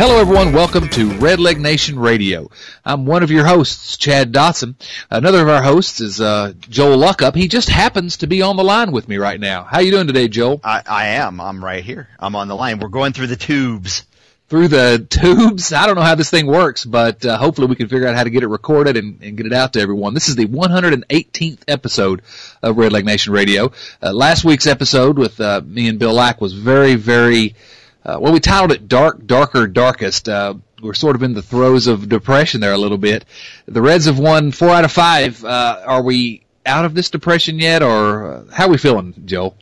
Hello, 0.00 0.18
everyone. 0.18 0.54
Welcome 0.54 0.88
to 0.88 1.10
Redleg 1.10 1.58
Nation 1.58 1.98
Radio. 1.98 2.50
I'm 2.86 3.04
one 3.04 3.22
of 3.22 3.30
your 3.30 3.44
hosts, 3.44 3.98
Chad 3.98 4.32
Dotson. 4.32 4.76
Another 5.10 5.42
of 5.42 5.48
our 5.50 5.62
hosts 5.62 6.00
is 6.00 6.22
uh, 6.22 6.54
Joel 6.58 6.96
Luckhaupt. 6.96 7.34
He 7.34 7.48
just 7.48 7.68
happens 7.68 8.16
to 8.16 8.26
be 8.26 8.40
on 8.40 8.56
the 8.56 8.64
line 8.64 8.92
with 8.92 9.08
me 9.08 9.18
right 9.18 9.38
now. 9.38 9.62
How 9.62 9.80
you 9.80 9.90
doing 9.90 10.06
today, 10.06 10.26
Joel? 10.28 10.58
I, 10.64 10.82
I 10.86 11.06
am. 11.08 11.38
I'm 11.38 11.62
right 11.62 11.84
here. 11.84 12.08
I'm 12.18 12.34
on 12.34 12.48
the 12.48 12.56
line. 12.56 12.78
We're 12.78 12.88
going 12.88 13.12
through 13.12 13.26
the 13.26 13.36
tubes. 13.36 14.04
Through 14.48 14.68
the 14.68 15.06
tubes. 15.10 15.70
I 15.74 15.84
don't 15.84 15.96
know 15.96 16.00
how 16.00 16.14
this 16.14 16.30
thing 16.30 16.46
works, 16.46 16.86
but 16.86 17.22
uh, 17.26 17.36
hopefully 17.36 17.66
we 17.66 17.76
can 17.76 17.88
figure 17.88 18.08
out 18.08 18.16
how 18.16 18.24
to 18.24 18.30
get 18.30 18.42
it 18.42 18.48
recorded 18.48 18.96
and, 18.96 19.22
and, 19.22 19.36
get 19.36 19.44
it 19.44 19.52
out 19.52 19.74
to 19.74 19.80
everyone. 19.82 20.14
This 20.14 20.30
is 20.30 20.34
the 20.34 20.46
118th 20.46 21.60
episode 21.68 22.22
of 22.62 22.76
Redleg 22.76 23.04
Nation 23.04 23.34
Radio. 23.34 23.70
Uh, 24.02 24.14
last 24.14 24.46
week's 24.46 24.66
episode 24.66 25.18
with 25.18 25.38
uh, 25.42 25.60
me 25.62 25.88
and 25.88 25.98
Bill 25.98 26.14
Lack 26.14 26.40
was 26.40 26.54
very, 26.54 26.94
very 26.94 27.54
uh, 28.04 28.18
well, 28.20 28.32
we 28.32 28.40
titled 28.40 28.72
it 28.72 28.88
"Dark, 28.88 29.26
Darker, 29.26 29.66
Darkest." 29.66 30.28
Uh, 30.28 30.54
we're 30.82 30.94
sort 30.94 31.16
of 31.16 31.22
in 31.22 31.34
the 31.34 31.42
throes 31.42 31.86
of 31.86 32.08
depression 32.08 32.60
there 32.60 32.72
a 32.72 32.78
little 32.78 32.98
bit. 32.98 33.24
The 33.66 33.82
Reds 33.82 34.06
have 34.06 34.18
won 34.18 34.52
four 34.52 34.70
out 34.70 34.84
of 34.84 34.92
five. 34.92 35.44
Uh, 35.44 35.82
are 35.86 36.02
we 36.02 36.44
out 36.64 36.84
of 36.84 36.94
this 36.94 37.10
depression 37.10 37.58
yet, 37.58 37.82
or 37.82 38.32
uh, 38.32 38.44
how 38.52 38.66
are 38.66 38.70
we 38.70 38.78
feeling, 38.78 39.14
Joe? 39.24 39.54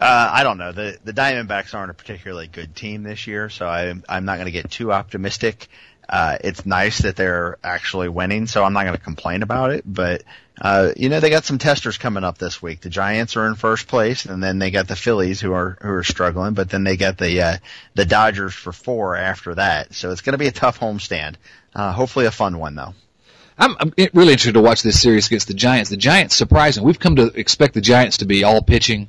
Uh, 0.00 0.30
I 0.32 0.44
don't 0.44 0.58
know. 0.58 0.72
The 0.72 0.98
the 1.04 1.12
Diamondbacks 1.12 1.74
aren't 1.74 1.90
a 1.90 1.94
particularly 1.94 2.46
good 2.46 2.76
team 2.76 3.02
this 3.02 3.26
year, 3.26 3.50
so 3.50 3.66
I'm 3.66 4.04
I'm 4.08 4.24
not 4.24 4.36
going 4.36 4.46
to 4.46 4.52
get 4.52 4.70
too 4.70 4.92
optimistic. 4.92 5.68
Uh, 6.08 6.38
it's 6.42 6.64
nice 6.64 6.98
that 7.00 7.16
they're 7.16 7.58
actually 7.62 8.08
winning, 8.08 8.46
so 8.46 8.64
I'm 8.64 8.72
not 8.72 8.84
going 8.84 8.96
to 8.96 9.02
complain 9.02 9.42
about 9.42 9.72
it. 9.72 9.84
But 9.86 10.22
uh, 10.60 10.92
you 10.96 11.08
know, 11.08 11.20
they 11.20 11.30
got 11.30 11.44
some 11.44 11.58
testers 11.58 11.98
coming 11.98 12.24
up 12.24 12.38
this 12.38 12.62
week. 12.62 12.80
The 12.80 12.88
Giants 12.88 13.36
are 13.36 13.46
in 13.46 13.54
first 13.54 13.88
place, 13.88 14.24
and 14.24 14.42
then 14.42 14.58
they 14.58 14.70
got 14.70 14.88
the 14.88 14.96
Phillies 14.96 15.40
who 15.40 15.52
are 15.52 15.76
who 15.80 15.90
are 15.90 16.04
struggling. 16.04 16.54
But 16.54 16.70
then 16.70 16.84
they 16.84 16.96
got 16.96 17.18
the 17.18 17.42
uh, 17.42 17.56
the 17.94 18.06
Dodgers 18.06 18.54
for 18.54 18.72
four 18.72 19.16
after 19.16 19.54
that. 19.56 19.94
So 19.94 20.10
it's 20.10 20.22
going 20.22 20.32
to 20.32 20.38
be 20.38 20.46
a 20.48 20.52
tough 20.52 20.80
homestand. 20.80 21.36
Uh, 21.74 21.92
hopefully, 21.92 22.26
a 22.26 22.30
fun 22.30 22.58
one 22.58 22.74
though. 22.74 22.94
I'm, 23.60 23.76
I'm 23.80 23.92
really 24.14 24.32
interested 24.32 24.54
to 24.54 24.60
watch 24.60 24.82
this 24.82 25.02
series 25.02 25.26
against 25.26 25.48
the 25.48 25.54
Giants. 25.54 25.90
The 25.90 25.96
Giants, 25.96 26.36
surprising. 26.36 26.84
We've 26.84 26.98
come 26.98 27.16
to 27.16 27.26
expect 27.34 27.74
the 27.74 27.80
Giants 27.80 28.18
to 28.18 28.24
be 28.24 28.44
all 28.44 28.62
pitching 28.62 29.08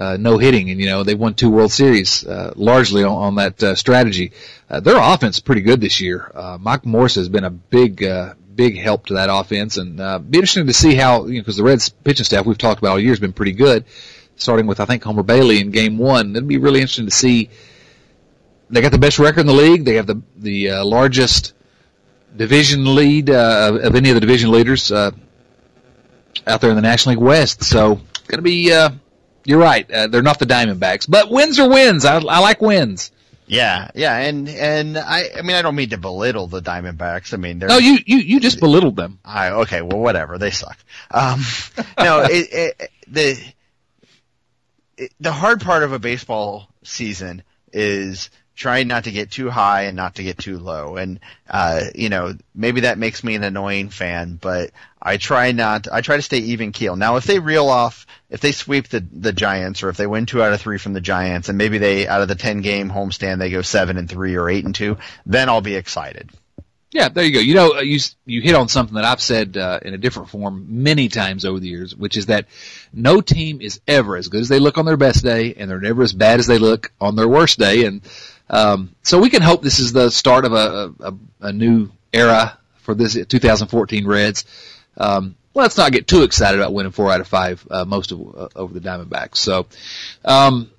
uh, 0.00 0.16
no 0.18 0.38
hitting, 0.38 0.70
and 0.70 0.80
you 0.80 0.86
know 0.86 1.04
they've 1.04 1.18
won 1.18 1.34
two 1.34 1.50
World 1.50 1.70
Series 1.70 2.26
uh, 2.26 2.54
largely 2.56 3.04
on, 3.04 3.12
on 3.12 3.34
that 3.34 3.62
uh, 3.62 3.74
strategy. 3.74 4.32
Uh, 4.68 4.80
their 4.80 4.96
offense 4.96 5.36
is 5.36 5.42
pretty 5.42 5.60
good 5.60 5.80
this 5.80 6.00
year. 6.00 6.32
Uh, 6.34 6.56
Mike 6.58 6.86
Morse 6.86 7.16
has 7.16 7.28
been 7.28 7.44
a 7.44 7.50
big, 7.50 8.02
uh, 8.02 8.34
big 8.54 8.78
help 8.78 9.06
to 9.06 9.14
that 9.14 9.28
offense, 9.30 9.76
and 9.76 9.98
be 10.30 10.38
interesting 10.38 10.66
to 10.66 10.72
see 10.72 10.94
how 10.94 11.26
you 11.26 11.34
know 11.34 11.40
because 11.40 11.58
the 11.58 11.62
Reds 11.62 11.90
pitching 11.90 12.24
staff 12.24 12.46
we've 12.46 12.56
talked 12.56 12.80
about 12.80 12.92
all 12.92 12.98
year 12.98 13.10
has 13.10 13.20
been 13.20 13.34
pretty 13.34 13.52
good. 13.52 13.84
Starting 14.36 14.66
with 14.66 14.80
I 14.80 14.86
think 14.86 15.04
Homer 15.04 15.22
Bailey 15.22 15.60
in 15.60 15.70
Game 15.70 15.98
One, 15.98 16.30
it'd 16.30 16.48
be 16.48 16.56
really 16.56 16.80
interesting 16.80 17.04
to 17.04 17.12
see. 17.12 17.50
They 18.70 18.80
got 18.80 18.92
the 18.92 18.98
best 18.98 19.18
record 19.18 19.40
in 19.40 19.46
the 19.48 19.52
league. 19.52 19.84
They 19.84 19.96
have 19.96 20.06
the 20.06 20.22
the 20.38 20.82
largest 20.82 21.52
division 22.34 22.94
lead 22.94 23.28
of 23.28 23.94
any 23.94 24.08
of 24.08 24.14
the 24.14 24.20
division 24.20 24.50
leaders 24.50 24.90
out 24.90 25.12
there 26.62 26.70
in 26.70 26.76
the 26.76 26.82
National 26.82 27.16
League 27.16 27.22
West. 27.22 27.64
So 27.64 28.00
going 28.28 28.38
to 28.38 28.42
be 28.42 28.72
uh, 28.72 28.90
you're 29.44 29.58
right. 29.58 29.90
Uh, 29.90 30.06
they're 30.06 30.22
not 30.22 30.38
the 30.38 30.46
Diamondbacks, 30.46 31.08
but 31.08 31.30
wins 31.30 31.58
are 31.58 31.68
wins. 31.68 32.04
I, 32.04 32.16
I 32.16 32.38
like 32.40 32.60
wins. 32.60 33.10
Yeah, 33.50 33.90
yeah, 33.96 34.16
and 34.16 34.48
and 34.48 34.96
I, 34.96 35.24
I 35.36 35.42
mean, 35.42 35.56
I 35.56 35.62
don't 35.62 35.74
mean 35.74 35.90
to 35.90 35.98
belittle 35.98 36.46
the 36.46 36.62
Diamondbacks. 36.62 37.34
I 37.34 37.36
mean, 37.36 37.58
they're 37.58 37.68
no, 37.68 37.78
you 37.78 37.98
you 38.06 38.18
you 38.18 38.38
just 38.38 38.60
belittled 38.60 38.94
them. 38.94 39.18
I 39.24 39.50
okay, 39.50 39.82
well, 39.82 39.98
whatever. 39.98 40.38
They 40.38 40.52
suck. 40.52 40.78
Um, 41.10 41.40
no, 41.98 42.20
it, 42.22 42.48
it, 42.52 42.90
the 43.08 43.52
it, 44.96 45.12
the 45.18 45.32
hard 45.32 45.62
part 45.62 45.82
of 45.82 45.92
a 45.92 45.98
baseball 45.98 46.68
season 46.84 47.42
is 47.72 48.30
trying 48.60 48.88
not 48.88 49.04
to 49.04 49.10
get 49.10 49.30
too 49.30 49.48
high 49.48 49.84
and 49.84 49.96
not 49.96 50.16
to 50.16 50.22
get 50.22 50.36
too 50.36 50.58
low. 50.58 50.96
And, 50.96 51.18
uh, 51.48 51.84
you 51.94 52.10
know, 52.10 52.34
maybe 52.54 52.82
that 52.82 52.98
makes 52.98 53.24
me 53.24 53.34
an 53.34 53.42
annoying 53.42 53.88
fan, 53.88 54.38
but 54.38 54.70
I 55.00 55.16
try 55.16 55.52
not, 55.52 55.88
I 55.90 56.02
try 56.02 56.16
to 56.16 56.22
stay 56.22 56.38
even 56.38 56.70
keel. 56.70 56.94
Now, 56.94 57.16
if 57.16 57.24
they 57.24 57.38
reel 57.38 57.68
off, 57.68 58.06
if 58.28 58.40
they 58.40 58.52
sweep 58.52 58.88
the, 58.88 59.00
the 59.00 59.32
Giants 59.32 59.82
or 59.82 59.88
if 59.88 59.96
they 59.96 60.06
win 60.06 60.26
two 60.26 60.42
out 60.42 60.52
of 60.52 60.60
three 60.60 60.76
from 60.76 60.92
the 60.92 61.00
Giants 61.00 61.48
and 61.48 61.56
maybe 61.56 61.78
they, 61.78 62.06
out 62.06 62.20
of 62.20 62.28
the 62.28 62.34
10 62.34 62.60
game 62.60 62.90
homestand, 62.90 63.38
they 63.38 63.48
go 63.48 63.62
seven 63.62 63.96
and 63.96 64.10
three 64.10 64.36
or 64.36 64.50
eight 64.50 64.66
and 64.66 64.74
two, 64.74 64.98
then 65.24 65.48
I'll 65.48 65.62
be 65.62 65.74
excited. 65.74 66.28
Yeah, 66.92 67.08
there 67.08 67.24
you 67.24 67.32
go. 67.32 67.40
You 67.40 67.54
know, 67.54 67.80
you 67.80 68.00
you 68.26 68.42
hit 68.42 68.56
on 68.56 68.66
something 68.66 68.96
that 68.96 69.04
I've 69.04 69.20
said 69.20 69.56
uh, 69.56 69.78
in 69.80 69.94
a 69.94 69.98
different 69.98 70.28
form 70.28 70.82
many 70.82 71.08
times 71.08 71.44
over 71.44 71.60
the 71.60 71.68
years, 71.68 71.94
which 71.94 72.16
is 72.16 72.26
that 72.26 72.46
no 72.92 73.20
team 73.20 73.60
is 73.60 73.80
ever 73.86 74.16
as 74.16 74.26
good 74.26 74.40
as 74.40 74.48
they 74.48 74.58
look 74.58 74.76
on 74.76 74.86
their 74.86 74.96
best 74.96 75.22
day, 75.22 75.54
and 75.54 75.70
they're 75.70 75.80
never 75.80 76.02
as 76.02 76.12
bad 76.12 76.40
as 76.40 76.48
they 76.48 76.58
look 76.58 76.90
on 77.00 77.14
their 77.14 77.28
worst 77.28 77.60
day. 77.60 77.84
And 77.84 78.02
um, 78.50 78.94
so 79.02 79.18
we 79.18 79.30
can 79.30 79.42
hope 79.42 79.62
this 79.62 79.78
is 79.78 79.92
the 79.92 80.10
start 80.10 80.44
of 80.44 80.52
a, 80.52 80.92
a, 81.00 81.14
a 81.40 81.52
new 81.52 81.88
era 82.12 82.58
for 82.82 82.94
this 82.94 83.14
2014 83.14 84.06
Reds. 84.06 84.44
Um, 84.96 85.36
let's 85.54 85.76
not 85.76 85.92
get 85.92 86.08
too 86.08 86.24
excited 86.24 86.58
about 86.58 86.72
winning 86.72 86.92
four 86.92 87.10
out 87.10 87.20
of 87.20 87.28
five 87.28 87.66
uh, 87.70 87.84
most 87.84 88.10
of 88.10 88.20
uh, 88.20 88.48
over 88.56 88.74
the 88.74 88.80
Diamondbacks. 88.80 89.36
So, 89.36 89.66
um, 90.24 90.70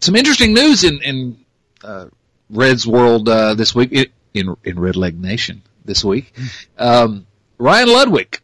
some 0.00 0.14
interesting 0.14 0.54
news 0.54 0.84
in 0.84 1.02
in 1.02 1.44
uh, 1.82 2.06
Reds 2.48 2.86
world 2.86 3.28
uh, 3.28 3.54
this 3.54 3.74
week 3.74 3.92
in 4.32 4.56
in 4.64 4.76
Redleg 4.76 5.18
Nation 5.18 5.62
this 5.84 6.04
week. 6.04 6.32
Um, 6.78 7.26
Ryan 7.58 7.88
Ludwick, 7.88 8.40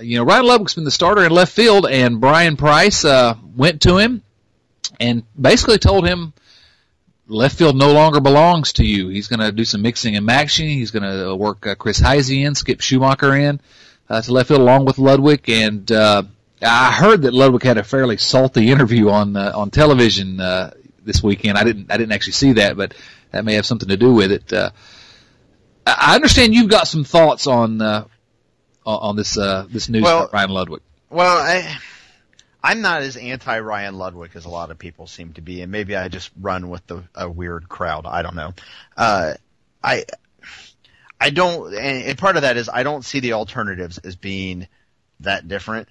you 0.00 0.18
know 0.18 0.24
Ryan 0.24 0.44
Ludwick's 0.44 0.74
been 0.74 0.84
the 0.84 0.92
starter 0.92 1.24
in 1.24 1.32
left 1.32 1.52
field, 1.52 1.86
and 1.90 2.20
Bryan 2.20 2.56
Price 2.56 3.04
uh, 3.04 3.34
went 3.56 3.82
to 3.82 3.96
him 3.98 4.22
and 5.00 5.24
basically 5.40 5.78
told 5.78 6.06
him 6.06 6.32
left 7.32 7.58
field 7.58 7.76
no 7.76 7.92
longer 7.92 8.20
belongs 8.20 8.74
to 8.74 8.84
you. 8.84 9.08
He's 9.08 9.28
going 9.28 9.40
to 9.40 9.52
do 9.52 9.64
some 9.64 9.82
mixing 9.82 10.16
and 10.16 10.26
matching. 10.26 10.68
He's 10.68 10.90
going 10.90 11.02
to 11.02 11.34
work 11.34 11.66
uh, 11.66 11.74
Chris 11.74 12.00
Heisey 12.00 12.44
in, 12.44 12.54
Skip 12.54 12.80
Schumaker 12.80 13.38
in 13.38 13.60
uh, 14.08 14.20
to 14.20 14.32
left 14.32 14.48
field 14.48 14.60
along 14.60 14.84
with 14.84 14.96
Ludwick. 14.96 15.48
And 15.48 15.90
uh, 15.90 16.22
I 16.62 16.92
heard 16.92 17.22
that 17.22 17.32
Ludwick 17.32 17.62
had 17.62 17.78
a 17.78 17.84
fairly 17.84 18.16
salty 18.16 18.70
interview 18.70 19.08
on 19.08 19.36
uh, 19.36 19.52
on 19.54 19.70
television 19.70 20.40
uh, 20.40 20.72
this 21.04 21.22
weekend. 21.22 21.58
I 21.58 21.64
didn't 21.64 21.90
I 21.90 21.96
didn't 21.96 22.12
actually 22.12 22.34
see 22.34 22.52
that, 22.54 22.76
but 22.76 22.94
that 23.30 23.44
may 23.44 23.54
have 23.54 23.66
something 23.66 23.88
to 23.88 23.96
do 23.96 24.14
with 24.14 24.30
it. 24.30 24.52
Uh, 24.52 24.70
I 25.86 26.14
understand 26.14 26.54
you've 26.54 26.70
got 26.70 26.86
some 26.86 27.04
thoughts 27.04 27.46
on 27.46 27.80
uh, 27.80 28.04
on 28.84 29.16
this 29.16 29.38
uh, 29.38 29.66
this 29.68 29.88
news 29.88 30.02
well, 30.02 30.28
Ryan 30.32 30.50
Ludwick. 30.50 30.80
Well, 31.10 31.38
I 31.38 31.78
I'm 32.62 32.80
not 32.80 33.02
as 33.02 33.16
anti 33.16 33.58
Ryan 33.58 33.94
Ludwick 33.94 34.36
as 34.36 34.44
a 34.44 34.50
lot 34.50 34.70
of 34.70 34.78
people 34.78 35.06
seem 35.06 35.32
to 35.34 35.40
be, 35.40 35.62
and 35.62 35.72
maybe 35.72 35.96
I 35.96 36.08
just 36.08 36.30
run 36.40 36.68
with 36.68 36.86
the 36.86 37.02
a 37.14 37.28
weird 37.28 37.68
crowd. 37.68 38.06
I 38.06 38.22
don't 38.22 38.36
know. 38.36 38.54
Uh, 38.96 39.34
I 39.82 40.04
I 41.20 41.30
don't, 41.30 41.74
and 41.74 42.18
part 42.18 42.36
of 42.36 42.42
that 42.42 42.56
is 42.56 42.68
I 42.68 42.82
don't 42.82 43.04
see 43.04 43.20
the 43.20 43.34
alternatives 43.34 43.98
as 43.98 44.16
being 44.16 44.68
that 45.20 45.48
different. 45.48 45.88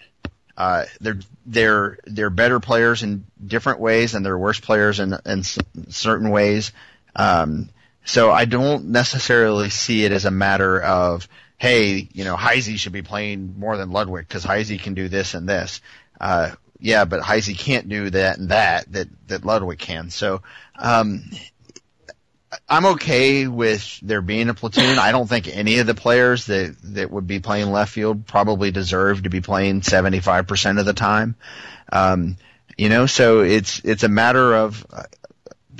Uh, 0.57 0.85
they're 0.99 1.19
they're 1.45 1.97
they're 2.05 2.29
better 2.29 2.59
players 2.59 3.03
in 3.03 3.25
different 3.45 3.79
ways, 3.79 4.13
and 4.13 4.25
they're 4.25 4.37
worse 4.37 4.59
players 4.59 4.99
in 4.99 5.15
in 5.25 5.43
certain 5.89 6.29
ways. 6.29 6.71
Um, 7.15 7.69
so 8.05 8.31
I 8.31 8.45
don't 8.45 8.89
necessarily 8.89 9.69
see 9.69 10.05
it 10.05 10.11
as 10.11 10.25
a 10.25 10.31
matter 10.31 10.81
of 10.81 11.27
hey, 11.57 12.09
you 12.11 12.23
know, 12.23 12.35
Heisey 12.35 12.79
should 12.79 12.91
be 12.91 13.03
playing 13.03 13.59
more 13.59 13.77
than 13.77 13.91
Ludwick 13.91 14.27
because 14.27 14.43
Heisey 14.43 14.79
can 14.79 14.95
do 14.95 15.07
this 15.09 15.35
and 15.35 15.47
this. 15.47 15.79
Uh, 16.21 16.51
yeah, 16.79 17.05
but 17.05 17.21
Heisey 17.21 17.57
can't 17.57 17.89
do 17.89 18.09
that 18.11 18.37
and 18.37 18.49
that 18.49 18.91
that 18.93 19.07
that 19.27 19.41
Ludwick 19.41 19.79
can. 19.79 20.09
So 20.09 20.41
um, 20.77 21.23
I'm 22.69 22.85
okay 22.87 23.47
with 23.47 23.99
there 24.01 24.21
being 24.21 24.49
a 24.49 24.53
platoon. 24.53 24.99
I 24.99 25.11
don't 25.11 25.27
think 25.27 25.47
any 25.47 25.79
of 25.79 25.87
the 25.87 25.95
players 25.95 26.45
that 26.45 26.75
that 26.83 27.11
would 27.11 27.27
be 27.27 27.39
playing 27.39 27.71
left 27.71 27.91
field 27.91 28.27
probably 28.27 28.71
deserve 28.71 29.23
to 29.23 29.29
be 29.29 29.41
playing 29.41 29.81
75% 29.81 30.79
of 30.79 30.85
the 30.85 30.93
time. 30.93 31.35
Um, 31.91 32.37
you 32.77 32.89
know, 32.89 33.05
so 33.05 33.41
it's 33.41 33.81
it's 33.83 34.03
a 34.03 34.09
matter 34.09 34.55
of 34.55 34.85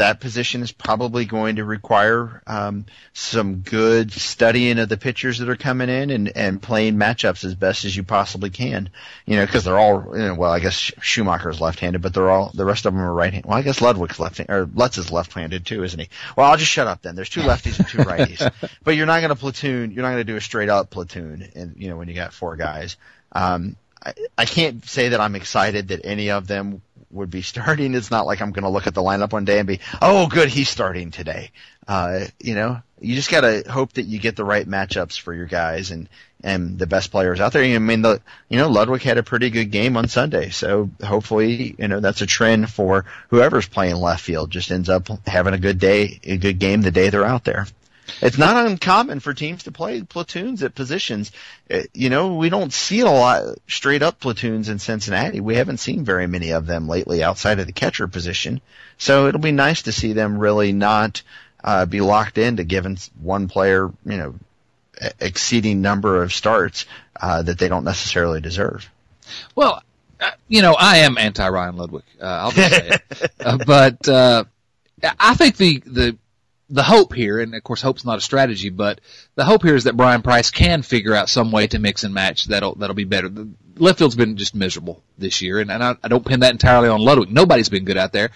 that 0.02 0.20
position 0.20 0.64
is 0.64 0.72
probably 0.72 1.26
going 1.26 1.58
to 1.58 1.64
require 1.64 2.42
um, 2.48 2.88
some 3.14 3.58
good 3.58 4.12
studying 4.12 4.80
of 4.80 4.90
the 4.90 4.98
pitchers 4.98 5.38
that 5.38 5.48
are 5.48 5.56
coming 5.56 5.90
in 5.90 6.10
and, 6.10 6.36
and 6.36 6.60
playing 6.60 6.96
matchups 6.96 7.46
as 7.46 7.54
best 7.54 7.86
as 7.86 7.96
you 7.96 8.02
possibly 8.02 8.50
can. 8.50 8.90
You 9.28 9.36
know, 9.36 9.46
because 9.46 9.64
they're 9.64 9.78
all 9.78 10.18
you 10.18 10.24
know, 10.24 10.34
well, 10.34 10.52
I 10.52 10.60
guess 10.60 10.92
Schumaker's 11.02 11.62
left-handed, 11.62 12.02
but 12.02 12.16
they're 12.16 12.32
all 12.32 12.52
the 12.52 12.66
rest 12.66 12.88
of 12.88 12.94
them 12.94 13.02
are 13.04 13.14
right-handed. 13.14 13.48
Well, 13.48 13.60
I 13.60 13.62
guess 13.62 13.80
Ludwick's 13.80 14.20
left 14.20 14.40
or 14.50 14.68
Lutz 14.74 14.98
is 14.98 15.12
left-handed 15.12 15.68
too, 15.68 15.84
isn't 15.84 16.00
he? 16.00 16.10
Well, 16.36 16.50
I'll 16.50 16.58
just 16.58 16.72
shut 16.72 16.88
up 16.88 17.04
then. 17.04 17.16
There's 17.16 17.30
two 17.30 17.42
lefties 17.42 17.78
and 17.78 17.88
two 17.88 18.00
righties, 18.00 18.52
but 18.84 18.96
you're 18.96 19.06
not 19.06 19.20
going 19.20 19.30
to 19.30 19.36
platoon. 19.36 19.92
You're 19.92 20.02
not 20.02 20.14
going 20.14 20.26
to 20.26 20.32
do 20.32 20.36
a 20.36 20.42
straight-up 20.42 20.90
platoon, 20.90 21.48
and 21.54 21.76
you 21.78 21.90
know 21.90 21.98
when 21.98 22.08
you 22.08 22.16
got 22.16 22.34
four 22.34 22.56
guys. 22.56 22.98
Um, 23.34 23.76
I, 24.04 24.14
I 24.36 24.46
can't 24.46 24.84
say 24.84 25.10
that 25.10 25.22
I'm 25.22 25.36
excited 25.36 25.90
that 25.90 26.02
any 26.04 26.32
of 26.32 26.48
them 26.48 26.82
would 27.12 27.30
be 27.30 27.42
starting. 27.54 27.94
It's 27.94 28.12
not 28.12 28.26
like 28.26 28.42
I'm 28.42 28.52
going 28.52 28.64
to 28.64 28.70
look 28.70 28.88
at 28.88 28.94
the 28.94 29.02
lineup 29.02 29.34
one 29.34 29.46
day 29.46 29.60
and 29.60 29.68
be, 29.68 29.80
oh, 30.02 30.28
good, 30.28 30.50
he's 30.50 30.70
starting 30.70 31.12
today. 31.12 31.52
Uh, 31.88 32.26
you 32.40 32.56
know, 32.56 32.82
you 33.02 33.16
just 33.16 33.32
gotta 33.32 33.64
hope 33.70 33.94
that 33.94 34.04
you 34.04 34.20
get 34.20 34.36
the 34.36 34.46
right 34.46 34.68
matchups 34.68 35.20
for 35.20 35.34
your 35.34 35.48
guys 35.48 35.92
and 35.92 36.08
and 36.44 36.80
the 36.80 36.88
best 36.88 37.12
players 37.12 37.40
out 37.40 37.54
there. 37.54 37.64
I 37.64 37.80
mean, 37.80 38.04
the 38.04 38.22
you 38.50 38.58
know 38.58 38.70
Ludwick 38.70 39.02
had 39.02 39.18
a 39.18 39.24
pretty 39.24 39.50
good 39.50 39.72
game 39.72 39.98
on 39.98 40.08
Sunday, 40.08 40.50
so 40.50 40.90
hopefully 41.04 41.76
you 41.78 41.88
know 41.88 42.00
that's 42.00 42.22
a 42.22 42.28
trend 42.28 42.70
for 42.70 43.06
whoever's 43.30 43.68
playing 43.68 43.96
left 43.96 44.24
field. 44.24 44.52
Just 44.52 44.72
ends 44.72 44.90
up 44.90 45.08
having 45.28 45.54
a 45.54 45.60
good 45.60 45.80
day, 45.80 46.20
a 46.24 46.38
good 46.38 46.60
game 46.60 46.82
the 46.82 46.92
day 46.92 47.10
they're 47.10 47.26
out 47.26 47.44
there. 47.44 47.66
It's 48.22 48.38
not 48.38 48.66
uncommon 48.66 49.20
for 49.20 49.34
teams 49.34 49.64
to 49.64 49.72
play 49.72 50.02
platoons 50.04 50.64
at 50.64 50.76
positions. 50.76 51.32
Uh, 51.70 51.82
you 51.94 52.10
know, 52.10 52.36
we 52.36 52.50
don't 52.50 52.74
see 52.74 53.02
a 53.02 53.06
lot 53.06 53.58
straight 53.68 54.02
up 54.02 54.20
platoons 54.20 54.70
in 54.70 54.80
Cincinnati. 54.80 55.40
We 55.40 55.56
haven't 55.56 55.78
seen 55.78 56.04
very 56.04 56.28
many 56.28 56.52
of 56.52 56.66
them 56.66 56.88
lately 56.88 57.24
outside 57.24 57.60
of 57.60 57.68
the 57.68 57.74
catcher 57.74 58.08
position. 58.08 58.62
So 58.98 59.28
it'll 59.28 59.42
be 59.42 59.52
nice 59.52 59.84
to 59.84 59.92
see 59.92 60.14
them 60.14 60.38
really 60.38 60.72
not 60.72 61.22
uh, 61.64 61.86
be 61.86 62.02
locked 62.02 62.38
into 62.38 62.64
giving 62.64 62.98
one 63.22 63.48
player, 63.48 63.92
you 64.06 64.18
know, 64.18 64.36
exceeding 65.20 65.82
number 65.82 66.22
of 66.22 66.34
starts 66.34 66.86
uh, 67.20 67.42
that 67.44 67.58
they 67.58 67.68
don't 67.68 67.84
necessarily 67.84 68.42
deserve. 68.42 68.90
Well, 69.56 69.82
uh, 70.20 70.32
you 70.48 70.62
know, 70.62 70.76
I 70.78 70.98
am 70.98 71.18
anti 71.18 71.48
Ryan 71.48 71.76
Ludwick. 71.76 72.04
Uh, 72.20 72.26
I'll 72.26 72.52
just 72.52 72.70
say 72.70 72.90
it. 72.90 73.32
Uh, 73.42 73.58
but 73.66 74.08
uh, 74.08 74.44
I 75.20 75.34
think 75.34 75.58
the 75.58 75.80
the 75.80 76.18
the 76.72 76.84
hope 76.84 77.14
here, 77.14 77.40
and 77.40 77.54
of 77.54 77.64
course, 77.64 77.82
hope's 77.82 78.06
not 78.06 78.18
a 78.18 78.22
strategy, 78.22 78.70
but 78.70 79.02
the 79.36 79.44
hope 79.44 79.64
here 79.64 79.76
is 79.76 79.84
that 79.84 79.98
Bryan 79.98 80.22
Price 80.22 80.52
can 80.52 80.82
figure 80.82 81.14
out 81.14 81.30
some 81.30 81.52
way 81.52 81.68
to 81.68 81.80
mix 81.80 82.04
and 82.04 82.14
match 82.14 82.46
that'll 82.46 82.76
that'll 82.76 82.96
be 82.96 83.04
better. 83.04 83.28
The 83.28 83.50
left 83.76 84.00
field's 84.00 84.16
been 84.16 84.38
just 84.38 84.56
miserable 84.56 85.04
this 85.18 85.42
year, 85.42 85.60
and, 85.60 85.70
and 85.70 85.84
I, 85.84 85.96
I 86.02 86.08
don't 86.08 86.26
pin 86.26 86.40
that 86.40 86.52
entirely 86.52 86.88
on 86.88 87.02
Ludwick. 87.02 87.30
Nobody's 87.30 87.70
been 87.70 87.86
good 87.86 87.98
out 87.98 88.14
there. 88.14 88.32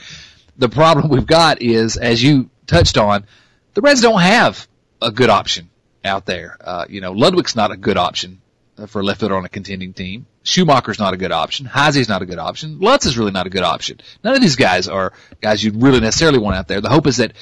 The 0.58 0.70
problem 0.70 1.08
we've 1.10 1.26
got 1.26 1.62
is, 1.62 1.98
as 1.98 2.22
you 2.22 2.50
touched 2.68 2.98
on, 2.98 3.26
the 3.74 3.82
Reds 3.82 4.02
don't 4.02 4.22
have 4.22 4.68
a 5.02 5.12
good 5.12 5.30
option 5.30 5.70
out 6.04 6.26
there. 6.26 6.58
Uh, 6.60 6.86
you 6.90 7.02
know, 7.02 7.14
Ludwick's 7.14 7.56
not 7.56 7.72
a 7.72 7.78
good 7.78 7.98
option 7.98 8.42
for 8.88 9.00
a 9.00 9.04
left 9.04 9.22
fielder 9.22 9.38
on 9.38 9.46
a 9.46 9.50
contending 9.50 9.94
team. 9.94 10.26
Schumaker's 10.44 11.00
not 11.00 11.14
a 11.14 11.18
good 11.18 11.32
option. 11.32 11.66
Heisey's 11.66 12.10
not 12.10 12.22
a 12.22 12.26
good 12.26 12.38
option. 12.38 12.80
Lutz 12.80 13.06
is 13.06 13.18
really 13.18 13.32
not 13.32 13.48
a 13.48 13.50
good 13.50 13.64
option. 13.64 14.00
None 14.24 14.36
of 14.36 14.42
these 14.42 14.58
guys 14.58 14.88
are 14.88 15.14
guys 15.42 15.64
you'd 15.64 15.82
really 15.82 16.02
necessarily 16.02 16.38
want 16.38 16.58
out 16.58 16.68
there. 16.68 16.82
The 16.82 16.90
hope 16.90 17.08
is 17.08 17.18
that 17.18 17.34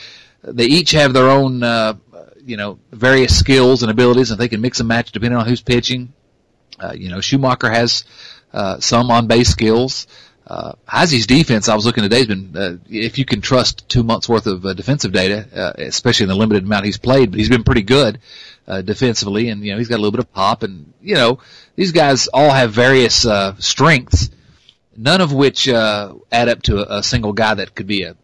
they 0.44 0.66
each 0.66 0.92
have 0.92 1.14
their 1.14 1.30
own, 1.30 1.64
uh, 1.64 1.96
you 2.46 2.58
know, 2.58 2.80
various 2.92 3.38
skills 3.38 3.82
and 3.82 3.92
abilities, 3.92 4.32
and 4.32 4.40
they 4.40 4.48
can 4.48 4.62
mix 4.62 4.80
and 4.80 4.88
match 4.88 5.12
depending 5.12 5.40
on 5.40 5.48
who's 5.48 5.62
pitching. 5.62 6.14
Uh, 6.80 6.94
you 6.96 7.10
know, 7.10 7.18
Schumaker 7.18 7.74
has 7.74 8.04
uh, 8.54 8.80
some 8.80 9.10
on 9.12 9.28
base 9.28 9.50
skills. 9.50 10.08
Uh, 10.46 10.74
Heisey's 10.88 11.26
defense, 11.26 11.70
I 11.70 11.76
was 11.76 11.86
looking 11.86 12.04
today, 12.04 12.18
has 12.18 12.28
been, 12.28 12.58
uh, 12.58 12.78
if 12.90 13.18
you 13.18 13.24
can 13.24 13.40
trust 13.40 13.88
two 13.88 14.04
months 14.04 14.28
worth 14.28 14.46
of 14.46 14.66
uh, 14.66 14.74
defensive 14.74 15.14
data, 15.14 15.48
uh, 15.56 15.82
especially 15.82 16.26
in 16.26 16.30
the 16.30 16.36
limited 16.36 16.64
amount 16.64 16.86
he's 16.86 16.98
played, 16.98 17.32
but 17.32 17.40
he's 17.40 17.50
been 17.50 17.64
pretty 17.64 17.82
good 17.82 18.20
uh, 18.68 18.82
defensively, 18.82 19.50
and 19.50 19.64
you 19.64 19.72
know 19.72 19.78
he's 19.78 19.88
got 19.88 19.96
a 19.96 20.02
little 20.02 20.12
bit 20.12 20.20
of 20.20 20.34
pop, 20.34 20.64
and 20.64 20.94
you 21.02 21.16
know 21.16 21.40
these 21.76 21.94
guys 21.94 22.28
all 22.28 22.52
have 22.52 22.72
various 22.72 23.26
uh, 23.26 23.56
strengths, 23.58 24.30
none 24.98 25.22
of 25.22 25.32
which 25.32 25.70
uh, 25.70 26.14
add 26.30 26.50
up 26.50 26.62
to 26.64 26.78
a, 26.78 27.00
a 27.00 27.04
single 27.04 27.32
guy 27.32 27.54
that 27.54 27.74
could 27.74 27.88
be 27.88 28.04
a 28.04 28.16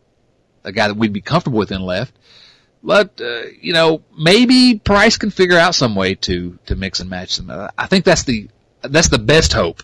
a 0.70 0.74
guy 0.74 0.88
that 0.88 0.98
we'd 0.98 1.14
be 1.14 1.22
comfortable 1.22 1.60
with 1.60 1.72
in 1.72 1.82
left. 1.82 2.16
But 2.82 3.20
uh, 3.20 3.44
you 3.62 3.74
know, 3.74 4.04
maybe 4.18 4.80
Price 4.80 5.18
can 5.18 5.32
figure 5.32 5.58
out 5.58 5.76
some 5.76 5.96
way 5.96 6.16
to 6.16 6.58
to 6.68 6.76
mix 6.76 7.00
and 7.00 7.10
match 7.10 7.36
them. 7.38 7.50
Uh, 7.50 7.70
I 7.78 7.88
think 7.88 8.06
that's 8.06 8.24
the 8.24 8.50
that's 8.82 9.10
the 9.10 9.20
best 9.20 9.52
hope 9.52 9.84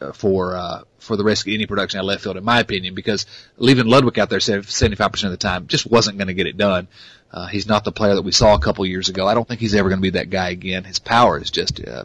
uh, 0.00 0.12
for 0.12 0.56
uh, 0.56 0.82
for 0.98 1.16
the 1.16 1.24
risk 1.24 1.48
of 1.48 1.54
any 1.54 1.66
production 1.66 1.98
at 1.98 2.04
left 2.04 2.22
field, 2.22 2.36
in 2.36 2.44
my 2.44 2.60
opinion, 2.60 2.94
because 2.94 3.26
leaving 3.56 3.86
Ludwick 3.86 4.18
out 4.18 4.30
there 4.30 4.40
75 4.40 5.10
percent 5.10 5.32
of 5.32 5.38
the 5.38 5.42
time 5.42 5.66
just 5.66 5.90
wasn't 5.90 6.18
going 6.18 6.28
to 6.28 6.34
get 6.34 6.46
it 6.46 6.56
done. 6.56 6.86
Uh, 7.32 7.46
he's 7.46 7.66
not 7.66 7.84
the 7.84 7.92
player 7.92 8.14
that 8.14 8.22
we 8.22 8.32
saw 8.32 8.54
a 8.54 8.60
couple 8.60 8.86
years 8.86 9.08
ago. 9.08 9.26
I 9.26 9.34
don't 9.34 9.46
think 9.46 9.60
he's 9.60 9.74
ever 9.74 9.88
going 9.88 9.98
to 9.98 10.02
be 10.02 10.10
that 10.10 10.30
guy 10.30 10.50
again. 10.50 10.84
His 10.84 11.00
power 11.00 11.40
is 11.40 11.50
just 11.50 11.84
uh, 11.84 12.04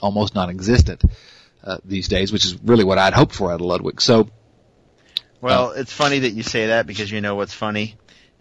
almost 0.00 0.34
non-existent 0.34 1.04
these 1.84 2.08
days, 2.08 2.30
which 2.32 2.44
is 2.44 2.58
really 2.62 2.84
what 2.84 2.98
I'd 2.98 3.14
hoped 3.14 3.34
for 3.34 3.50
out 3.50 3.60
of 3.60 3.66
Ludwick. 3.66 4.00
So, 4.00 4.28
well, 5.44 5.72
it's 5.72 5.92
funny 5.92 6.20
that 6.20 6.30
you 6.30 6.42
say 6.42 6.68
that 6.68 6.86
because 6.86 7.10
you 7.10 7.20
know 7.20 7.34
what's 7.34 7.52
funny 7.52 7.96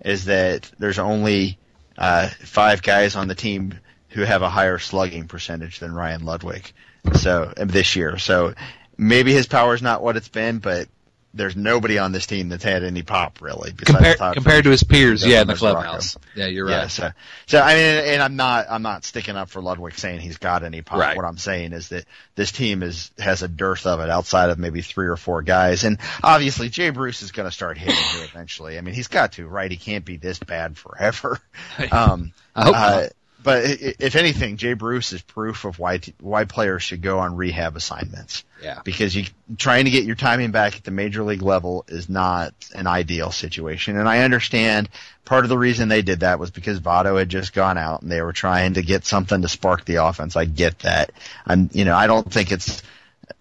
is 0.06 0.26
that 0.26 0.72
there's 0.80 1.00
only 1.00 1.58
uh, 1.98 2.28
five 2.28 2.82
guys 2.82 3.18
on 3.18 3.28
the 3.28 3.36
team 3.36 3.78
who 4.08 4.22
have 4.22 4.42
a 4.42 4.50
higher 4.50 4.80
slugging 4.80 5.28
percentage 5.28 5.80
than 5.80 5.94
Ryan 5.94 6.22
Ludwick. 6.22 6.72
So 7.16 7.52
this 7.58 7.98
year, 7.98 8.18
so 8.18 8.54
maybe 8.98 9.34
his 9.34 9.48
power 9.48 9.74
is 9.74 9.82
not 9.82 10.02
what 10.02 10.16
it's 10.16 10.30
been, 10.30 10.60
but 10.60 10.88
there's 11.34 11.56
nobody 11.56 11.98
on 11.98 12.12
this 12.12 12.28
team 12.28 12.50
that's 12.50 12.64
had 12.64 12.84
any 12.84 13.02
pop 13.02 13.42
really. 13.42 13.72
Compared 13.72 14.18
compared 14.34 14.64
to 14.66 14.70
his 14.70 14.84
peers, 14.84 15.26
yeah, 15.26 15.42
in 15.42 15.48
the 15.48 15.56
clubhouse. 15.56 16.18
Yeah, 16.36 16.46
you're 16.46 16.66
right. 16.66 16.72
Yeah, 16.72 16.88
so, 16.88 17.12
so 17.48 17.60
I 17.60 17.74
mean, 17.74 18.14
and 18.14 18.22
I'm 18.22 18.36
not 18.36 18.68
I'm 18.70 18.84
not 18.84 19.04
sticking 19.04 19.36
up 19.36 19.50
for 19.50 19.62
Ludwick 19.62 19.98
saying 19.98 20.20
he's 20.20 20.38
got 20.38 20.64
any 20.64 20.82
pop. 20.82 21.00
Right. 21.00 21.18
What 21.18 21.26
I'm 21.26 21.38
saying 21.38 21.74
is 21.74 21.90
that 21.90 22.06
this 22.36 22.52
team 22.52 22.84
is 22.84 23.12
has 23.18 23.42
a 23.42 23.48
dearth 23.48 23.86
of 23.88 24.00
it 24.00 24.10
outside 24.10 24.50
of 24.50 24.60
maybe 24.60 24.82
three 24.82 25.08
or 25.08 25.18
four 25.18 25.42
guys, 25.42 25.84
and 25.84 25.98
obviously 26.24 26.70
Jay 26.70 26.92
Bruce 26.92 27.22
is 27.24 27.32
going 27.32 27.48
to 27.48 27.52
start 27.52 27.78
hitting 27.78 27.96
here 27.96 28.26
eventually. 28.26 28.78
I 28.78 28.82
mean, 28.82 28.94
he's 28.94 29.08
got 29.08 29.34
to, 29.34 29.48
right? 29.48 29.72
He 29.72 29.78
can't 29.78 30.06
be 30.06 30.18
this 30.18 30.40
bad 30.40 30.78
forever. 30.78 31.40
Um, 31.92 32.34
I 32.56 32.64
hope 32.64 32.76
uh, 32.76 33.08
but 33.44 33.64
if 33.66 34.16
anything, 34.16 34.58
Jay 34.58 34.74
Bruce 34.74 35.14
is 35.14 35.22
proof 35.22 35.66
of 35.66 35.80
why 35.80 36.00
why 36.20 36.46
players 36.46 36.84
should 36.84 37.02
go 37.02 37.20
on 37.20 37.36
rehab 37.36 37.76
assignments. 37.76 38.44
Yeah. 38.62 38.80
Because 38.84 39.16
you 39.16 39.26
trying 39.58 39.86
to 39.86 39.92
get 39.92 40.06
your 40.06 40.16
timing 40.16 40.52
back 40.52 40.78
at 40.78 40.84
the 40.84 40.92
major 40.92 41.24
league 41.24 41.42
level 41.42 41.86
is 41.88 42.10
not 42.10 42.54
an 42.74 42.88
ideal 42.88 43.32
situation, 43.32 43.98
and 43.98 44.08
I 44.08 44.20
understand 44.20 44.90
part 45.26 45.46
of 45.46 45.50
the 45.50 45.58
reason 45.58 45.90
they 45.90 46.02
did 46.02 46.22
that 46.22 46.40
was 46.40 46.52
because 46.52 46.80
Votto 46.80 47.18
had 47.18 47.30
just 47.30 47.54
gone 47.54 47.78
out 47.78 48.02
and 48.02 48.12
they 48.12 48.22
were 48.22 48.34
trying 48.34 48.76
to 48.76 48.82
get 48.82 49.06
something 49.06 49.42
to 49.42 49.48
spark 49.48 49.86
the 49.86 49.96
offense. 49.96 50.36
I 50.36 50.46
get 50.46 50.80
that. 50.80 51.12
I'm 51.46 51.70
you 51.74 51.86
know 51.86 51.96
I 51.96 52.08
don't 52.08 52.32
think 52.32 52.52
it's 52.52 52.82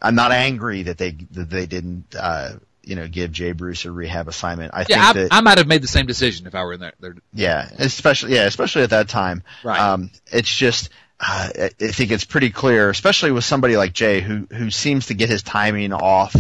I'm 0.01 0.15
not 0.15 0.33
angry 0.33 0.85
that 0.85 0.99
they 0.99 1.13
that 1.33 1.51
they 1.51 1.67
didn't. 1.67 2.15
Uh, 2.19 2.55
you 2.83 2.97
know, 2.97 3.07
give 3.09 3.33
Jay 3.33 3.53
Bruce 3.53 3.85
a 3.85 3.91
rehab 3.91 4.29
assignment. 4.29 4.75
I 4.75 4.81
yeah, 4.81 4.85
think 4.85 4.99
I, 4.99 5.13
that 5.13 5.29
I 5.33 5.41
might 5.41 5.59
have 5.59 5.67
made 5.67 5.83
the 5.83 5.89
same 5.89 6.07
decision 6.07 6.47
if 6.47 6.55
I 6.55 6.65
were 6.65 6.75
in 6.75 6.81
there. 6.81 6.93
there. 7.01 7.15
Yeah, 7.33 7.69
especially 7.79 8.35
yeah, 8.35 8.45
especially 8.45 8.83
at 8.83 8.91
that 8.91 9.09
time. 9.09 9.43
Right. 9.63 9.79
Um, 9.79 10.11
it's 10.33 10.55
just 10.55 10.91
uh, 11.21 11.51
I 11.57 11.69
think 11.69 12.11
it's 12.11 12.25
pretty 12.25 12.51
clear, 12.51 12.91
especially 12.91 13.31
with 13.31 13.45
somebody 13.45 13.77
like 13.77 13.93
Jay, 13.93 14.21
who 14.21 14.47
who 14.51 14.71
seems 14.71 15.07
to 15.07 15.15
get 15.15 15.29
his 15.29 15.43
timing 15.43 15.93
off 15.93 16.35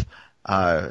uh, 0.44 0.90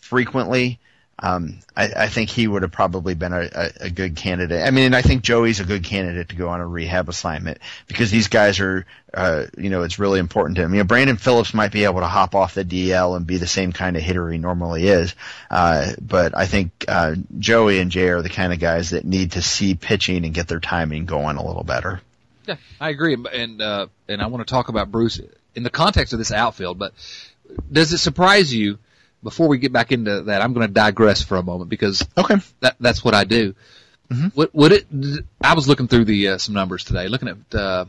frequently. 0.00 0.78
Um, 1.22 1.60
I, 1.76 1.92
I 1.96 2.08
think 2.08 2.30
he 2.30 2.48
would 2.48 2.62
have 2.62 2.72
probably 2.72 3.14
been 3.14 3.32
a, 3.32 3.48
a, 3.54 3.70
a 3.82 3.90
good 3.90 4.16
candidate. 4.16 4.66
I 4.66 4.72
mean, 4.72 4.92
I 4.92 5.02
think 5.02 5.22
Joey's 5.22 5.60
a 5.60 5.64
good 5.64 5.84
candidate 5.84 6.30
to 6.30 6.36
go 6.36 6.48
on 6.48 6.60
a 6.60 6.66
rehab 6.66 7.08
assignment 7.08 7.58
because 7.86 8.10
these 8.10 8.26
guys 8.26 8.58
are, 8.58 8.84
uh, 9.14 9.44
you 9.56 9.70
know, 9.70 9.82
it's 9.82 10.00
really 10.00 10.18
important 10.18 10.56
to 10.56 10.62
him. 10.62 10.74
You 10.74 10.80
know, 10.80 10.84
Brandon 10.84 11.16
Phillips 11.16 11.54
might 11.54 11.70
be 11.70 11.84
able 11.84 12.00
to 12.00 12.08
hop 12.08 12.34
off 12.34 12.54
the 12.54 12.64
DL 12.64 13.16
and 13.16 13.24
be 13.24 13.36
the 13.36 13.46
same 13.46 13.70
kind 13.72 13.96
of 13.96 14.02
hitter 14.02 14.28
he 14.30 14.38
normally 14.38 14.88
is. 14.88 15.14
Uh, 15.48 15.92
but 16.00 16.36
I 16.36 16.46
think, 16.46 16.72
uh, 16.88 17.14
Joey 17.38 17.78
and 17.78 17.92
Jay 17.92 18.08
are 18.08 18.22
the 18.22 18.28
kind 18.28 18.52
of 18.52 18.58
guys 18.58 18.90
that 18.90 19.04
need 19.04 19.32
to 19.32 19.42
see 19.42 19.76
pitching 19.76 20.24
and 20.24 20.34
get 20.34 20.48
their 20.48 20.60
timing 20.60 21.06
going 21.06 21.36
a 21.36 21.46
little 21.46 21.64
better. 21.64 22.00
Yeah, 22.48 22.56
I 22.80 22.90
agree. 22.90 23.16
And, 23.32 23.62
uh, 23.62 23.86
and 24.08 24.20
I 24.20 24.26
want 24.26 24.44
to 24.44 24.52
talk 24.52 24.68
about 24.68 24.90
Bruce 24.90 25.20
in 25.54 25.62
the 25.62 25.70
context 25.70 26.12
of 26.12 26.18
this 26.18 26.32
outfield, 26.32 26.80
but 26.80 26.92
does 27.70 27.92
it 27.92 27.98
surprise 27.98 28.52
you 28.52 28.80
before 29.22 29.48
we 29.48 29.58
get 29.58 29.72
back 29.72 29.92
into 29.92 30.22
that, 30.22 30.42
I'm 30.42 30.52
going 30.52 30.66
to 30.66 30.72
digress 30.72 31.22
for 31.22 31.36
a 31.36 31.42
moment 31.42 31.70
because 31.70 32.06
okay, 32.16 32.36
that, 32.60 32.76
that's 32.80 33.04
what 33.04 33.14
I 33.14 33.24
do. 33.24 33.54
Mm-hmm. 34.10 34.28
Would, 34.34 34.50
would 34.52 34.72
it? 34.72 34.86
I 35.40 35.54
was 35.54 35.68
looking 35.68 35.88
through 35.88 36.04
the 36.04 36.28
uh, 36.28 36.38
some 36.38 36.54
numbers 36.54 36.84
today, 36.84 37.08
looking 37.08 37.28
at 37.28 37.54
uh, 37.54 37.84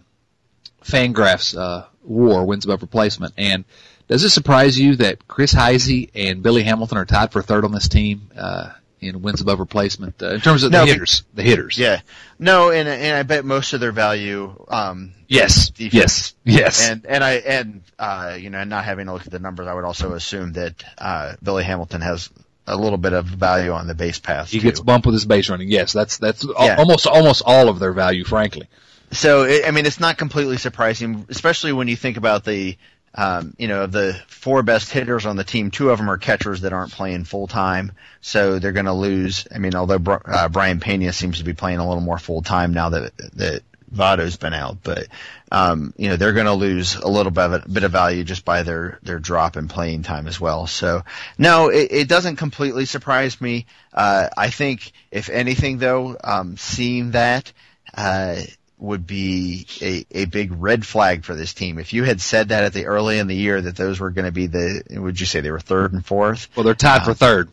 Fangraphs 0.83 1.57
uh, 1.57 1.85
WAR 2.03 2.45
wins 2.45 2.65
above 2.65 2.81
replacement, 2.81 3.33
and 3.37 3.65
does 4.07 4.23
it 4.23 4.29
surprise 4.29 4.79
you 4.79 4.95
that 4.97 5.27
Chris 5.27 5.53
Heisey 5.53 6.09
and 6.13 6.43
Billy 6.43 6.63
Hamilton 6.63 6.97
are 6.97 7.05
tied 7.05 7.31
for 7.31 7.41
third 7.41 7.65
on 7.65 7.71
this 7.71 7.89
team? 7.89 8.29
Uh, 8.37 8.71
in 9.03 9.21
wins 9.21 9.41
above 9.41 9.59
replacement 9.59 10.21
uh, 10.21 10.31
in 10.31 10.41
terms 10.41 10.63
of 10.63 10.71
no, 10.71 10.81
the 10.85 10.91
hitters. 10.91 11.23
The 11.33 11.43
hitters. 11.43 11.77
Yeah. 11.77 12.01
No, 12.39 12.71
and 12.71 12.87
and 12.87 13.15
I 13.15 13.23
bet 13.23 13.45
most 13.45 13.73
of 13.73 13.79
their 13.79 13.91
value. 13.91 14.65
Um, 14.67 15.13
yes. 15.27 15.71
Yes. 15.77 16.33
Yes. 16.43 16.89
And 16.89 17.05
and 17.05 17.23
I 17.23 17.33
and 17.33 17.81
uh, 17.99 18.37
you 18.39 18.49
know, 18.49 18.63
not 18.63 18.85
having 18.85 19.07
to 19.07 19.13
look 19.13 19.25
at 19.25 19.31
the 19.31 19.39
numbers, 19.39 19.67
I 19.67 19.73
would 19.73 19.85
also 19.85 20.13
assume 20.13 20.53
that 20.53 20.83
uh, 20.97 21.35
Billy 21.41 21.63
Hamilton 21.63 22.01
has 22.01 22.29
a 22.65 22.75
little 22.77 22.97
bit 22.97 23.13
of 23.13 23.25
value 23.25 23.71
on 23.71 23.87
the 23.87 23.95
base 23.95 24.19
pass. 24.19 24.49
He 24.49 24.59
too. 24.59 24.63
gets 24.63 24.79
bumped 24.79 25.05
with 25.05 25.13
his 25.13 25.25
base 25.25 25.49
running. 25.49 25.69
Yes, 25.69 25.93
that's 25.93 26.17
that's 26.17 26.45
yeah. 26.45 26.75
almost 26.77 27.07
almost 27.07 27.43
all 27.45 27.69
of 27.69 27.79
their 27.79 27.93
value, 27.93 28.23
frankly. 28.23 28.67
So 29.11 29.45
I 29.45 29.71
mean, 29.71 29.85
it's 29.85 29.99
not 29.99 30.17
completely 30.17 30.57
surprising, 30.57 31.25
especially 31.29 31.71
when 31.73 31.87
you 31.87 31.95
think 31.95 32.17
about 32.17 32.45
the 32.45 32.77
um, 33.15 33.53
you 33.57 33.67
know, 33.67 33.83
of 33.83 33.91
the 33.91 34.19
four 34.27 34.63
best 34.63 34.91
hitters 34.91 35.25
on 35.25 35.35
the 35.35 35.43
team, 35.43 35.71
two 35.71 35.91
of 35.91 35.97
them 35.99 36.09
are 36.09 36.17
catchers 36.17 36.61
that 36.61 36.73
aren't 36.73 36.91
playing 36.91 37.25
full 37.25 37.47
time, 37.47 37.91
so 38.21 38.59
they're 38.59 38.71
going 38.71 38.87
to 38.87 38.93
lose. 38.93 39.47
I 39.53 39.59
mean, 39.59 39.75
although 39.75 40.19
uh, 40.25 40.49
Brayan 40.49 40.79
Pena 40.79 41.13
seems 41.13 41.37
to 41.37 41.43
be 41.43 41.53
playing 41.53 41.77
a 41.77 41.87
little 41.87 42.01
more 42.01 42.17
full 42.17 42.41
time 42.41 42.73
now 42.73 42.89
that 42.89 43.15
that 43.35 43.63
Votto's 43.93 44.37
been 44.37 44.53
out, 44.53 44.77
but 44.81 45.07
um, 45.51 45.93
you 45.97 46.09
know 46.09 46.15
they're 46.15 46.33
going 46.33 46.47
to 46.47 46.53
lose 46.53 46.95
a 46.95 47.07
little 47.07 47.31
bit 47.31 47.51
of, 47.51 47.71
bit 47.71 47.83
of 47.83 47.91
value 47.91 48.23
just 48.23 48.43
by 48.43 48.63
their 48.63 48.97
their 49.03 49.19
drop 49.19 49.57
in 49.57 49.67
playing 49.67 50.01
time 50.01 50.27
as 50.27 50.39
well. 50.39 50.65
So 50.65 51.03
no, 51.37 51.69
it, 51.69 51.91
it 51.91 52.07
doesn't 52.07 52.37
completely 52.37 52.85
surprise 52.85 53.39
me. 53.39 53.67
Uh, 53.93 54.29
I 54.35 54.49
think 54.49 54.91
if 55.11 55.29
anything 55.29 55.77
though, 55.77 56.17
um, 56.23 56.57
seeing 56.57 57.11
that 57.11 57.51
uh, 57.95 58.41
would 58.77 59.07
be 59.07 59.65
a, 59.81 60.05
a 60.11 60.25
big 60.25 60.51
red 60.61 60.85
flag 60.85 61.23
for 61.23 61.35
this 61.35 61.53
team. 61.53 61.79
If 61.79 61.93
you 61.93 62.03
had 62.03 62.19
said 62.19 62.49
that 62.49 62.63
at 62.65 62.73
the 62.73 62.85
early 62.85 63.17
in 63.17 63.27
the 63.27 63.35
year 63.35 63.61
that 63.61 63.75
those 63.75 63.99
were 63.99 64.09
going 64.09 64.25
to 64.25 64.31
be 64.31 64.47
the, 64.47 64.83
would 64.91 65.19
you 65.19 65.25
say 65.25 65.39
they 65.39 65.51
were 65.51 65.59
third 65.59 65.93
and 65.93 66.05
fourth? 66.05 66.49
Well, 66.55 66.65
they're 66.65 66.75
tied 66.75 67.01
uh, 67.01 67.05
for 67.05 67.13
third. 67.13 67.49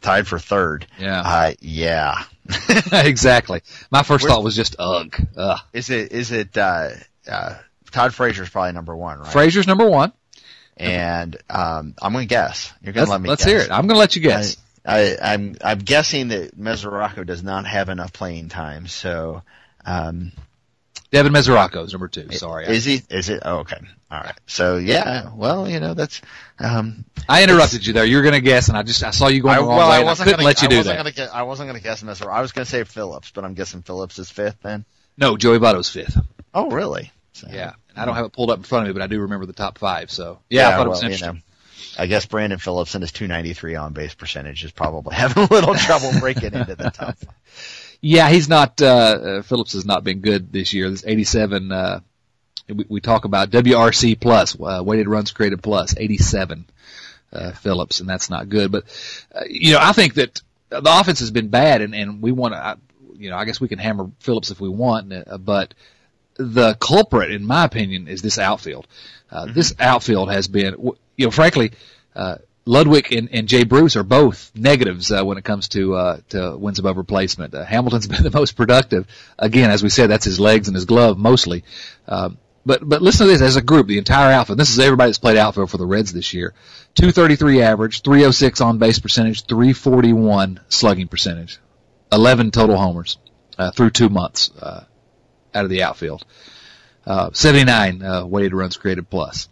Tied 0.00 0.26
for 0.26 0.38
third. 0.38 0.86
Yeah. 0.98 1.20
Uh, 1.20 1.52
yeah. 1.60 2.24
exactly. 2.92 3.62
My 3.90 4.02
1st 4.02 4.26
thought 4.26 4.42
was 4.42 4.56
just 4.56 4.74
ugh. 4.78 5.14
ugh. 5.36 5.60
Is 5.72 5.90
it, 5.90 6.10
is 6.10 6.32
it, 6.32 6.58
uh, 6.58 6.90
uh, 7.30 7.54
Todd 7.92 8.12
Frazier's 8.12 8.50
probably 8.50 8.72
number 8.72 8.96
one, 8.96 9.20
right? 9.20 9.32
Frazier's 9.32 9.68
number 9.68 9.88
one. 9.88 10.12
And, 10.76 11.36
um, 11.48 11.94
I'm 12.02 12.12
going 12.12 12.26
to 12.26 12.28
guess. 12.28 12.72
You're 12.82 12.92
going 12.92 13.06
to 13.06 13.10
let 13.12 13.20
me 13.20 13.28
Let's 13.28 13.44
guess. 13.44 13.52
hear 13.52 13.60
it. 13.60 13.70
I'm 13.70 13.86
going 13.86 13.94
to 13.94 14.00
let 14.00 14.16
you 14.16 14.22
guess. 14.22 14.56
I, 14.84 15.14
I, 15.14 15.34
I'm, 15.34 15.56
I'm 15.62 15.78
guessing 15.78 16.28
that 16.28 16.58
Mesoraco 16.58 17.24
does 17.24 17.44
not 17.44 17.66
have 17.66 17.88
enough 17.88 18.12
playing 18.12 18.48
time, 18.48 18.88
so, 18.88 19.42
um, 19.84 20.32
Devin 21.12 21.32
Mesoraco 21.32 21.84
is 21.84 21.92
number 21.92 22.08
two. 22.08 22.30
Sorry. 22.32 22.66
Is 22.66 22.86
he? 22.86 23.02
Is 23.10 23.28
it? 23.28 23.42
Oh, 23.44 23.58
okay. 23.58 23.76
All 24.10 24.20
right. 24.20 24.34
So 24.46 24.78
yeah. 24.78 25.30
Well, 25.34 25.68
you 25.68 25.78
know 25.78 25.92
that's. 25.92 26.22
Um, 26.58 27.04
I 27.28 27.42
interrupted 27.42 27.86
you 27.86 27.92
there. 27.92 28.04
You 28.06 28.16
were 28.16 28.22
going 28.22 28.34
to 28.34 28.40
guess, 28.40 28.68
and 28.68 28.78
I 28.78 28.82
just 28.82 29.04
I 29.04 29.10
saw 29.10 29.28
you 29.28 29.42
going 29.42 29.54
I, 29.54 29.60
the 29.60 29.66
wrong 29.66 29.76
well, 29.76 29.90
way. 29.90 29.96
I 29.96 30.04
wasn't 30.04 30.24
couldn't 30.24 30.38
gonna, 30.38 30.46
let 30.46 30.62
you 30.62 30.68
I 30.68 30.70
do 30.70 30.82
that. 30.84 31.14
Gonna 31.14 31.30
I 31.30 31.42
wasn't 31.42 31.68
going 31.68 31.78
to 31.78 31.84
guess 31.84 32.02
Messer. 32.02 32.30
I 32.30 32.40
was 32.40 32.52
going 32.52 32.64
to 32.64 32.70
say 32.70 32.84
Phillips, 32.84 33.30
but 33.30 33.44
I'm 33.44 33.52
guessing 33.52 33.82
Phillips 33.82 34.18
is 34.18 34.30
fifth 34.30 34.56
then. 34.62 34.86
No, 35.18 35.36
Joey 35.36 35.58
Votto's 35.58 35.90
fifth. 35.90 36.16
Oh, 36.54 36.70
really? 36.70 37.12
So, 37.34 37.48
Yeah, 37.50 37.72
and 37.90 37.98
I 37.98 38.04
don't 38.06 38.14
have 38.14 38.26
it 38.26 38.32
pulled 38.32 38.50
up 38.50 38.58
in 38.58 38.64
front 38.64 38.86
of 38.86 38.88
me, 38.88 38.98
but 38.98 39.02
I 39.02 39.06
do 39.06 39.20
remember 39.20 39.46
the 39.46 39.52
top 39.52 39.78
five. 39.78 40.10
So 40.10 40.40
yeah, 40.48 40.68
I 40.68 40.72
thought 40.72 40.86
it 40.86 40.90
was 40.90 41.02
well, 41.02 41.10
you 41.10 41.14
interesting. 41.14 41.42
know, 41.98 42.02
I 42.02 42.06
guess 42.06 42.26
Brandon 42.26 42.58
Phillips 42.58 42.94
and 42.94 43.02
his 43.02 43.12
293 43.12 43.74
on 43.74 43.92
base 43.92 44.14
percentage 44.14 44.64
is 44.64 44.72
probably 44.72 45.14
having 45.16 45.44
a 45.44 45.46
little 45.52 45.74
trouble 45.74 46.12
breaking 46.20 46.54
into 46.54 46.74
the 46.74 46.90
top. 46.90 47.18
Yeah, 48.02 48.28
he's 48.28 48.48
not. 48.48 48.82
Uh, 48.82 48.86
uh, 48.86 49.42
Phillips 49.42 49.72
has 49.72 49.86
not 49.86 50.02
been 50.04 50.20
good 50.20 50.52
this 50.52 50.72
year. 50.72 50.90
This 50.90 51.04
87. 51.06 51.70
Uh, 51.70 52.00
we, 52.68 52.84
we 52.88 53.00
talk 53.00 53.24
about 53.24 53.50
WRC 53.50 54.20
plus, 54.20 54.56
uh, 54.60 54.82
weighted 54.84 55.08
runs 55.08 55.30
created 55.30 55.62
plus, 55.62 55.96
87. 55.96 56.66
Uh, 57.32 57.52
Phillips, 57.52 58.00
and 58.00 58.08
that's 58.08 58.28
not 58.28 58.48
good. 58.48 58.70
But 58.70 58.84
uh, 59.34 59.44
you 59.48 59.72
know, 59.72 59.78
I 59.80 59.92
think 59.92 60.14
that 60.14 60.42
the 60.68 60.82
offense 61.00 61.20
has 61.20 61.30
been 61.30 61.48
bad, 61.48 61.80
and 61.80 61.94
and 61.94 62.20
we 62.20 62.32
want 62.32 62.54
to. 62.54 62.78
You 63.16 63.30
know, 63.30 63.36
I 63.36 63.44
guess 63.44 63.60
we 63.60 63.68
can 63.68 63.78
hammer 63.78 64.10
Phillips 64.18 64.50
if 64.50 64.60
we 64.60 64.68
want, 64.68 65.12
uh, 65.12 65.38
but 65.38 65.74
the 66.36 66.74
culprit, 66.74 67.30
in 67.30 67.44
my 67.46 67.64
opinion, 67.64 68.08
is 68.08 68.20
this 68.20 68.38
outfield. 68.38 68.86
Uh, 69.30 69.44
Mm-hmm. 69.44 69.54
This 69.54 69.74
outfield 69.78 70.30
has 70.30 70.48
been, 70.48 70.76
you 71.16 71.26
know, 71.26 71.30
frankly, 71.30 71.72
uh, 72.14 72.36
Ludwick 72.66 73.16
and, 73.16 73.28
and 73.32 73.48
Jay 73.48 73.64
Bruce 73.64 73.96
are 73.96 74.04
both 74.04 74.52
negatives 74.54 75.10
uh, 75.10 75.24
when 75.24 75.36
it 75.36 75.44
comes 75.44 75.68
to 75.68 75.94
uh, 75.94 76.20
to 76.28 76.56
wins 76.56 76.78
above 76.78 76.96
replacement. 76.96 77.54
Uh, 77.54 77.64
Hamilton's 77.64 78.06
been 78.08 78.22
the 78.22 78.30
most 78.30 78.56
productive. 78.56 79.06
Again, 79.38 79.70
as 79.70 79.82
we 79.82 79.88
said, 79.88 80.08
that's 80.08 80.24
his 80.24 80.38
legs 80.38 80.68
and 80.68 80.74
his 80.74 80.84
glove 80.84 81.18
mostly. 81.18 81.64
Um, 82.06 82.38
but 82.64 82.88
but 82.88 83.02
listen 83.02 83.26
to 83.26 83.32
this 83.32 83.42
as 83.42 83.56
a 83.56 83.62
group, 83.62 83.88
the 83.88 83.98
entire 83.98 84.32
outfield. 84.32 84.58
This 84.58 84.70
is 84.70 84.78
everybody 84.78 85.08
that's 85.08 85.18
played 85.18 85.36
outfield 85.36 85.70
for 85.70 85.78
the 85.78 85.86
Reds 85.86 86.12
this 86.12 86.32
year. 86.32 86.54
233 86.94 87.62
average, 87.62 88.02
306 88.02 88.60
on 88.60 88.78
base 88.78 89.00
percentage, 89.00 89.46
341 89.46 90.60
slugging 90.68 91.08
percentage, 91.08 91.58
11 92.12 92.50
total 92.52 92.76
homers 92.76 93.18
uh, 93.58 93.72
through 93.72 93.90
two 93.90 94.08
months 94.08 94.50
uh, 94.60 94.84
out 95.54 95.64
of 95.64 95.70
the 95.70 95.82
outfield. 95.82 96.24
Uh, 97.04 97.30
79 97.32 98.02
uh, 98.02 98.24
weighted 98.24 98.54
runs 98.54 98.76
created 98.76 99.10
plus. 99.10 99.48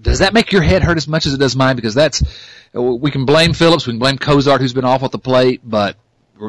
Does 0.00 0.18
that 0.20 0.34
make 0.34 0.52
your 0.52 0.62
head 0.62 0.82
hurt 0.82 0.96
as 0.96 1.06
much 1.06 1.26
as 1.26 1.34
it 1.34 1.38
does 1.38 1.54
mine? 1.56 1.76
Because 1.76 1.94
that's 1.94 2.22
we 2.72 3.10
can 3.10 3.24
blame 3.24 3.52
Phillips, 3.52 3.86
we 3.86 3.92
can 3.92 4.00
blame 4.00 4.18
Cozart, 4.18 4.60
who's 4.60 4.72
been 4.72 4.84
off 4.84 5.02
at 5.02 5.12
the 5.12 5.18
plate, 5.18 5.60
but 5.64 5.96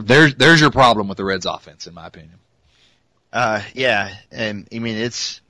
there's 0.04 0.36
there's 0.36 0.62
your 0.62 0.72
problem 0.72 1.08
with 1.08 1.18
the 1.18 1.24
Reds' 1.25 1.46
offense, 1.46 1.88
in 1.88 1.94
my 1.94 2.08
opinion. 2.08 2.40
Uh, 3.32 3.62
yeah, 3.74 4.16
and 4.32 4.68
I 4.74 4.80
mean 4.80 4.96
it's 4.96 5.42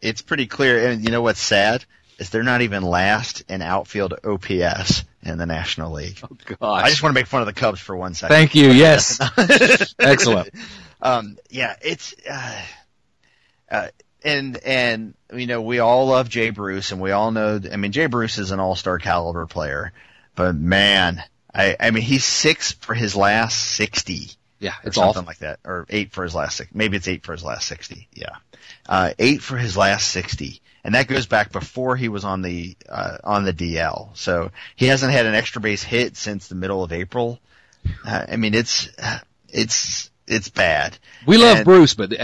it's 0.00 0.22
pretty 0.22 0.46
clear. 0.46 0.90
And 0.90 1.04
you 1.04 1.10
know 1.10 1.22
what's 1.22 1.40
sad 1.40 1.84
is 2.18 2.30
they're 2.30 2.42
not 2.42 2.62
even 2.62 2.82
last 2.82 3.44
in 3.48 3.62
outfield 3.62 4.14
OPS 4.24 5.04
in 5.22 5.38
the 5.38 5.46
National 5.46 5.92
League. 5.92 6.18
Oh 6.22 6.36
gosh! 6.44 6.84
I 6.84 6.88
just 6.90 7.02
want 7.02 7.14
to 7.14 7.18
make 7.18 7.26
fun 7.26 7.40
of 7.40 7.46
the 7.46 7.52
Cubs 7.52 7.80
for 7.80 7.96
one 7.96 8.14
second. 8.14 8.34
Thank 8.34 8.54
you. 8.54 8.70
Yes, 8.72 9.20
excellent. 9.98 10.50
Um, 11.00 11.38
yeah, 11.48 11.76
it's 11.80 12.14
uh, 12.30 12.62
uh, 13.70 13.88
and 14.24 14.56
and 14.58 15.14
you 15.32 15.46
know 15.46 15.62
we 15.62 15.78
all 15.78 16.06
love 16.06 16.28
Jay 16.28 16.50
Bruce, 16.50 16.92
and 16.92 17.00
we 17.00 17.10
all 17.10 17.30
know. 17.30 17.60
I 17.70 17.76
mean, 17.76 17.92
Jay 17.92 18.06
Bruce 18.06 18.38
is 18.38 18.50
an 18.50 18.60
all-star 18.60 18.98
caliber 18.98 19.46
player, 19.46 19.92
but 20.34 20.54
man, 20.54 21.22
I 21.54 21.76
I 21.78 21.90
mean 21.90 22.02
he's 22.02 22.24
six 22.24 22.72
for 22.72 22.94
his 22.94 23.16
last 23.16 23.58
sixty. 23.58 24.30
Yeah, 24.58 24.74
or 24.84 24.88
it's 24.88 24.96
something 24.96 25.10
awful. 25.10 25.24
like 25.24 25.38
that, 25.38 25.58
or 25.64 25.86
eight 25.90 26.12
for 26.12 26.22
his 26.22 26.34
last 26.34 26.56
six. 26.56 26.72
Maybe 26.72 26.96
it's 26.96 27.08
eight 27.08 27.24
for 27.24 27.32
his 27.32 27.42
last 27.42 27.66
sixty. 27.66 28.08
Yeah, 28.14 28.36
uh, 28.88 29.12
eight 29.18 29.42
for 29.42 29.56
his 29.56 29.76
last 29.76 30.08
sixty, 30.08 30.62
and 30.84 30.94
that 30.94 31.08
goes 31.08 31.26
back 31.26 31.50
before 31.50 31.96
he 31.96 32.08
was 32.08 32.24
on 32.24 32.42
the 32.42 32.76
uh, 32.88 33.18
on 33.24 33.44
the 33.44 33.52
DL. 33.52 34.16
So 34.16 34.52
he 34.76 34.86
hasn't 34.86 35.12
had 35.12 35.26
an 35.26 35.34
extra 35.34 35.60
base 35.60 35.82
hit 35.82 36.16
since 36.16 36.46
the 36.46 36.54
middle 36.54 36.84
of 36.84 36.92
April. 36.92 37.40
Uh, 38.06 38.24
I 38.28 38.36
mean, 38.36 38.54
it's 38.54 38.88
it's 39.48 40.11
it's 40.26 40.48
bad. 40.48 40.98
We 41.26 41.36
love 41.38 41.58
And- 41.58 41.64
Bruce, 41.64 41.94
but 41.94 42.12
and, 42.12 42.20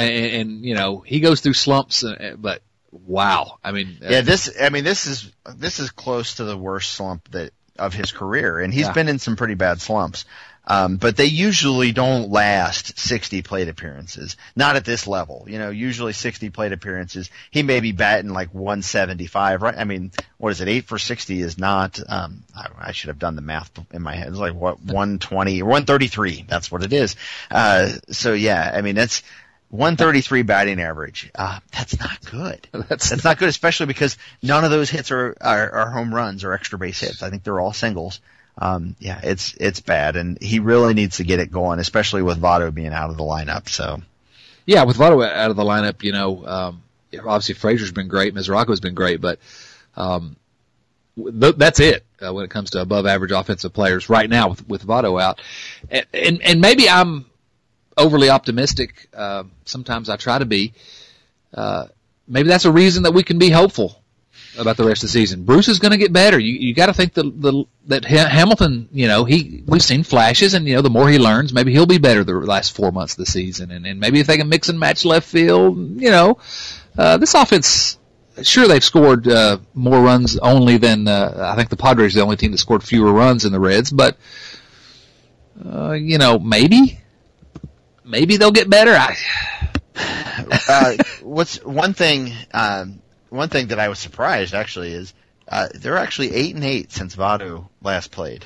and 0.50 0.64
you 0.64 0.74
know 0.74 1.00
he 1.00 1.20
goes 1.20 1.40
through 1.40 1.54
slumps, 1.54 2.04
uh, 2.04 2.34
but 2.38 2.62
wow, 2.90 3.58
I 3.62 3.72
mean, 3.72 3.98
uh, 4.04 4.08
Yeah, 4.10 4.20
this 4.22 4.50
I 4.60 4.68
mean 4.70 4.84
this 4.84 5.06
is 5.06 5.30
this 5.56 5.78
is 5.80 5.90
close 5.90 6.36
to 6.36 6.44
the 6.44 6.56
worst 6.56 6.90
slump 6.92 7.30
that 7.30 7.52
of 7.78 7.94
his 7.94 8.10
career, 8.10 8.58
and 8.58 8.74
he's 8.74 8.86
Yeah. 8.86 8.92
been 8.92 9.08
in 9.08 9.18
some 9.18 9.36
pretty 9.36 9.54
bad 9.54 9.80
slumps. 9.80 10.24
Um, 10.70 10.98
but 10.98 11.16
they 11.16 11.24
usually 11.24 11.92
don't 11.92 12.30
last 12.30 12.98
60 12.98 13.40
plate 13.40 13.68
appearances. 13.68 14.36
Not 14.54 14.76
at 14.76 14.84
this 14.84 15.06
level. 15.06 15.46
You 15.48 15.58
know, 15.58 15.70
usually 15.70 16.12
60 16.12 16.50
plate 16.50 16.72
appearances. 16.72 17.30
He 17.50 17.62
may 17.62 17.80
be 17.80 17.92
batting 17.92 18.30
like 18.30 18.52
175, 18.52 19.62
right? 19.62 19.74
I 19.76 19.84
mean, 19.84 20.12
what 20.36 20.50
is 20.50 20.60
it? 20.60 20.68
8 20.68 20.84
for 20.84 20.98
60 20.98 21.40
is 21.40 21.56
not, 21.56 21.98
um, 22.06 22.44
I, 22.54 22.68
I 22.78 22.92
should 22.92 23.08
have 23.08 23.18
done 23.18 23.34
the 23.34 23.42
math 23.42 23.70
in 23.92 24.02
my 24.02 24.14
head. 24.14 24.28
It's 24.28 24.36
like 24.36 24.54
what, 24.54 24.78
120 24.80 25.62
or 25.62 25.64
133. 25.64 26.44
That's 26.46 26.70
what 26.70 26.82
it 26.82 26.92
is. 26.92 27.16
Uh, 27.50 27.88
so 28.10 28.34
yeah, 28.34 28.70
I 28.74 28.82
mean, 28.82 28.94
that's 28.94 29.22
133 29.70 30.42
batting 30.42 30.80
average. 30.82 31.30
Uh, 31.34 31.60
that's 31.72 31.98
not 31.98 32.22
good. 32.30 32.68
that's 32.88 33.08
That's 33.08 33.24
not 33.24 33.38
good, 33.38 33.48
especially 33.48 33.86
because 33.86 34.18
none 34.42 34.64
of 34.64 34.70
those 34.70 34.90
hits 34.90 35.10
are, 35.12 35.34
are, 35.40 35.70
are 35.70 35.90
home 35.90 36.14
runs 36.14 36.44
or 36.44 36.52
extra 36.52 36.78
base 36.78 37.00
hits. 37.00 37.22
I 37.22 37.30
think 37.30 37.42
they're 37.42 37.60
all 37.60 37.72
singles. 37.72 38.20
Um, 38.60 38.96
yeah, 38.98 39.20
it's 39.22 39.54
it's 39.54 39.80
bad, 39.80 40.16
and 40.16 40.40
he 40.42 40.58
really 40.58 40.92
needs 40.92 41.18
to 41.18 41.24
get 41.24 41.38
it 41.38 41.50
going, 41.50 41.78
especially 41.78 42.22
with 42.22 42.40
Votto 42.40 42.74
being 42.74 42.92
out 42.92 43.10
of 43.10 43.16
the 43.16 43.22
lineup. 43.22 43.68
So 43.68 44.02
yeah, 44.66 44.84
with 44.84 44.96
Votto 44.96 45.26
out 45.26 45.50
of 45.50 45.56
the 45.56 45.62
lineup, 45.62 46.02
you 46.02 46.12
know, 46.12 46.44
um, 46.44 46.82
obviously 47.14 47.54
Frazier's 47.54 47.92
been 47.92 48.08
great, 48.08 48.34
Mesoraco's 48.34 48.80
been 48.80 48.94
great, 48.94 49.20
but 49.20 49.38
um, 49.96 50.36
th- 51.16 51.54
that's 51.56 51.78
it 51.78 52.04
uh, 52.20 52.34
when 52.34 52.44
it 52.44 52.50
comes 52.50 52.70
to 52.70 52.80
above 52.80 53.06
average 53.06 53.30
offensive 53.30 53.72
players 53.72 54.08
right 54.08 54.28
now 54.28 54.48
with 54.48 54.68
with 54.68 54.84
Votto 54.84 55.22
out, 55.22 55.40
and 55.88 56.06
and, 56.12 56.42
and 56.42 56.60
maybe 56.60 56.88
I'm 56.88 57.26
overly 57.96 58.28
optimistic. 58.28 59.08
Uh, 59.14 59.44
sometimes 59.66 60.08
I 60.08 60.16
try 60.16 60.38
to 60.38 60.46
be. 60.46 60.72
Uh, 61.54 61.86
maybe 62.26 62.48
that's 62.48 62.64
a 62.64 62.72
reason 62.72 63.04
that 63.04 63.14
we 63.14 63.22
can 63.22 63.38
be 63.38 63.50
hopeful 63.50 63.97
about 64.58 64.76
the 64.76 64.84
rest 64.84 65.02
of 65.02 65.08
the 65.08 65.12
season. 65.12 65.44
Bruce 65.44 65.68
is 65.68 65.78
going 65.78 65.92
to 65.92 65.98
get 65.98 66.12
better. 66.12 66.38
You 66.38 66.52
you 66.52 66.74
got 66.74 66.86
to 66.86 66.92
think 66.92 67.14
the 67.14 67.22
the 67.24 67.64
that 67.86 68.04
Hamilton, 68.04 68.88
you 68.92 69.06
know, 69.06 69.24
he 69.24 69.62
we've 69.66 69.82
seen 69.82 70.02
flashes, 70.02 70.54
and 70.54 70.66
you 70.66 70.74
know, 70.74 70.82
the 70.82 70.90
more 70.90 71.08
he 71.08 71.18
learns, 71.18 71.52
maybe 71.52 71.72
he'll 71.72 71.86
be 71.86 71.98
better 71.98 72.24
the 72.24 72.34
last 72.34 72.74
four 72.74 72.92
months 72.92 73.14
of 73.14 73.18
the 73.18 73.26
season, 73.26 73.70
and 73.70 73.86
and 73.86 74.00
maybe 74.00 74.20
if 74.20 74.26
they 74.26 74.36
can 74.36 74.48
mix 74.48 74.68
and 74.68 74.78
match 74.78 75.04
left 75.04 75.28
field, 75.28 76.00
you 76.00 76.10
know, 76.10 76.38
uh, 76.96 77.16
this 77.16 77.34
offense. 77.34 77.98
Sure, 78.40 78.68
they've 78.68 78.84
scored 78.84 79.26
uh, 79.26 79.58
more 79.74 80.00
runs 80.00 80.38
only 80.38 80.76
than 80.76 81.08
uh, 81.08 81.50
I 81.52 81.56
think 81.56 81.70
the 81.70 81.76
Padres 81.76 82.14
are 82.14 82.20
the 82.20 82.24
only 82.24 82.36
team 82.36 82.52
that 82.52 82.58
scored 82.58 82.84
fewer 82.84 83.12
runs 83.12 83.42
than 83.42 83.50
the 83.50 83.58
Reds, 83.58 83.90
but 83.90 84.16
uh, 85.64 85.92
you 85.92 86.18
know, 86.18 86.38
maybe, 86.38 87.00
maybe 88.04 88.36
they'll 88.36 88.52
get 88.52 88.70
better. 88.70 88.92
I, 88.92 89.16
uh, 90.68 90.96
what's 91.22 91.64
one 91.64 91.94
thing? 91.94 92.32
Um, 92.54 93.00
one 93.30 93.48
thing 93.48 93.68
that 93.68 93.78
I 93.78 93.88
was 93.88 93.98
surprised 93.98 94.54
actually 94.54 94.92
is 94.92 95.14
uh, 95.48 95.68
they're 95.74 95.96
actually 95.98 96.34
eight 96.34 96.54
and 96.54 96.64
eight 96.64 96.92
since 96.92 97.16
Votto 97.16 97.68
last 97.82 98.10
played, 98.10 98.44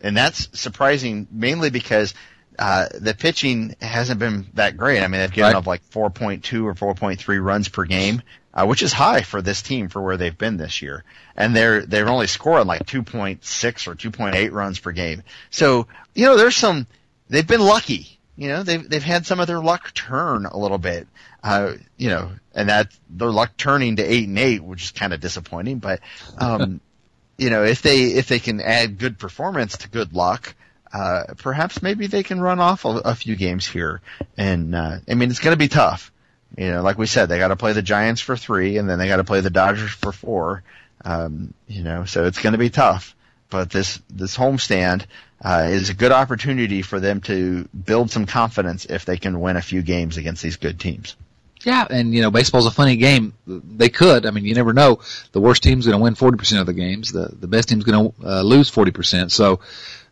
and 0.00 0.16
that's 0.16 0.48
surprising 0.58 1.26
mainly 1.30 1.70
because 1.70 2.14
uh, 2.58 2.86
the 2.94 3.14
pitching 3.14 3.76
hasn't 3.82 4.18
been 4.18 4.46
that 4.54 4.76
great. 4.76 5.02
I 5.02 5.08
mean, 5.08 5.20
they've 5.20 5.32
given 5.32 5.52
Right. 5.52 5.56
up 5.58 5.66
like 5.66 5.82
4.2 5.90 6.64
or 6.64 6.74
4.3 6.94 7.42
runs 7.44 7.68
per 7.68 7.84
game, 7.84 8.22
uh, 8.54 8.64
which 8.66 8.82
is 8.82 8.92
high 8.94 9.20
for 9.22 9.42
this 9.42 9.60
team 9.62 9.88
for 9.88 10.00
where 10.00 10.16
they've 10.16 10.36
been 10.38 10.56
this 10.56 10.80
year. 10.80 11.04
And 11.36 11.54
they're 11.54 11.84
they're 11.84 12.08
only 12.08 12.26
scoring 12.28 12.66
like 12.66 12.86
2.6 12.86 13.86
or 13.86 13.94
2.8 13.94 14.52
runs 14.52 14.78
per 14.78 14.92
game. 14.92 15.22
So 15.50 15.86
you 16.14 16.24
know, 16.24 16.36
there's 16.36 16.56
some 16.56 16.86
they've 17.28 17.46
been 17.46 17.60
lucky. 17.60 18.15
You 18.36 18.48
know, 18.48 18.62
they've 18.62 18.88
they've 18.88 19.02
had 19.02 19.26
some 19.26 19.40
of 19.40 19.46
their 19.46 19.60
luck 19.60 19.94
turn 19.94 20.44
a 20.44 20.58
little 20.58 20.78
bit. 20.78 21.08
Uh, 21.42 21.74
you 21.96 22.08
know, 22.10 22.32
and 22.54 22.68
that 22.68 22.88
their 23.08 23.30
luck 23.30 23.56
turning 23.56 23.96
to 23.96 24.02
eight 24.02 24.28
and 24.28 24.38
eight, 24.38 24.62
which 24.62 24.84
is 24.84 24.90
kind 24.90 25.12
of 25.12 25.20
disappointing. 25.20 25.78
But 25.78 26.00
um, 26.38 26.80
you 27.38 27.50
know, 27.50 27.64
if 27.64 27.82
they 27.82 28.04
if 28.04 28.28
they 28.28 28.38
can 28.38 28.60
add 28.60 28.98
good 28.98 29.18
performance 29.18 29.78
to 29.78 29.88
good 29.88 30.12
luck, 30.12 30.54
uh, 30.92 31.34
perhaps 31.38 31.82
maybe 31.82 32.06
they 32.06 32.22
can 32.22 32.40
run 32.40 32.60
off 32.60 32.84
a, 32.84 32.88
a 32.88 33.14
few 33.14 33.36
games 33.36 33.66
here. 33.66 34.00
And 34.36 34.74
uh, 34.74 34.98
I 35.08 35.14
mean, 35.14 35.30
it's 35.30 35.40
going 35.40 35.54
to 35.54 35.58
be 35.58 35.68
tough. 35.68 36.12
You 36.56 36.70
know, 36.70 36.82
like 36.82 36.98
we 36.98 37.06
said, 37.06 37.28
they 37.28 37.38
got 37.38 37.48
to 37.48 37.56
play 37.56 37.72
the 37.72 37.82
Giants 37.82 38.20
for 38.20 38.36
three, 38.36 38.78
and 38.78 38.88
then 38.88 38.98
they 38.98 39.08
got 39.08 39.16
to 39.16 39.24
play 39.24 39.40
the 39.40 39.50
Dodgers 39.50 39.90
for 39.90 40.12
four. 40.12 40.62
Um, 41.04 41.54
you 41.66 41.82
know, 41.82 42.04
so 42.04 42.24
it's 42.24 42.40
going 42.40 42.52
to 42.52 42.58
be 42.58 42.70
tough. 42.70 43.15
But 43.48 43.70
this 43.70 44.00
this 44.10 44.36
homestand 44.36 45.06
uh, 45.42 45.68
is 45.70 45.90
a 45.90 45.94
good 45.94 46.12
opportunity 46.12 46.82
for 46.82 46.98
them 47.00 47.20
to 47.22 47.68
build 47.68 48.10
some 48.10 48.26
confidence 48.26 48.86
if 48.86 49.04
they 49.04 49.16
can 49.16 49.40
win 49.40 49.56
a 49.56 49.62
few 49.62 49.82
games 49.82 50.16
against 50.16 50.42
these 50.42 50.56
good 50.56 50.80
teams. 50.80 51.16
Yeah, 51.62 51.86
and 51.88 52.14
you 52.14 52.22
know, 52.22 52.30
baseball's 52.30 52.66
a 52.66 52.70
funny 52.70 52.96
game. 52.96 53.32
They 53.46 53.88
could. 53.88 54.24
I 54.24 54.30
mean, 54.30 54.44
you 54.44 54.54
never 54.54 54.72
know. 54.72 55.00
The 55.32 55.40
worst 55.40 55.62
team's 55.62 55.86
going 55.86 55.98
to 55.98 56.02
win 56.02 56.14
40% 56.14 56.60
of 56.60 56.66
the 56.66 56.72
games. 56.72 57.10
The 57.10 57.28
the 57.28 57.48
best 57.48 57.68
team's 57.68 57.84
going 57.84 58.12
to 58.12 58.26
uh, 58.26 58.42
lose 58.42 58.70
40%. 58.70 59.32
So, 59.32 59.60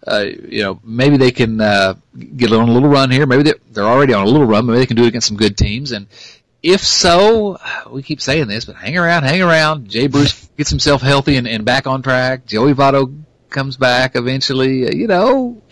uh, 0.07 0.25
you 0.49 0.63
know, 0.63 0.81
maybe 0.83 1.17
they 1.17 1.31
can 1.31 1.61
uh, 1.61 1.95
get 2.37 2.53
on 2.53 2.69
a 2.69 2.73
little 2.73 2.89
run 2.89 3.11
here. 3.11 3.27
Maybe 3.27 3.45
they're, 3.45 3.61
they're 3.71 3.85
already 3.85 4.15
on 4.15 4.27
a 4.27 4.31
little 4.31 4.47
run. 4.47 4.67
Maybe 4.67 4.79
they 4.79 4.87
can 4.87 4.97
do 4.97 5.05
it 5.05 5.09
against 5.09 5.29
some 5.29 5.37
good 5.37 5.57
teams. 5.57 5.93
And 5.93 6.09
if 6.63 6.81
so, 6.81 7.59
we 7.89 8.03
keep 8.03 8.21
saying 8.21 8.49
this, 8.49 8.65
but 8.65 8.75
hang 8.75 8.99
around, 8.99 9.23
hang 9.23 9.43
around. 9.43 9.89
Jay 9.89 10.09
Bruce 10.09 10.47
gets 10.57 10.71
himself 10.71 11.03
healthy 11.03 11.37
and, 11.37 11.47
and 11.47 11.65
back 11.65 11.87
on 11.87 12.03
track. 12.03 12.47
Joey 12.47 12.75
Votto 12.75 13.24
comes 13.55 13.79
back 13.79 14.17
eventually. 14.17 14.87
Uh, 14.87 14.91
you 14.93 15.07
know, 15.07 15.63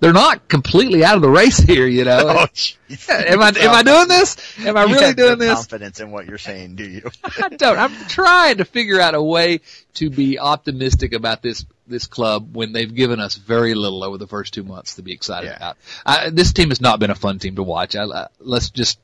they're 0.00 0.12
not 0.12 0.48
completely 0.48 1.04
out 1.04 1.14
of 1.16 1.22
the 1.22 1.28
race 1.30 1.58
here. 1.58 1.86
You 1.86 2.04
know, 2.04 2.18
oh, 2.26 2.46
am 3.08 3.40
I 3.40 3.48
am 3.50 3.70
I 3.70 3.82
doing 3.84 4.08
this? 4.08 4.36
Am 4.66 4.76
I 4.76 4.84
you 4.86 4.94
really 4.94 5.14
doing 5.14 5.38
no 5.38 5.44
this? 5.44 5.54
Confidence 5.54 6.00
in 6.00 6.10
what 6.10 6.26
you're 6.26 6.38
saying, 6.38 6.74
do 6.74 6.84
you? 6.84 7.08
I 7.24 7.50
don't. 7.50 7.78
I'm 7.78 7.94
trying 8.08 8.56
to 8.56 8.64
figure 8.64 9.00
out 9.00 9.14
a 9.14 9.22
way 9.22 9.60
to 9.94 10.10
be 10.10 10.40
optimistic 10.40 11.12
about 11.12 11.42
this 11.42 11.64
this 11.86 12.06
club 12.08 12.56
when 12.56 12.72
they've 12.72 12.92
given 12.92 13.20
us 13.20 13.36
very 13.36 13.74
little 13.74 14.02
over 14.02 14.18
the 14.18 14.26
first 14.26 14.54
two 14.54 14.64
months 14.64 14.96
to 14.96 15.02
be 15.02 15.12
excited 15.12 15.48
Yeah. 15.48 15.56
about. 15.56 15.76
I, 16.04 16.30
this 16.30 16.52
team 16.52 16.70
has 16.70 16.80
not 16.80 16.98
been 16.98 17.10
a 17.10 17.14
fun 17.14 17.38
team 17.38 17.56
to 17.56 17.62
watch. 17.62 17.94
I, 17.94 18.04
I, 18.04 18.26
let's 18.40 18.70
just 18.70 18.98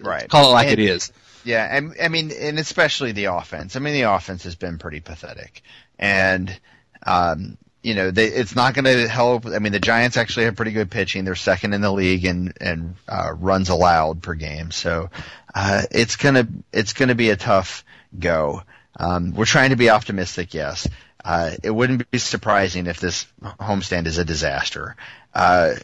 Right. 0.00 0.28
call 0.28 0.50
it 0.50 0.52
like 0.54 0.68
And- 0.68 0.80
it 0.80 0.90
is. 0.90 1.12
Yeah, 1.44 1.64
and 1.70 1.94
I 2.02 2.08
mean, 2.08 2.32
and 2.32 2.58
especially 2.58 3.12
the 3.12 3.26
offense. 3.26 3.76
I 3.76 3.78
mean, 3.78 3.94
the 3.94 4.10
offense 4.12 4.42
has 4.42 4.56
been 4.56 4.78
pretty 4.78 4.98
pathetic, 4.98 5.62
and 5.96 6.58
um, 7.04 7.58
you 7.86 7.94
know, 7.94 8.10
they, 8.10 8.26
it's 8.26 8.56
not 8.56 8.74
going 8.74 8.84
to 8.84 9.06
help. 9.06 9.46
I 9.46 9.60
mean, 9.60 9.70
the 9.70 9.78
Giants 9.78 10.16
actually 10.16 10.46
have 10.46 10.56
pretty 10.56 10.72
good 10.72 10.90
pitching. 10.90 11.24
They're 11.24 11.36
second 11.36 11.72
in 11.72 11.80
the 11.82 11.92
league 11.92 12.24
in 12.24 12.52
and 12.60 12.96
uh, 13.08 13.32
runs 13.32 13.68
allowed 13.68 14.22
per 14.22 14.34
game. 14.34 14.72
So 14.72 15.10
uh, 15.54 15.82
it's 15.92 16.16
gonna 16.16 16.48
it's 16.72 16.94
gonna 16.94 17.14
be 17.14 17.30
a 17.30 17.36
tough 17.36 17.84
go. 18.18 18.62
Um, 18.98 19.34
we're 19.34 19.44
trying 19.44 19.70
to 19.70 19.76
be 19.76 19.88
optimistic, 19.88 20.52
yes. 20.52 20.88
Uh, 21.24 21.52
it 21.62 21.70
wouldn't 21.70 22.10
be 22.10 22.18
surprising 22.18 22.88
if 22.88 22.98
this 22.98 23.26
homestand 23.40 24.06
is 24.06 24.18
a 24.18 24.24
disaster, 24.24 24.96
uh, 25.34 25.74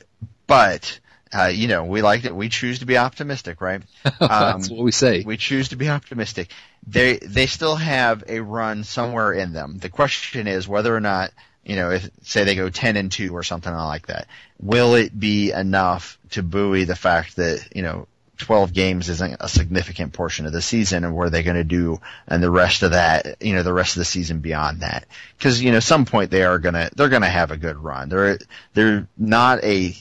but. 0.46 0.98
Uh, 1.34 1.46
you 1.46 1.66
know, 1.66 1.86
we 1.86 2.02
like 2.02 2.26
it. 2.26 2.36
We 2.36 2.50
choose 2.50 2.80
to 2.80 2.84
be 2.84 2.98
optimistic, 2.98 3.62
right? 3.62 3.80
That's 4.20 4.68
what 4.68 4.80
we 4.80 4.92
say. 4.92 5.22
We 5.24 5.38
choose 5.38 5.70
to 5.70 5.76
be 5.76 5.88
optimistic. 5.88 6.50
They 6.86 7.16
they 7.18 7.46
still 7.46 7.76
have 7.76 8.24
a 8.28 8.40
run 8.40 8.84
somewhere 8.84 9.32
in 9.32 9.52
them. 9.52 9.78
The 9.78 9.88
question 9.88 10.46
is 10.46 10.66
whether 10.66 10.94
or 10.94 11.00
not 11.00 11.32
you 11.64 11.76
know, 11.76 11.90
if 11.90 12.10
say 12.22 12.44
they 12.44 12.56
go 12.56 12.70
ten 12.70 12.96
and 12.96 13.10
two 13.10 13.36
or 13.36 13.42
something 13.42 13.72
like 13.72 14.08
that, 14.08 14.26
will 14.60 14.94
it 14.94 15.18
be 15.18 15.52
enough 15.52 16.18
to 16.30 16.42
buoy 16.42 16.84
the 16.84 16.96
fact 16.96 17.36
that 17.36 17.68
you 17.74 17.82
know. 17.82 18.06
12 18.38 18.72
games 18.72 19.08
isn't 19.08 19.36
a 19.38 19.48
significant 19.48 20.12
portion 20.12 20.46
of 20.46 20.52
the 20.52 20.62
season 20.62 21.04
and 21.04 21.14
what 21.14 21.28
are 21.28 21.30
they 21.30 21.44
going 21.44 21.54
to 21.54 21.62
do 21.62 22.00
and 22.26 22.42
the 22.42 22.50
rest 22.50 22.82
of 22.82 22.90
that, 22.90 23.40
you 23.40 23.54
know, 23.54 23.62
the 23.62 23.72
rest 23.72 23.94
of 23.94 24.00
the 24.00 24.04
season 24.04 24.40
beyond 24.40 24.80
that. 24.80 25.06
Cause, 25.38 25.60
you 25.60 25.70
know, 25.70 25.78
some 25.78 26.06
point 26.06 26.32
they 26.32 26.42
are 26.42 26.58
going 26.58 26.74
to, 26.74 26.90
they're 26.96 27.10
going 27.10 27.22
to 27.22 27.28
have 27.28 27.52
a 27.52 27.56
good 27.56 27.76
run. 27.76 28.08
They're, 28.08 28.38
they're 28.74 29.06
not 29.16 29.62
a, 29.62 29.94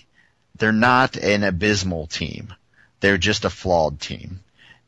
they're 0.57 0.71
not 0.71 1.17
an 1.17 1.43
abysmal 1.43 2.07
team. 2.07 2.51
They're 2.99 3.19
just 3.19 3.45
a 3.45 3.49
flawed 3.51 3.99
team. 3.99 4.39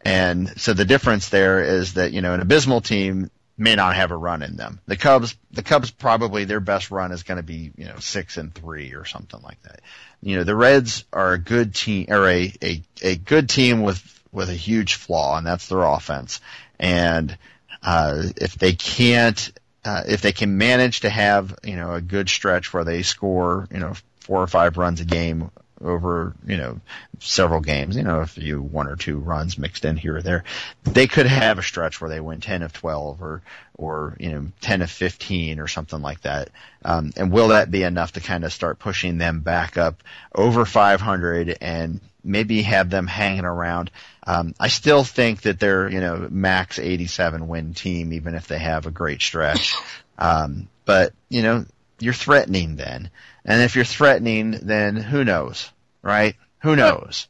And 0.03 0.59
so 0.59 0.73
the 0.73 0.85
difference 0.85 1.29
there 1.29 1.63
is 1.63 1.93
that, 1.93 2.11
you 2.11 2.21
know, 2.21 2.33
an 2.33 2.41
abysmal 2.41 2.81
team 2.81 3.31
may 3.57 3.75
not 3.75 3.95
have 3.95 4.11
a 4.11 4.17
run 4.17 4.41
in 4.41 4.57
them. 4.57 4.79
The 4.85 4.97
Cubs, 4.97 5.35
the 5.51 5.63
Cubs 5.63 5.91
probably 5.91 6.43
their 6.43 6.59
best 6.59 6.91
run 6.91 7.11
is 7.11 7.23
going 7.23 7.37
to 7.37 7.43
be, 7.43 7.71
you 7.77 7.85
know, 7.85 7.97
six 7.99 8.37
and 8.37 8.53
three 8.53 8.93
or 8.93 9.05
something 9.05 9.41
like 9.41 9.61
that. 9.63 9.81
You 10.21 10.37
know, 10.37 10.43
the 10.43 10.55
Reds 10.55 11.05
are 11.13 11.33
a 11.33 11.37
good 11.37 11.73
team 11.73 12.07
or 12.09 12.27
a, 12.27 12.53
a, 12.61 12.81
a 13.01 13.15
good 13.15 13.49
team 13.49 13.81
with, 13.81 14.01
with 14.31 14.49
a 14.49 14.55
huge 14.55 14.95
flaw 14.95 15.37
and 15.37 15.45
that's 15.45 15.67
their 15.67 15.83
offense. 15.83 16.41
And, 16.79 17.37
uh, 17.81 18.23
if 18.37 18.55
they 18.55 18.73
can't, 18.73 19.51
uh, 19.85 20.03
if 20.07 20.21
they 20.21 20.31
can 20.31 20.57
manage 20.57 21.01
to 21.01 21.09
have, 21.09 21.55
you 21.63 21.75
know, 21.75 21.93
a 21.93 22.01
good 22.01 22.29
stretch 22.29 22.73
where 22.73 22.83
they 22.83 23.03
score, 23.03 23.67
you 23.71 23.79
know, 23.79 23.93
four 24.21 24.41
or 24.41 24.47
five 24.47 24.77
runs 24.77 25.01
a 25.01 25.05
game 25.05 25.51
over, 25.83 26.33
you 26.45 26.57
know, 26.57 26.79
several 27.19 27.61
games, 27.61 27.95
you 27.95 28.03
know, 28.03 28.21
if 28.21 28.37
you 28.37 28.61
one 28.61 28.87
or 28.87 28.95
two 28.95 29.17
runs 29.17 29.57
mixed 29.57 29.85
in 29.85 29.97
here 29.97 30.17
or 30.17 30.21
there, 30.21 30.43
they 30.83 31.07
could 31.07 31.25
have 31.25 31.59
a 31.59 31.63
stretch 31.63 31.99
where 31.99 32.09
they 32.09 32.19
win 32.19 32.41
10 32.41 32.63
of 32.63 32.73
12 32.73 33.21
or, 33.21 33.41
or, 33.75 34.15
you 34.19 34.29
know, 34.29 34.47
10 34.61 34.81
of 34.81 34.89
15 34.89 35.59
or 35.59 35.67
something 35.67 36.01
like 36.01 36.21
that. 36.21 36.49
Um, 36.85 37.11
and 37.15 37.31
will 37.31 37.49
that 37.49 37.71
be 37.71 37.83
enough 37.83 38.13
to 38.13 38.21
kind 38.21 38.43
of 38.43 38.53
start 38.53 38.79
pushing 38.79 39.17
them 39.17 39.41
back 39.41 39.77
up 39.77 40.01
over 40.33 40.65
500 40.65 41.57
and 41.61 41.99
maybe 42.23 42.61
have 42.61 42.89
them 42.89 43.07
hanging 43.07 43.45
around? 43.45 43.91
Um, 44.25 44.55
I 44.59 44.69
still 44.69 45.03
think 45.03 45.41
that 45.41 45.59
they're, 45.59 45.89
you 45.89 45.99
know, 45.99 46.27
max 46.29 46.79
87 46.79 47.47
win 47.47 47.73
team, 47.73 48.13
even 48.13 48.35
if 48.35 48.47
they 48.47 48.59
have 48.59 48.85
a 48.85 48.91
great 48.91 49.21
stretch. 49.21 49.75
Um, 50.15 50.69
but, 50.85 51.11
you 51.27 51.41
know, 51.41 51.65
you're 51.99 52.13
threatening 52.13 52.75
then. 52.75 53.09
And 53.45 53.61
if 53.61 53.75
you're 53.75 53.85
threatening, 53.85 54.51
then 54.51 54.95
who 54.95 55.23
knows, 55.23 55.71
right? 56.03 56.35
Who 56.59 56.75
knows? 56.75 57.27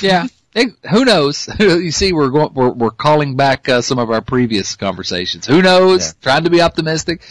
Yeah. 0.00 0.26
Hey, 0.54 0.66
Who 0.90 1.04
knows? 1.04 1.48
you 1.58 1.90
see, 1.90 2.12
we're 2.12 2.28
going, 2.28 2.54
we're, 2.54 2.70
we're 2.70 2.90
calling 2.90 3.36
back 3.36 3.68
uh, 3.68 3.82
some 3.82 3.98
of 3.98 4.10
our 4.10 4.20
previous 4.20 4.76
conversations. 4.76 5.46
Who 5.46 5.62
knows? 5.62 6.06
Yeah. 6.06 6.12
Trying 6.22 6.44
to 6.44 6.50
be 6.50 6.62
optimistic. 6.62 7.22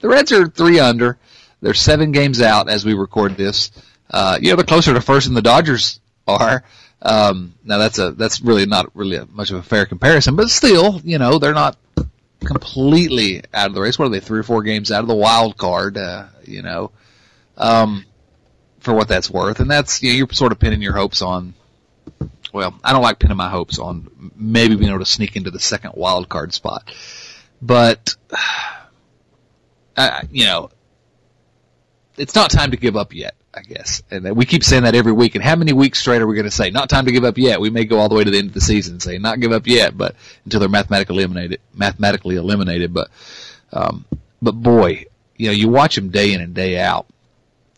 The 0.00 0.08
Reds 0.08 0.32
are 0.32 0.46
three 0.46 0.78
under. 0.78 1.18
They're 1.60 1.74
seven 1.74 2.12
games 2.12 2.40
out 2.42 2.68
as 2.68 2.84
we 2.84 2.94
record 2.94 3.36
this. 3.36 3.70
Uh, 4.10 4.38
you 4.40 4.50
know, 4.50 4.56
they're 4.56 4.64
closer 4.64 4.94
to 4.94 5.00
first 5.00 5.26
than 5.26 5.34
the 5.34 5.42
Dodgers 5.42 6.00
are. 6.26 6.64
Um, 7.02 7.54
now 7.64 7.78
that's 7.78 7.98
a 7.98 8.12
that's 8.12 8.40
really 8.40 8.66
not 8.66 8.94
really 8.94 9.16
a, 9.16 9.26
much 9.26 9.50
of 9.50 9.58
a 9.58 9.62
fair 9.62 9.86
comparison, 9.86 10.34
but 10.36 10.48
still, 10.48 11.00
you 11.04 11.18
know, 11.18 11.38
they're 11.38 11.54
not 11.54 11.76
completely 12.40 13.42
out 13.52 13.68
of 13.68 13.74
the 13.74 13.80
race. 13.80 13.98
What 13.98 14.06
are 14.06 14.10
they? 14.10 14.20
Three 14.20 14.40
or 14.40 14.44
four 14.44 14.62
games 14.62 14.90
out 14.90 15.02
of 15.02 15.08
the 15.08 15.14
wild 15.14 15.56
card. 15.56 15.96
Uh, 15.96 16.26
you 16.44 16.62
know, 16.62 16.92
um, 17.56 18.04
for 18.86 18.94
what 18.94 19.08
that's 19.08 19.28
worth, 19.28 19.58
and 19.58 19.68
that's 19.68 20.00
you 20.00 20.10
know, 20.12 20.16
you're 20.16 20.28
sort 20.30 20.52
of 20.52 20.60
pinning 20.60 20.80
your 20.80 20.94
hopes 20.94 21.20
on 21.20 21.54
well, 22.52 22.78
I 22.84 22.92
don't 22.92 23.02
like 23.02 23.18
pinning 23.18 23.36
my 23.36 23.50
hopes 23.50 23.80
on 23.80 24.32
maybe 24.36 24.76
being 24.76 24.90
able 24.90 25.00
to 25.00 25.04
sneak 25.04 25.34
into 25.34 25.50
the 25.50 25.58
second 25.58 25.94
wild 25.94 26.28
card 26.28 26.54
spot, 26.54 26.94
but 27.60 28.14
uh, 29.96 30.22
you 30.30 30.44
know, 30.44 30.70
it's 32.16 32.36
not 32.36 32.48
time 32.50 32.70
to 32.70 32.76
give 32.76 32.96
up 32.96 33.12
yet. 33.12 33.34
I 33.52 33.62
guess, 33.62 34.02
and 34.10 34.36
we 34.36 34.44
keep 34.44 34.62
saying 34.62 34.82
that 34.82 34.94
every 34.94 35.12
week. 35.12 35.34
And 35.34 35.42
how 35.42 35.56
many 35.56 35.72
weeks 35.72 35.98
straight 35.98 36.20
are 36.20 36.26
we 36.26 36.34
going 36.34 36.44
to 36.44 36.50
say 36.50 36.70
not 36.70 36.90
time 36.90 37.06
to 37.06 37.12
give 37.12 37.24
up 37.24 37.38
yet? 37.38 37.58
We 37.58 37.70
may 37.70 37.86
go 37.86 37.98
all 37.98 38.10
the 38.10 38.14
way 38.14 38.22
to 38.22 38.30
the 38.30 38.38
end 38.38 38.48
of 38.48 38.54
the 38.54 38.60
season 38.60 38.94
and 38.94 39.02
say 39.02 39.16
not 39.16 39.40
give 39.40 39.50
up 39.50 39.66
yet, 39.66 39.96
but 39.96 40.14
until 40.44 40.60
they're 40.60 40.68
mathematically 40.68 41.16
eliminated, 41.16 41.60
mathematically 41.74 42.36
eliminated. 42.36 42.92
But, 42.92 43.08
um, 43.72 44.04
but 44.42 44.52
boy, 44.52 45.06
you 45.38 45.46
know, 45.46 45.52
you 45.52 45.70
watch 45.70 45.94
them 45.94 46.10
day 46.10 46.34
in 46.34 46.42
and 46.42 46.52
day 46.52 46.78
out 46.78 47.06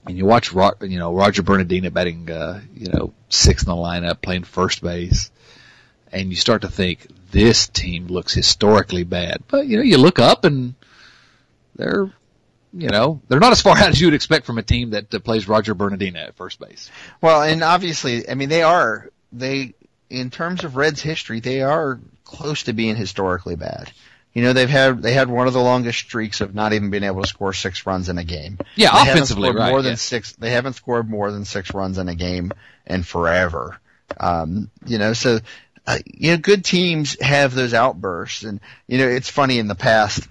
and 0.08 0.16
you 0.16 0.24
watch 0.24 0.52
you 0.52 0.98
know 0.98 1.14
Roger 1.14 1.42
Bernadina 1.42 1.90
batting 1.90 2.30
uh, 2.30 2.60
you 2.74 2.88
know 2.88 3.12
sixth 3.28 3.66
in 3.66 3.74
the 3.74 3.80
lineup, 3.80 4.22
playing 4.22 4.44
first 4.44 4.82
base, 4.82 5.30
and 6.10 6.30
you 6.30 6.36
start 6.36 6.62
to 6.62 6.68
think 6.68 7.06
this 7.30 7.68
team 7.68 8.06
looks 8.06 8.32
historically 8.32 9.04
bad. 9.04 9.42
But 9.46 9.66
you 9.66 9.76
know 9.76 9.82
you 9.82 9.98
look 9.98 10.18
up 10.18 10.44
and 10.44 10.74
they're 11.76 12.10
you 12.72 12.88
know 12.88 13.20
they're 13.28 13.38
not 13.38 13.52
as 13.52 13.60
far 13.60 13.76
out 13.78 13.90
as 13.90 14.00
you 14.00 14.06
would 14.06 14.14
expect 14.14 14.46
from 14.46 14.58
a 14.58 14.62
team 14.62 14.90
that 14.90 15.10
plays 15.24 15.46
Roger 15.46 15.74
Bernadina 15.74 16.20
at 16.20 16.36
first 16.36 16.58
base. 16.58 16.90
Well, 17.20 17.42
and 17.42 17.62
obviously, 17.62 18.28
I 18.28 18.34
mean, 18.34 18.48
they 18.48 18.62
are 18.62 19.10
they 19.32 19.74
in 20.08 20.30
terms 20.30 20.64
of 20.64 20.76
Reds 20.76 21.02
history, 21.02 21.40
they 21.40 21.60
are 21.60 22.00
close 22.24 22.62
to 22.64 22.72
being 22.72 22.96
historically 22.96 23.56
bad. 23.56 23.92
You 24.38 24.44
know, 24.44 24.52
they've 24.52 24.70
had 24.70 25.02
they 25.02 25.14
had 25.14 25.28
one 25.28 25.48
of 25.48 25.52
the 25.52 25.60
longest 25.60 25.98
streaks 25.98 26.40
of 26.40 26.54
not 26.54 26.72
even 26.72 26.90
being 26.90 27.02
able 27.02 27.22
to 27.22 27.26
score 27.26 27.52
six 27.52 27.84
runs 27.86 28.08
in 28.08 28.18
a 28.18 28.24
game. 28.24 28.58
Yeah, 28.76 28.92
They 28.92 28.98
haven't 28.98 29.14
offensively, 29.14 29.48
scored 29.48 29.56
right? 29.56 29.70
more 29.70 29.82
than 29.82 29.92
yeah. 29.94 29.96
six. 29.96 30.32
They 30.36 30.52
haven't 30.52 30.74
scored 30.74 31.10
more 31.10 31.32
than 31.32 31.44
six 31.44 31.74
runs 31.74 31.98
in 31.98 32.08
a 32.08 32.14
game 32.14 32.52
in 32.86 33.02
forever. 33.02 33.80
Um, 34.16 34.70
you 34.86 34.98
know, 34.98 35.12
so 35.12 35.40
uh, 35.88 35.98
you 36.06 36.30
know, 36.30 36.36
good 36.36 36.64
teams 36.64 37.20
have 37.20 37.52
those 37.52 37.74
outbursts, 37.74 38.44
and 38.44 38.60
you 38.86 38.98
know, 38.98 39.08
it's 39.08 39.28
funny 39.28 39.58
in 39.58 39.66
the 39.66 39.74
past. 39.74 40.28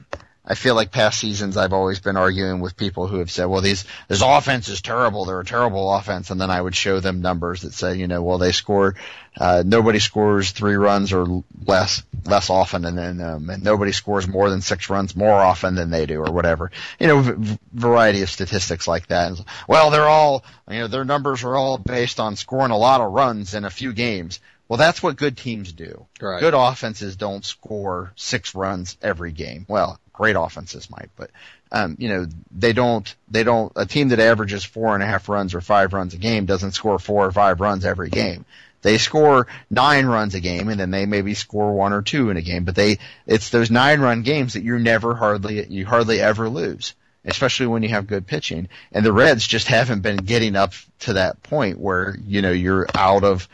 I 0.49 0.55
feel 0.55 0.75
like 0.75 0.91
past 0.91 1.19
seasons 1.19 1.57
I've 1.57 1.73
always 1.73 1.99
been 1.99 2.15
arguing 2.15 2.62
with 2.62 2.77
people 2.77 3.05
who 3.07 3.19
have 3.19 3.29
said, 3.29 3.45
well, 3.45 3.60
these 3.60 3.83
this 4.07 4.21
offense 4.23 4.69
is 4.69 4.81
terrible. 4.81 5.25
They're 5.25 5.41
a 5.41 5.45
terrible 5.45 5.93
offense, 5.93 6.31
and 6.31 6.39
then 6.39 6.49
I 6.49 6.62
would 6.62 6.75
show 6.75 7.01
them 7.01 7.21
numbers 7.21 7.63
that 7.63 7.73
say, 7.73 7.97
you 7.97 8.07
know, 8.07 8.23
well, 8.23 8.38
they 8.38 8.53
score, 8.53 8.95
uh, 9.38 9.63
nobody 9.65 9.99
scores 9.99 10.51
three 10.51 10.75
runs 10.75 11.12
or 11.12 11.43
less 11.65 12.01
less 12.25 12.49
often, 12.49 12.86
and 12.86 12.97
then 12.97 13.21
um, 13.21 13.49
and 13.49 13.62
nobody 13.62 13.91
scores 13.91 14.25
more 14.25 14.49
than 14.49 14.62
six 14.62 14.89
runs 14.89 15.15
more 15.17 15.33
often 15.33 15.75
than 15.75 15.89
they 15.89 16.05
do, 16.05 16.21
or 16.21 16.31
whatever. 16.31 16.71
You 16.97 17.07
know, 17.07 17.21
v- 17.21 17.60
variety 17.73 18.21
of 18.21 18.29
statistics 18.29 18.88
like 18.88 19.07
that. 19.07 19.27
And, 19.27 19.45
Well, 19.67 19.91
they're 19.91 20.07
all, 20.07 20.45
you 20.69 20.79
know, 20.79 20.88
their 20.88 21.05
numbers 21.05 21.43
are 21.43 21.57
all 21.57 21.77
based 21.77 22.21
on 22.21 22.38
scoring 22.38 22.71
a 22.71 22.77
lot 22.77 23.01
of 23.01 23.12
runs 23.12 23.53
in 23.53 23.65
a 23.65 23.69
few 23.69 23.91
games. 23.91 24.39
Well, 24.67 24.77
that's 24.77 25.01
what 25.01 25.15
good 25.15 25.38
teams 25.38 25.71
do. 25.71 26.06
Right. 26.19 26.39
Good 26.39 26.53
offenses 26.53 27.15
don't 27.15 27.45
score 27.45 28.12
six 28.15 28.53
runs 28.53 28.97
every 29.01 29.32
game. 29.32 29.65
Well, 29.67 29.99
great 30.12 30.36
offenses 30.36 30.89
might, 30.89 31.10
but 31.15 31.32
um, 31.71 31.95
you 31.99 32.10
know 32.10 32.27
they 32.51 32.73
don't. 32.73 33.13
They 33.30 33.43
don't. 33.43 33.71
A 33.75 33.86
team 33.86 34.10
that 34.10 34.19
averages 34.19 34.63
four 34.63 34.93
and 34.93 35.03
a 35.03 35.08
half 35.08 35.30
runs 35.30 35.53
or 35.53 35.62
five 35.62 35.93
runs 35.93 36.13
a 36.13 36.17
game 36.17 36.45
doesn't 36.45 36.73
score 36.73 36.99
four 36.99 37.25
or 37.25 37.32
five 37.32 37.62
runs 37.62 37.86
every 37.86 38.10
game. 38.10 38.45
They 38.82 38.97
score 38.97 39.47
nine 39.69 40.06
runs 40.06 40.36
a 40.36 40.39
game, 40.39 40.69
and 40.69 40.80
then 40.80 40.91
they 40.91 41.06
maybe 41.06 41.34
score 41.34 41.73
one 41.73 41.93
or 41.93 42.01
two 42.01 42.30
in 42.30 42.38
a 42.38 42.41
game. 42.41 42.63
But 42.63 42.75
they, 42.75 42.99
it's 43.25 43.49
those 43.49 43.71
nine 43.71 44.01
run 44.01 44.21
games 44.21 44.53
that 44.53 44.63
you 44.63 44.77
never 44.80 45.15
hardly, 45.15 45.65
you 45.65 45.86
hardly 45.86 46.19
ever 46.19 46.49
lose 46.49 46.93
especially 47.25 47.67
when 47.67 47.84
you 47.84 47.89
have 47.89 48.08
good 48.08 48.25
pitching. 48.25 48.69
And 48.93 49.06
the 49.06 49.12
Reds 49.12 49.45
just 49.45 49.67
haven't 49.67 49.99
been 49.99 50.15
getting 50.15 50.56
up 50.56 50.71
to 50.99 51.13
that 51.13 51.43
point 51.43 51.77
where, 51.77 52.17
you 52.25 52.41
know, 52.41 52.51
you're 52.51 52.88
out 52.95 53.25
of 53.25 53.49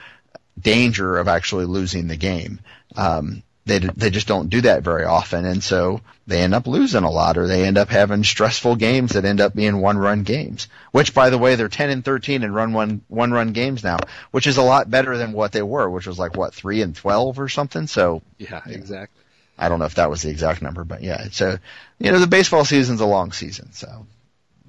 danger 0.60 1.18
of 1.18 1.28
actually 1.28 1.66
losing 1.66 2.08
the 2.08 2.18
game. 2.18 2.60
Um, 2.96 3.44
they 3.66 3.80
they 3.80 4.10
just 4.10 4.28
don't 4.28 4.50
do 4.50 4.62
that 4.62 4.84
very 4.84 5.06
often, 5.06 5.46
and 5.46 5.64
so 5.64 6.02
they 6.28 6.42
end 6.42 6.54
up 6.54 6.68
losing 6.68 7.04
a 7.04 7.10
lot, 7.10 7.38
or 7.38 7.48
they 7.48 7.64
end 7.64 7.78
up 7.78 7.90
having 7.90 8.24
stressful 8.24 8.76
games 8.76 9.14
that 9.14 9.24
end 9.24 9.40
up 9.40 9.56
being 9.56 9.80
one 9.80 9.98
run 9.98 10.24
games. 10.24 10.68
Which, 10.92 11.14
by 11.14 11.30
the 11.30 11.38
way, 11.38 11.56
they're 11.56 11.70
ten 11.70 11.90
and 11.90 12.04
thirteen 12.04 12.44
and 12.44 12.54
run 12.54 12.74
one 12.74 13.02
one 13.08 13.32
run 13.32 13.54
games 13.54 13.84
now, 13.84 14.00
which 14.32 14.48
is 14.48 14.58
a 14.58 14.64
lot 14.64 14.92
better 14.92 15.18
than 15.18 15.32
what 15.32 15.54
they 15.54 15.62
were, 15.62 15.90
which 15.90 16.08
was 16.08 16.20
like 16.20 16.36
what 16.36 16.54
three 16.54 16.82
and 16.82 16.94
twelve 16.94 17.40
or 17.40 17.48
something. 17.48 17.88
So 17.88 18.22
yeah, 18.38 18.62
exactly. 18.66 19.24
I 19.58 19.70
don't 19.70 19.80
know 19.80 19.86
if 19.86 19.96
that 19.96 20.10
was 20.10 20.24
the 20.24 20.30
exact 20.30 20.62
number, 20.62 20.84
but 20.84 21.02
yeah, 21.02 21.28
so 21.32 21.58
you 22.00 22.12
know 22.12 22.20
the 22.20 22.28
baseball 22.28 22.66
season's 22.66 23.00
a 23.00 23.06
long 23.06 23.32
season, 23.32 23.72
so 23.72 24.06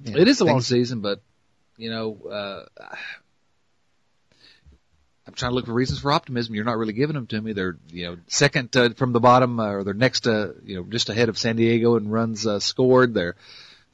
you 0.05 0.13
know, 0.13 0.19
it 0.19 0.27
is 0.29 0.39
a 0.39 0.45
long 0.45 0.61
season, 0.61 1.01
but 1.01 1.19
you 1.77 1.89
know. 1.89 2.17
Uh, 2.29 2.95
trying 5.35 5.51
to 5.51 5.55
look 5.55 5.65
for 5.65 5.73
reasons 5.73 5.99
for 5.99 6.11
optimism. 6.11 6.55
You're 6.55 6.63
not 6.63 6.77
really 6.77 6.93
giving 6.93 7.15
them 7.15 7.27
to 7.27 7.41
me. 7.41 7.53
They're, 7.53 7.77
you 7.89 8.05
know, 8.05 8.17
second 8.27 8.75
uh, 8.75 8.89
from 8.89 9.13
the 9.13 9.19
bottom, 9.19 9.59
uh, 9.59 9.71
or 9.71 9.83
they're 9.83 9.93
next, 9.93 10.27
uh, 10.27 10.53
you 10.63 10.77
know, 10.77 10.83
just 10.83 11.09
ahead 11.09 11.29
of 11.29 11.37
San 11.37 11.55
Diego 11.55 11.95
in 11.97 12.09
runs 12.09 12.47
uh, 12.47 12.59
scored. 12.59 13.13
They're 13.13 13.35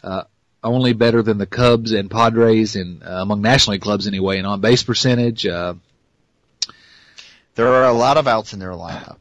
uh, 0.03 0.23
only 0.63 0.93
better 0.93 1.21
than 1.23 1.37
the 1.37 1.45
Cubs 1.45 1.91
and 1.91 2.09
Padres 2.09 2.75
in 2.75 3.01
uh, 3.03 3.21
among 3.21 3.41
National 3.41 3.73
League 3.73 3.81
clubs 3.81 4.07
anyway, 4.07 4.37
in 4.37 4.45
on 4.45 4.61
base 4.61 4.83
percentage. 4.83 5.45
Uh, 5.45 5.75
there 7.55 7.67
are 7.67 7.85
a 7.85 7.93
lot 7.93 8.17
of 8.17 8.27
outs 8.27 8.53
in 8.53 8.59
their 8.59 8.71
lineup. 8.71 9.17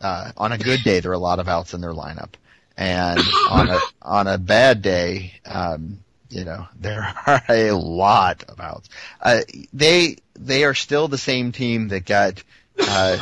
Uh, 0.00 0.32
on 0.36 0.52
a 0.52 0.58
good 0.58 0.82
day, 0.82 1.00
there 1.00 1.10
are 1.10 1.14
a 1.14 1.18
lot 1.18 1.38
of 1.38 1.48
outs 1.48 1.74
in 1.74 1.80
their 1.80 1.92
lineup, 1.92 2.30
and 2.76 3.20
on 3.50 3.68
a 3.68 3.78
on 4.00 4.26
a 4.26 4.38
bad 4.38 4.80
day, 4.80 5.34
um, 5.44 5.98
you 6.30 6.44
know, 6.44 6.66
there 6.80 7.14
are 7.26 7.42
a 7.48 7.72
lot 7.72 8.44
of 8.44 8.60
outs. 8.60 8.88
Uh, 9.20 9.40
they 9.72 10.16
they 10.34 10.64
are 10.64 10.74
still 10.74 11.08
the 11.08 11.18
same 11.18 11.52
team 11.52 11.88
that 11.88 12.06
got 12.06 12.42
uh, 12.78 13.18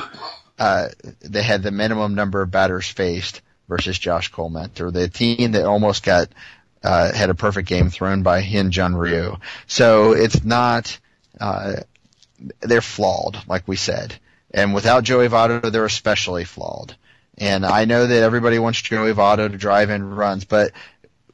uh, 0.59 0.89
they 1.21 1.43
had 1.43 1.63
the 1.63 1.71
minimum 1.71 2.15
number 2.15 2.43
of 2.43 2.51
batters 2.51 2.89
faced 2.89 3.43
versus 3.69 3.99
Josh 3.99 4.31
Collmenter, 4.33 4.81
or 4.81 4.91
the 4.91 5.09
team 5.09 5.53
that 5.53 5.65
almost 5.65 6.05
got 6.05 6.29
uh, 6.83 7.13
had 7.13 7.31
a 7.31 7.35
perfect 7.35 7.69
game 7.69 7.91
thrown 7.91 8.23
by 8.23 8.43
Hyun 8.43 8.71
Jin 8.71 8.95
Ryu. 8.95 9.37
So 9.67 10.13
it's 10.13 10.45
not 10.45 10.99
uh, 11.41 11.77
they're 12.61 12.81
flawed, 12.81 13.39
like 13.47 13.67
we 13.67 13.77
said, 13.77 14.15
and 14.53 14.75
without 14.75 15.05
Joey 15.05 15.29
Votto, 15.29 15.71
they're 15.71 15.85
especially 15.85 16.45
flawed. 16.45 16.97
And 17.41 17.65
I 17.65 17.85
know 17.85 18.05
that 18.07 18.23
everybody 18.23 18.59
wants 18.59 18.83
Joey 18.83 19.13
Votto 19.13 19.49
to 19.51 19.57
drive 19.57 19.91
in 19.91 20.15
runs, 20.15 20.45
but 20.45 20.73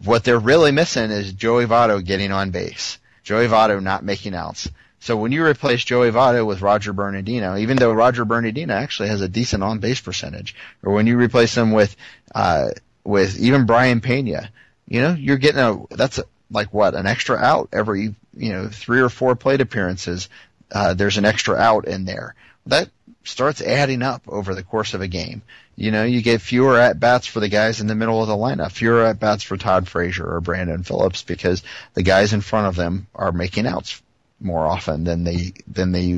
what 0.03 0.25
they're 0.25 0.39
really 0.39 0.73
missing 0.73 1.11
is 1.11 1.33
Joey 1.33 1.67
Votto 1.67 2.05
getting 2.05 2.33
on 2.33 2.51
base. 2.51 2.99
Joey 3.23 3.47
Votto 3.47 3.83
not 3.83 4.05
making 4.05 4.35
outs. 4.35 4.69
So 5.01 5.17
when 5.17 5.33
you 5.33 5.45
replace 5.45 5.85
Joey 5.85 6.11
Votto 6.11 6.47
with 6.47 6.63
Roger 6.63 6.93
Bernadina, 6.93 7.59
even 7.59 7.77
though 7.77 7.93
Roger 7.93 8.25
Bernadina 8.25 8.73
actually 8.73 9.11
has 9.11 9.21
a 9.21 9.29
decent 9.29 9.63
on 9.63 9.79
base 9.79 10.01
percentage, 10.01 10.55
or 10.83 10.95
when 10.95 11.07
you 11.07 11.19
replace 11.19 11.55
him 11.55 11.73
with 11.73 11.95
uh, 12.35 12.69
with 13.05 13.39
even 13.39 13.67
Brayan 13.67 14.01
Pena, 14.01 14.51
you 14.89 15.03
know 15.03 15.13
you're 15.13 15.37
getting 15.37 15.61
a 15.61 15.79
that's 15.91 16.19
a, 16.19 16.25
like 16.51 16.73
what 16.73 16.95
an 16.95 17.07
extra 17.07 17.37
out 17.37 17.69
every 17.73 18.15
you 18.35 18.53
know 18.53 18.69
three 18.69 19.01
or 19.01 19.11
four 19.11 19.37
plate 19.37 19.61
appearances. 19.61 20.31
Uh, 20.73 20.95
there's 20.95 21.19
an 21.19 21.27
extra 21.27 21.55
out 21.55 21.87
in 21.87 22.07
there 22.07 22.35
that 22.67 22.89
starts 23.25 23.61
adding 23.61 24.03
up 24.03 24.23
over 24.29 24.55
the 24.55 24.63
course 24.63 24.95
of 24.95 25.01
a 25.01 25.09
game. 25.09 25.43
You 25.77 25.91
know, 25.91 26.05
you 26.05 26.23
get 26.23 26.41
fewer 26.41 26.79
at 26.79 27.01
bats 27.01 27.27
for 27.27 27.41
the 27.41 27.49
guys 27.49 27.81
in 27.81 27.89
the 27.89 27.95
middle 27.95 28.23
of 28.23 28.29
the 28.29 28.35
lineup, 28.35 28.71
fewer 28.71 29.05
at 29.05 29.19
bats 29.19 29.43
for 29.43 29.57
Todd 29.57 29.89
Frazier 29.89 30.37
or 30.37 30.41
Brandon 30.41 30.85
Phillips 30.85 31.23
because 31.23 31.63
the 31.95 32.03
guys 32.03 32.33
in 32.33 32.43
front 32.43 32.69
of 32.69 32.77
them 32.77 33.09
are 33.15 33.33
making 33.33 33.67
outs 33.67 34.01
more 34.41 34.67
often 34.67 35.05
than 35.05 35.25
they 35.25 35.53
than 35.67 35.91
they 35.91 36.13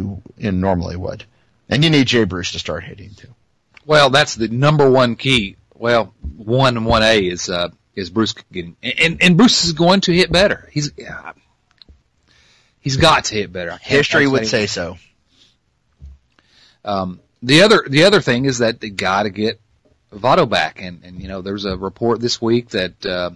normally 0.51 0.97
would. 0.97 1.25
And 1.69 1.83
you 1.83 1.90
need 1.90 2.07
Jay 2.07 2.25
Bruce 2.25 2.53
to 2.53 2.59
start 2.59 2.85
hitting 2.85 3.11
too. 3.14 3.35
Well, 3.87 4.11
that's 4.11 4.35
the 4.35 4.49
number 4.49 4.90
one 4.90 5.16
key. 5.16 5.57
Well, 5.75 6.12
one 6.37 6.77
and 6.77 6.87
one 6.87 7.03
A 7.03 7.27
is 7.27 7.49
uh, 7.49 7.71
is 7.95 8.11
Bruce 8.11 8.35
getting 8.53 8.77
and 8.83 9.23
and 9.23 9.37
Bruce 9.37 9.64
is 9.64 9.73
going 9.73 10.03
to 10.03 10.12
hit 10.12 10.31
better. 10.31 10.69
He's 10.73 10.92
uh, 10.99 11.33
he's 12.81 12.97
got 12.97 13.27
to 13.27 13.35
hit 13.35 13.53
better. 13.53 13.79
History 13.81 14.27
would 14.27 14.47
say 14.47 14.66
so. 14.66 14.99
Um, 16.87 17.20
the 17.42 17.62
other 17.62 17.85
the 17.87 18.05
other 18.05 18.20
thing 18.20 18.44
is 18.46 18.59
that 18.59 18.81
they 18.81 18.90
got 18.90 19.25
to 19.25 19.31
get 19.31 19.61
Votto 20.12 20.49
back, 20.49 20.81
and 20.81 21.03
and 21.05 21.20
you 21.20 21.29
know 21.29 21.42
there's 21.42 21.64
a 21.64 21.77
report 21.77 22.20
this 22.20 22.40
week 22.40 22.70
that 22.70 23.05
uh, 23.05 23.31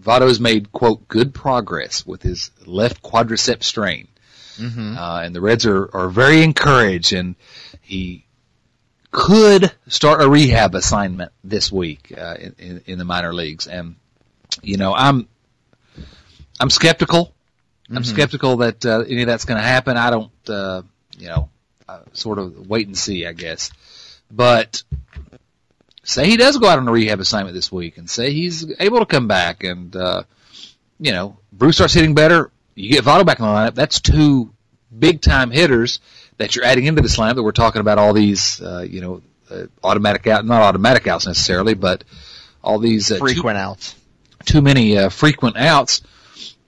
Votto 0.00 0.26
has 0.26 0.40
made 0.40 0.72
quote 0.72 1.06
good 1.06 1.34
progress 1.34 2.06
with 2.06 2.22
his 2.22 2.50
left 2.66 3.02
quadricep 3.02 3.62
strain, 3.62 4.08
mm-hmm. 4.56 4.96
uh, 4.96 5.20
and 5.20 5.34
the 5.34 5.40
Reds 5.40 5.66
are 5.66 5.88
are 5.94 6.08
very 6.08 6.42
encouraged, 6.42 7.12
and 7.12 7.36
he 7.82 8.24
could 9.10 9.72
start 9.86 10.22
a 10.22 10.28
rehab 10.28 10.74
assignment 10.74 11.32
this 11.42 11.72
week 11.72 12.12
uh, 12.16 12.36
in, 12.58 12.82
in 12.86 12.98
the 12.98 13.04
minor 13.04 13.32
leagues, 13.32 13.66
and 13.66 13.96
you 14.62 14.76
know 14.76 14.94
I'm 14.94 15.28
I'm 16.60 16.70
skeptical. 16.70 17.34
I'm 17.90 17.96
mm-hmm. 17.96 18.04
skeptical 18.04 18.58
that 18.58 18.84
uh, 18.84 19.04
any 19.08 19.22
of 19.22 19.28
that's 19.28 19.44
going 19.44 19.58
to 19.58 19.66
happen. 19.66 19.96
I 19.96 20.10
don't, 20.10 20.30
uh, 20.48 20.82
you 21.16 21.28
know, 21.28 21.48
uh, 21.88 22.00
sort 22.12 22.38
of 22.38 22.68
wait 22.68 22.86
and 22.86 22.96
see, 22.96 23.26
I 23.26 23.32
guess. 23.32 23.70
But 24.30 24.82
say 26.04 26.26
he 26.26 26.36
does 26.36 26.58
go 26.58 26.68
out 26.68 26.78
on 26.78 26.88
a 26.88 26.92
rehab 26.92 27.20
assignment 27.20 27.54
this 27.54 27.72
week, 27.72 27.98
and 27.98 28.08
say 28.08 28.32
he's 28.32 28.70
able 28.80 29.00
to 29.00 29.06
come 29.06 29.28
back, 29.28 29.64
and 29.64 29.94
uh, 29.94 30.22
you 30.98 31.12
know 31.12 31.38
Bruce 31.52 31.76
starts 31.76 31.94
hitting 31.94 32.14
better. 32.14 32.50
You 32.74 32.90
get 32.90 33.04
Votto 33.04 33.26
back 33.26 33.40
in 33.40 33.44
the 33.44 33.50
lineup. 33.50 33.74
That's 33.74 34.00
two 34.00 34.52
big 34.96 35.20
time 35.20 35.50
hitters 35.50 36.00
that 36.36 36.54
you're 36.54 36.64
adding 36.64 36.84
into 36.84 37.02
this 37.02 37.16
lineup. 37.16 37.36
That 37.36 37.42
we're 37.42 37.52
talking 37.52 37.80
about 37.80 37.98
all 37.98 38.12
these, 38.12 38.60
uh, 38.60 38.86
you 38.88 39.00
know, 39.00 39.22
uh, 39.50 39.64
automatic 39.82 40.26
out, 40.26 40.44
not 40.44 40.62
automatic 40.62 41.06
outs 41.06 41.26
necessarily, 41.26 41.74
but 41.74 42.04
all 42.62 42.78
these 42.78 43.10
uh, 43.10 43.18
frequent 43.18 43.56
too, 43.56 43.60
outs. 43.60 43.94
Too 44.44 44.62
many 44.62 44.96
uh, 44.96 45.08
frequent 45.08 45.56
outs. 45.56 46.02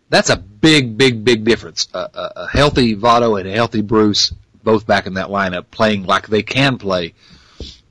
That's 0.09 0.31
a 0.31 0.37
big, 0.37 0.99
big, 0.99 1.25
big 1.25 1.45
difference. 1.45 1.89
Uh, 1.95 2.09
a, 2.13 2.33
a 2.43 2.49
healthy 2.49 2.97
Votto 2.97 3.39
and 3.39 3.49
a 3.49 3.53
healthy 3.53 3.81
Bruce 3.83 4.33
both 4.63 4.87
back 4.87 5.07
in 5.07 5.15
that 5.15 5.29
lineup 5.29 5.71
playing 5.71 6.05
like 6.05 6.27
they 6.27 6.43
can 6.43 6.79
play, 6.79 7.15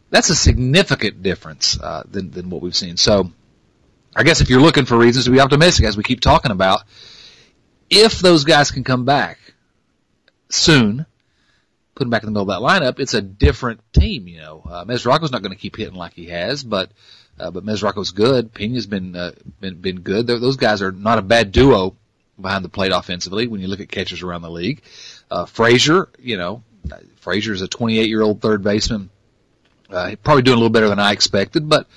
that's 0.10 0.30
a 0.30 0.36
significant 0.36 1.22
difference 1.22 1.80
uh, 1.80 2.04
than 2.10 2.32
than 2.32 2.50
what 2.50 2.62
we've 2.62 2.76
seen. 2.76 2.98
So, 2.98 3.32
I 4.16 4.24
guess 4.24 4.42
if 4.42 4.50
you're 4.50 4.62
looking 4.62 4.86
for 4.86 4.98
reasons 4.98 5.26
to 5.26 5.32
be 5.32 5.40
optimistic, 5.40 5.86
as 5.86 5.98
we 5.98 6.04
keep 6.04 6.22
talking 6.22 6.52
about, 6.52 6.84
if 7.90 8.20
those 8.20 8.44
guys 8.44 8.72
can 8.72 8.84
come 8.84 9.06
back 9.06 9.38
soon, 10.50 11.06
put 11.96 12.06
them 12.06 12.10
back 12.10 12.24
in 12.24 12.28
the 12.28 12.32
middle 12.32 12.50
of 12.50 12.62
that 12.62 12.66
lineup, 12.66 13.00
it's 13.00 13.14
a 13.14 13.22
different 13.22 13.82
team. 13.94 14.28
You 14.28 14.40
know, 14.40 14.64
uh, 14.70 14.86
Mesoraco's 14.86 15.32
not 15.32 15.42
going 15.42 15.54
to 15.54 15.58
keep 15.58 15.76
hitting 15.76 15.96
like 15.96 16.14
he 16.14 16.26
has, 16.28 16.64
but 16.64 16.92
uh, 17.40 17.52
but 17.52 17.64
Mesoraco's 17.64 18.12
good. 18.12 18.54
Pena's 18.54 18.88
been 18.88 19.16
uh, 19.16 19.32
been 19.60 19.80
been 19.80 20.02
good. 20.02 20.28
They're, 20.28 20.40
those 20.40 20.58
guys 20.58 20.82
are 20.82 20.92
not 20.92 21.20
a 21.20 21.24
bad 21.24 21.52
duo 21.52 21.96
behind 22.40 22.64
the 22.64 22.70
plate 22.70 22.92
offensively 22.94 23.48
when 23.48 23.62
you 23.62 23.68
look 23.68 23.80
at 23.80 23.90
catchers 23.90 24.24
around 24.24 24.42
the 24.42 24.50
league. 24.50 24.82
Uh, 25.32 25.46
Frazier, 25.46 26.10
you 26.20 26.38
know, 26.38 26.64
Frazier 27.18 27.54
is 27.54 27.62
a 27.62 27.68
28 27.68 28.08
year 28.08 28.22
old 28.22 28.42
third 28.42 28.64
baseman. 28.64 29.10
Uh, 29.90 30.16
probably 30.24 30.44
doing 30.44 30.56
a 30.56 30.60
little 30.60 30.70
better 30.70 30.90
than 30.90 31.00
I 31.00 31.12
expected, 31.12 31.68
but 31.68 31.88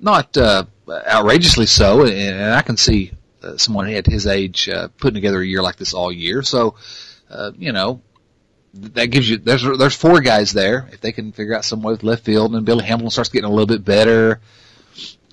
not 0.00 0.36
uh, 0.36 0.64
outrageously 0.88 1.66
so. 1.66 2.02
And, 2.02 2.10
and 2.10 2.54
I 2.54 2.62
can 2.62 2.76
see 2.76 3.12
uh, 3.42 3.56
someone 3.56 3.88
at 3.90 4.06
his 4.06 4.26
age 4.26 4.68
uh, 4.68 4.88
putting 4.98 5.14
together 5.14 5.40
a 5.40 5.46
year 5.46 5.62
like 5.62 5.76
this 5.76 5.92
all 5.92 6.10
year. 6.10 6.42
So, 6.42 6.76
uh, 7.30 7.52
you 7.56 7.72
know, 7.72 8.00
that 8.74 9.06
gives 9.06 9.28
you 9.28 9.38
there's 9.38 9.62
there's 9.78 9.96
four 9.96 10.20
guys 10.20 10.52
there. 10.52 10.88
If 10.92 11.00
they 11.00 11.12
can 11.12 11.32
figure 11.32 11.54
out 11.54 11.64
some 11.64 11.82
way 11.82 11.92
with 11.92 12.02
left 12.02 12.24
field 12.24 12.54
and 12.54 12.64
Billy 12.66 12.84
Hamilton 12.84 13.10
starts 13.10 13.30
getting 13.30 13.48
a 13.48 13.50
little 13.50 13.66
bit 13.66 13.84
better, 13.84 14.40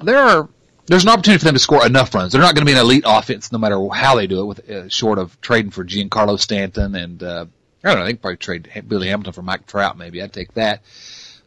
there 0.01 0.19
are 0.19 0.49
there's 0.85 1.03
an 1.03 1.09
opportunity 1.09 1.39
for 1.39 1.45
them 1.45 1.55
to 1.55 1.59
score 1.59 1.85
enough 1.85 2.13
runs. 2.13 2.31
They're 2.31 2.41
not 2.41 2.55
going 2.55 2.65
to 2.65 2.71
be 2.71 2.77
an 2.77 2.83
elite 2.83 3.03
offense 3.05 3.51
no 3.51 3.57
matter 3.57 3.79
how 3.89 4.15
they 4.15 4.27
do 4.27 4.41
it, 4.41 4.45
with 4.45 4.69
uh, 4.69 4.89
short 4.89 5.19
of 5.19 5.39
trading 5.41 5.71
for 5.71 5.85
Giancarlo 5.85 6.39
Stanton 6.39 6.95
and 6.95 7.23
uh, 7.23 7.45
I 7.83 7.89
don't 7.89 7.97
know. 7.99 8.03
I 8.03 8.07
think 8.07 8.21
probably 8.21 8.37
trade 8.37 8.85
Billy 8.87 9.07
Hamilton 9.07 9.33
for 9.33 9.41
Mike 9.41 9.67
Trout. 9.67 9.97
Maybe 9.97 10.21
I'd 10.21 10.33
take 10.33 10.53
that. 10.53 10.81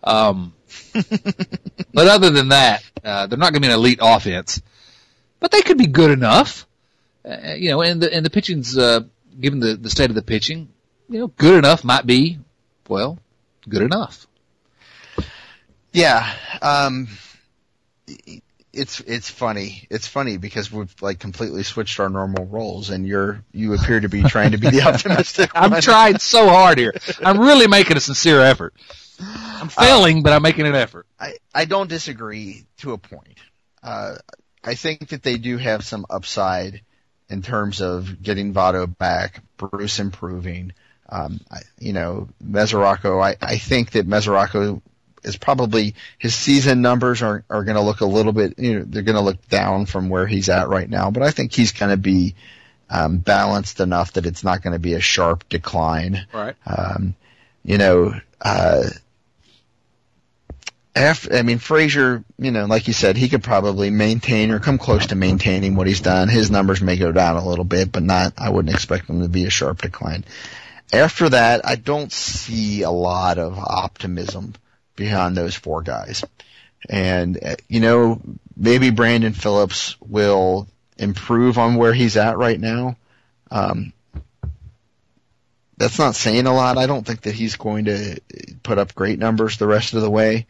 Um, 0.05 0.55
but 0.93 2.09
other 2.09 2.31
than 2.31 2.49
that, 2.49 2.83
uh, 3.03 3.27
they're 3.27 3.39
not 3.39 3.53
going 3.53 3.63
to 3.63 3.69
be 3.69 3.73
an 3.73 3.79
elite 3.79 3.99
offense, 4.03 4.61
but 5.41 5.51
they 5.51 5.63
could 5.63 5.79
be 5.79 5.87
good 5.87 6.11
enough. 6.11 6.67
Uh, 7.25 7.55
you 7.57 7.71
know, 7.71 7.83
and 7.83 8.03
the 8.03 8.13
and 8.13 8.25
the 8.25 8.31
pitching's 8.31 8.77
uh, 8.77 9.01
given 9.41 9.61
the 9.61 9.77
the 9.77 9.91
state 9.91 10.11
of 10.11 10.17
the 10.17 10.23
pitching, 10.23 10.69
you 11.09 11.21
know, 11.21 11.27
good 11.29 11.57
enough 11.57 11.83
might 11.83 12.07
be 12.07 12.39
well, 12.89 13.19
good 13.69 13.83
enough. 13.83 14.27
Yeah. 15.93 16.31
Um, 16.61 17.09
it's 18.77 19.01
it's 19.01 19.31
funny. 19.31 19.87
It's 19.91 20.07
funny 20.07 20.37
because 20.37 20.71
we've 20.71 20.95
like 21.01 21.19
completely 21.19 21.63
switched 21.63 21.99
our 21.99 22.09
normal 22.09 22.45
roles, 22.45 22.91
and 22.91 23.07
you're 23.07 23.43
you 23.53 23.75
appear 23.75 24.01
to 24.01 24.09
be 24.09 24.23
trying 24.23 24.53
to 24.53 24.59
be 24.59 24.71
the 24.71 24.83
optimistic. 24.87 25.51
I'm 25.55 25.81
trying 25.81 26.19
so 26.19 26.49
hard 26.49 26.79
here. 26.79 26.95
I'm 27.25 27.41
really 27.41 27.67
making 27.67 27.97
a 27.97 28.01
sincere 28.01 28.41
effort. 28.41 28.75
I'm 29.19 29.69
failing, 29.69 30.19
uh, 30.19 30.23
but 30.23 30.33
I'm 30.35 30.43
making 30.43 30.67
an 30.67 30.75
effort. 30.75 31.07
I 31.19 31.37
I 31.55 31.65
don't 31.65 31.89
disagree 31.89 32.67
to 32.79 32.93
a 32.93 32.99
point. 32.99 33.39
Uh, 33.83 34.17
I 34.63 34.75
think 34.75 35.09
that 35.09 35.23
they 35.23 35.39
do 35.39 35.57
have 35.57 35.85
some 35.85 36.05
upside 36.11 36.83
in 37.29 37.43
terms 37.43 37.81
of 37.81 38.23
getting 38.23 38.53
Votto 38.53 38.87
back, 38.99 39.43
Bruce 39.57 39.99
improving. 39.99 40.73
Um, 41.09 41.41
I, 41.51 41.61
you 41.79 41.93
know, 41.93 42.29
Mesoraco. 42.45 43.23
I 43.25 43.37
I 43.41 43.59
think 43.59 43.93
that 43.93 44.07
Mesoraco 44.07 44.83
is 45.27 45.37
probably 45.37 45.95
his 46.19 46.35
season 46.35 46.83
numbers 46.83 47.23
are 47.23 47.45
are 47.51 47.65
going 47.65 47.77
to 47.77 47.83
look 47.83 48.01
a 48.01 48.07
little 48.07 48.33
bit 48.33 48.59
you 48.59 48.79
know 48.79 48.85
they're 48.87 49.03
going 49.03 49.17
to 49.17 49.23
look 49.23 49.49
down 49.49 49.87
from 49.87 50.09
where 50.09 50.27
he's 50.27 50.49
at 50.49 50.69
right 50.69 50.89
now, 50.89 51.11
but 51.11 51.23
I 51.23 51.31
think 51.31 51.53
he's 51.53 51.73
going 51.73 51.91
to 51.91 51.97
be 51.97 52.35
um, 52.89 53.19
balanced 53.19 53.81
enough 53.81 54.13
that 54.13 54.27
it's 54.27 54.45
not 54.45 54.63
going 54.63 54.73
to 54.73 54.79
be 54.79 54.95
a 54.95 55.01
sharp 55.01 55.49
decline. 55.49 56.27
Right. 56.33 56.55
Um, 56.67 57.15
you 57.65 57.79
know, 57.79 58.15
uh, 58.41 58.85
after, 60.95 61.35
I 61.35 61.43
mean, 61.43 61.59
Frazier, 61.59 62.25
you 62.39 62.51
know, 62.51 62.65
like 62.65 62.87
you 62.89 62.95
said, 62.95 63.17
he 63.17 63.29
could 63.29 63.43
probably 63.43 63.91
maintain 63.91 64.51
or 64.51 64.61
come 64.61 64.79
close 64.79 65.07
to 65.09 65.15
maintaining 65.15 65.77
what 65.77 65.87
he's 65.87 66.01
done. 66.01 66.29
His 66.29 66.51
numbers 66.51 66.81
may 66.81 66.97
go 66.97 67.13
down 67.13 67.37
a 67.37 67.47
little 67.47 67.65
bit, 67.65 67.93
but 67.93 68.03
not, 68.03 68.35
I 68.39 68.51
wouldn't 68.51 68.75
expect 68.75 69.07
them 69.07 69.21
to 69.21 69.29
be 69.29 69.45
a 69.45 69.51
sharp 69.51 69.83
decline. 69.83 70.25
After 70.93 71.29
that, 71.29 71.67
I 71.67 71.77
don't 71.77 72.13
see 72.13 72.83
a 72.83 72.91
lot 72.91 73.39
of 73.39 73.59
optimism 73.59 74.55
behind 74.97 75.37
those 75.37 75.55
four 75.55 75.83
guys. 75.83 76.25
And, 76.89 77.43
uh, 77.43 77.57
you 77.69 77.81
know, 77.81 78.21
maybe 78.57 78.91
Brandon 78.91 79.33
Phillips 79.33 79.97
will 80.01 80.69
improve 80.97 81.59
on 81.59 81.77
where 81.77 81.93
he's 81.93 82.17
at 82.17 82.39
right 82.39 82.59
now. 82.59 82.97
Um, 83.51 83.93
that's 85.77 85.99
not 85.99 86.15
saying 86.15 86.47
a 86.47 86.55
lot. 86.55 86.79
I 86.79 86.87
don't 86.87 87.07
think 87.07 87.23
that 87.23 87.35
he's 87.35 87.57
going 87.57 87.87
to 87.87 88.21
put 88.63 88.79
up 88.79 88.95
great 88.95 89.19
numbers 89.19 89.59
the 89.59 89.67
rest 89.67 89.95
of 89.95 90.01
the 90.01 90.11
way. 90.11 90.47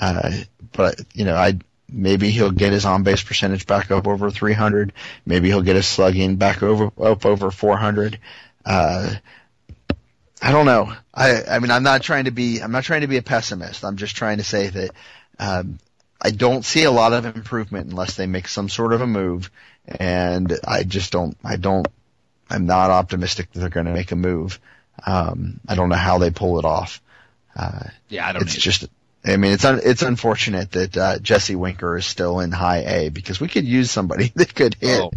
Uh, 0.00 0.32
but, 0.72 1.00
you 1.12 1.24
know, 1.24 1.36
I, 1.36 1.58
maybe 1.88 2.30
he'll 2.30 2.50
get 2.50 2.72
his 2.72 2.86
on 2.86 3.02
base 3.02 3.22
percentage 3.22 3.66
back 3.66 3.90
up 3.90 4.06
over 4.06 4.30
300. 4.30 4.92
Maybe 5.26 5.48
he'll 5.48 5.62
get 5.62 5.76
his 5.76 5.86
slugging 5.86 6.36
back 6.36 6.62
over, 6.62 6.90
up 7.00 7.26
over 7.26 7.50
400. 7.50 8.18
Uh, 8.64 9.14
I 10.42 10.52
don't 10.52 10.66
know. 10.66 10.92
I 11.12 11.42
I 11.42 11.58
mean 11.58 11.70
I'm 11.70 11.82
not 11.82 12.02
trying 12.02 12.24
to 12.24 12.30
be 12.30 12.60
I'm 12.60 12.72
not 12.72 12.84
trying 12.84 13.02
to 13.02 13.06
be 13.06 13.16
a 13.16 13.22
pessimist. 13.22 13.84
I'm 13.84 13.96
just 13.96 14.16
trying 14.16 14.38
to 14.38 14.44
say 14.44 14.68
that 14.68 14.90
um, 15.38 15.78
I 16.20 16.30
don't 16.30 16.64
see 16.64 16.84
a 16.84 16.90
lot 16.90 17.12
of 17.12 17.24
improvement 17.24 17.90
unless 17.90 18.16
they 18.16 18.26
make 18.26 18.48
some 18.48 18.68
sort 18.68 18.92
of 18.92 19.00
a 19.00 19.06
move, 19.06 19.50
and 19.86 20.52
I 20.66 20.84
just 20.84 21.12
don't 21.12 21.36
I 21.44 21.56
don't 21.56 21.88
I'm 22.48 22.66
not 22.66 22.90
optimistic 22.90 23.52
that 23.52 23.60
they're 23.60 23.68
going 23.68 23.86
to 23.86 23.92
make 23.92 24.12
a 24.12 24.16
move. 24.16 24.58
Um, 25.06 25.60
I 25.68 25.76
don't 25.76 25.88
know 25.88 25.96
how 25.96 26.18
they 26.18 26.30
pull 26.30 26.58
it 26.58 26.64
off. 26.64 27.00
Uh, 27.56 27.84
yeah, 28.08 28.28
I 28.28 28.32
don't. 28.32 28.42
It's 28.42 28.54
just. 28.54 28.88
I 29.22 29.36
mean, 29.36 29.52
it's 29.52 29.66
un, 29.66 29.80
it's 29.84 30.00
unfortunate 30.00 30.72
that 30.72 30.96
uh, 30.96 31.18
Jesse 31.18 31.54
Winker 31.54 31.98
is 31.98 32.06
still 32.06 32.40
in 32.40 32.52
high 32.52 32.84
A 32.86 33.08
because 33.10 33.38
we 33.38 33.48
could 33.48 33.66
use 33.66 33.90
somebody 33.90 34.28
that 34.34 34.54
could 34.54 34.74
hit 34.74 35.00
oh 35.00 35.10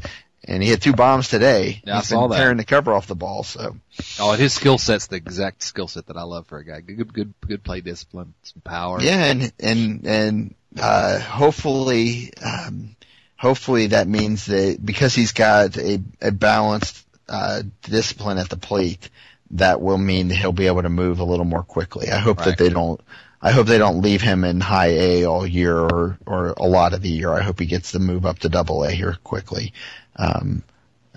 and 0.46 0.62
he 0.62 0.70
had 0.70 0.82
two 0.82 0.94
bombs 0.94 1.30
today. 1.30 1.82
Yeah, 1.86 1.96
He's 1.96 2.12
I 2.12 2.16
saw 2.16 2.22
been 2.22 2.32
that. 2.32 2.38
tearing 2.38 2.58
the 2.58 2.66
cover 2.66 2.94
off 2.94 3.08
the 3.08 3.16
ball. 3.16 3.44
So, 3.44 3.78
oh, 4.20 4.34
his 4.34 4.54
skill 4.54 4.78
set's 4.78 5.08
the 5.08 5.16
exact 5.16 5.64
skill 5.64 5.88
set 5.88 6.08
that 6.08 6.18
I 6.18 6.24
love 6.24 6.48
for 6.48 6.58
a 6.58 6.66
guy. 6.66 6.82
Good, 6.82 7.14
good, 7.14 7.34
good 7.42 7.64
play 7.64 7.82
discipline, 7.82 8.34
some 8.44 8.62
power. 8.62 9.02
Yeah, 9.02 9.24
and 9.24 9.54
and 9.60 10.06
and 10.06 10.56
uh, 10.80 11.20
hopefully, 11.20 12.34
um, 12.44 12.96
hopefully 13.38 13.88
that 13.88 14.08
means 14.08 14.48
that 14.48 14.80
because 14.84 15.16
he's 15.16 15.32
got 15.32 15.78
a 15.78 16.02
a 16.22 16.32
balanced 16.32 17.06
uh, 17.30 17.64
discipline 17.82 18.38
at 18.38 18.50
the 18.50 18.58
plate, 18.58 19.10
that 19.52 19.82
will 19.82 19.98
mean 19.98 20.28
that 20.28 20.36
he'll 20.36 20.52
be 20.52 20.68
able 20.68 20.82
to 20.82 20.90
move 20.90 21.20
a 21.20 21.26
little 21.26 21.46
more 21.46 21.64
quickly. 21.64 22.10
I 22.10 22.20
hope 22.20 22.40
right. 22.40 22.48
that 22.48 22.58
they 22.58 22.70
don't. 22.70 23.00
I 23.42 23.52
hope 23.52 23.68
they 23.68 23.78
don't 23.78 24.02
leave 24.02 24.22
him 24.22 24.46
in 24.46 24.62
high 24.62 24.92
A 24.92 25.26
all 25.26 25.46
year 25.46 25.78
or 25.78 26.18
or 26.26 26.48
a 26.58 26.64
lot 26.64 26.94
of 26.94 27.02
the 27.02 27.10
year. 27.10 27.32
I 27.32 27.42
hope 27.42 27.60
he 27.60 27.66
gets 27.66 27.92
the 27.92 28.00
move 28.00 28.26
up 28.26 28.40
to 28.40 28.50
double 28.50 28.84
A 28.84 28.92
here 28.92 29.18
quickly 29.24 29.74
um, 30.16 30.64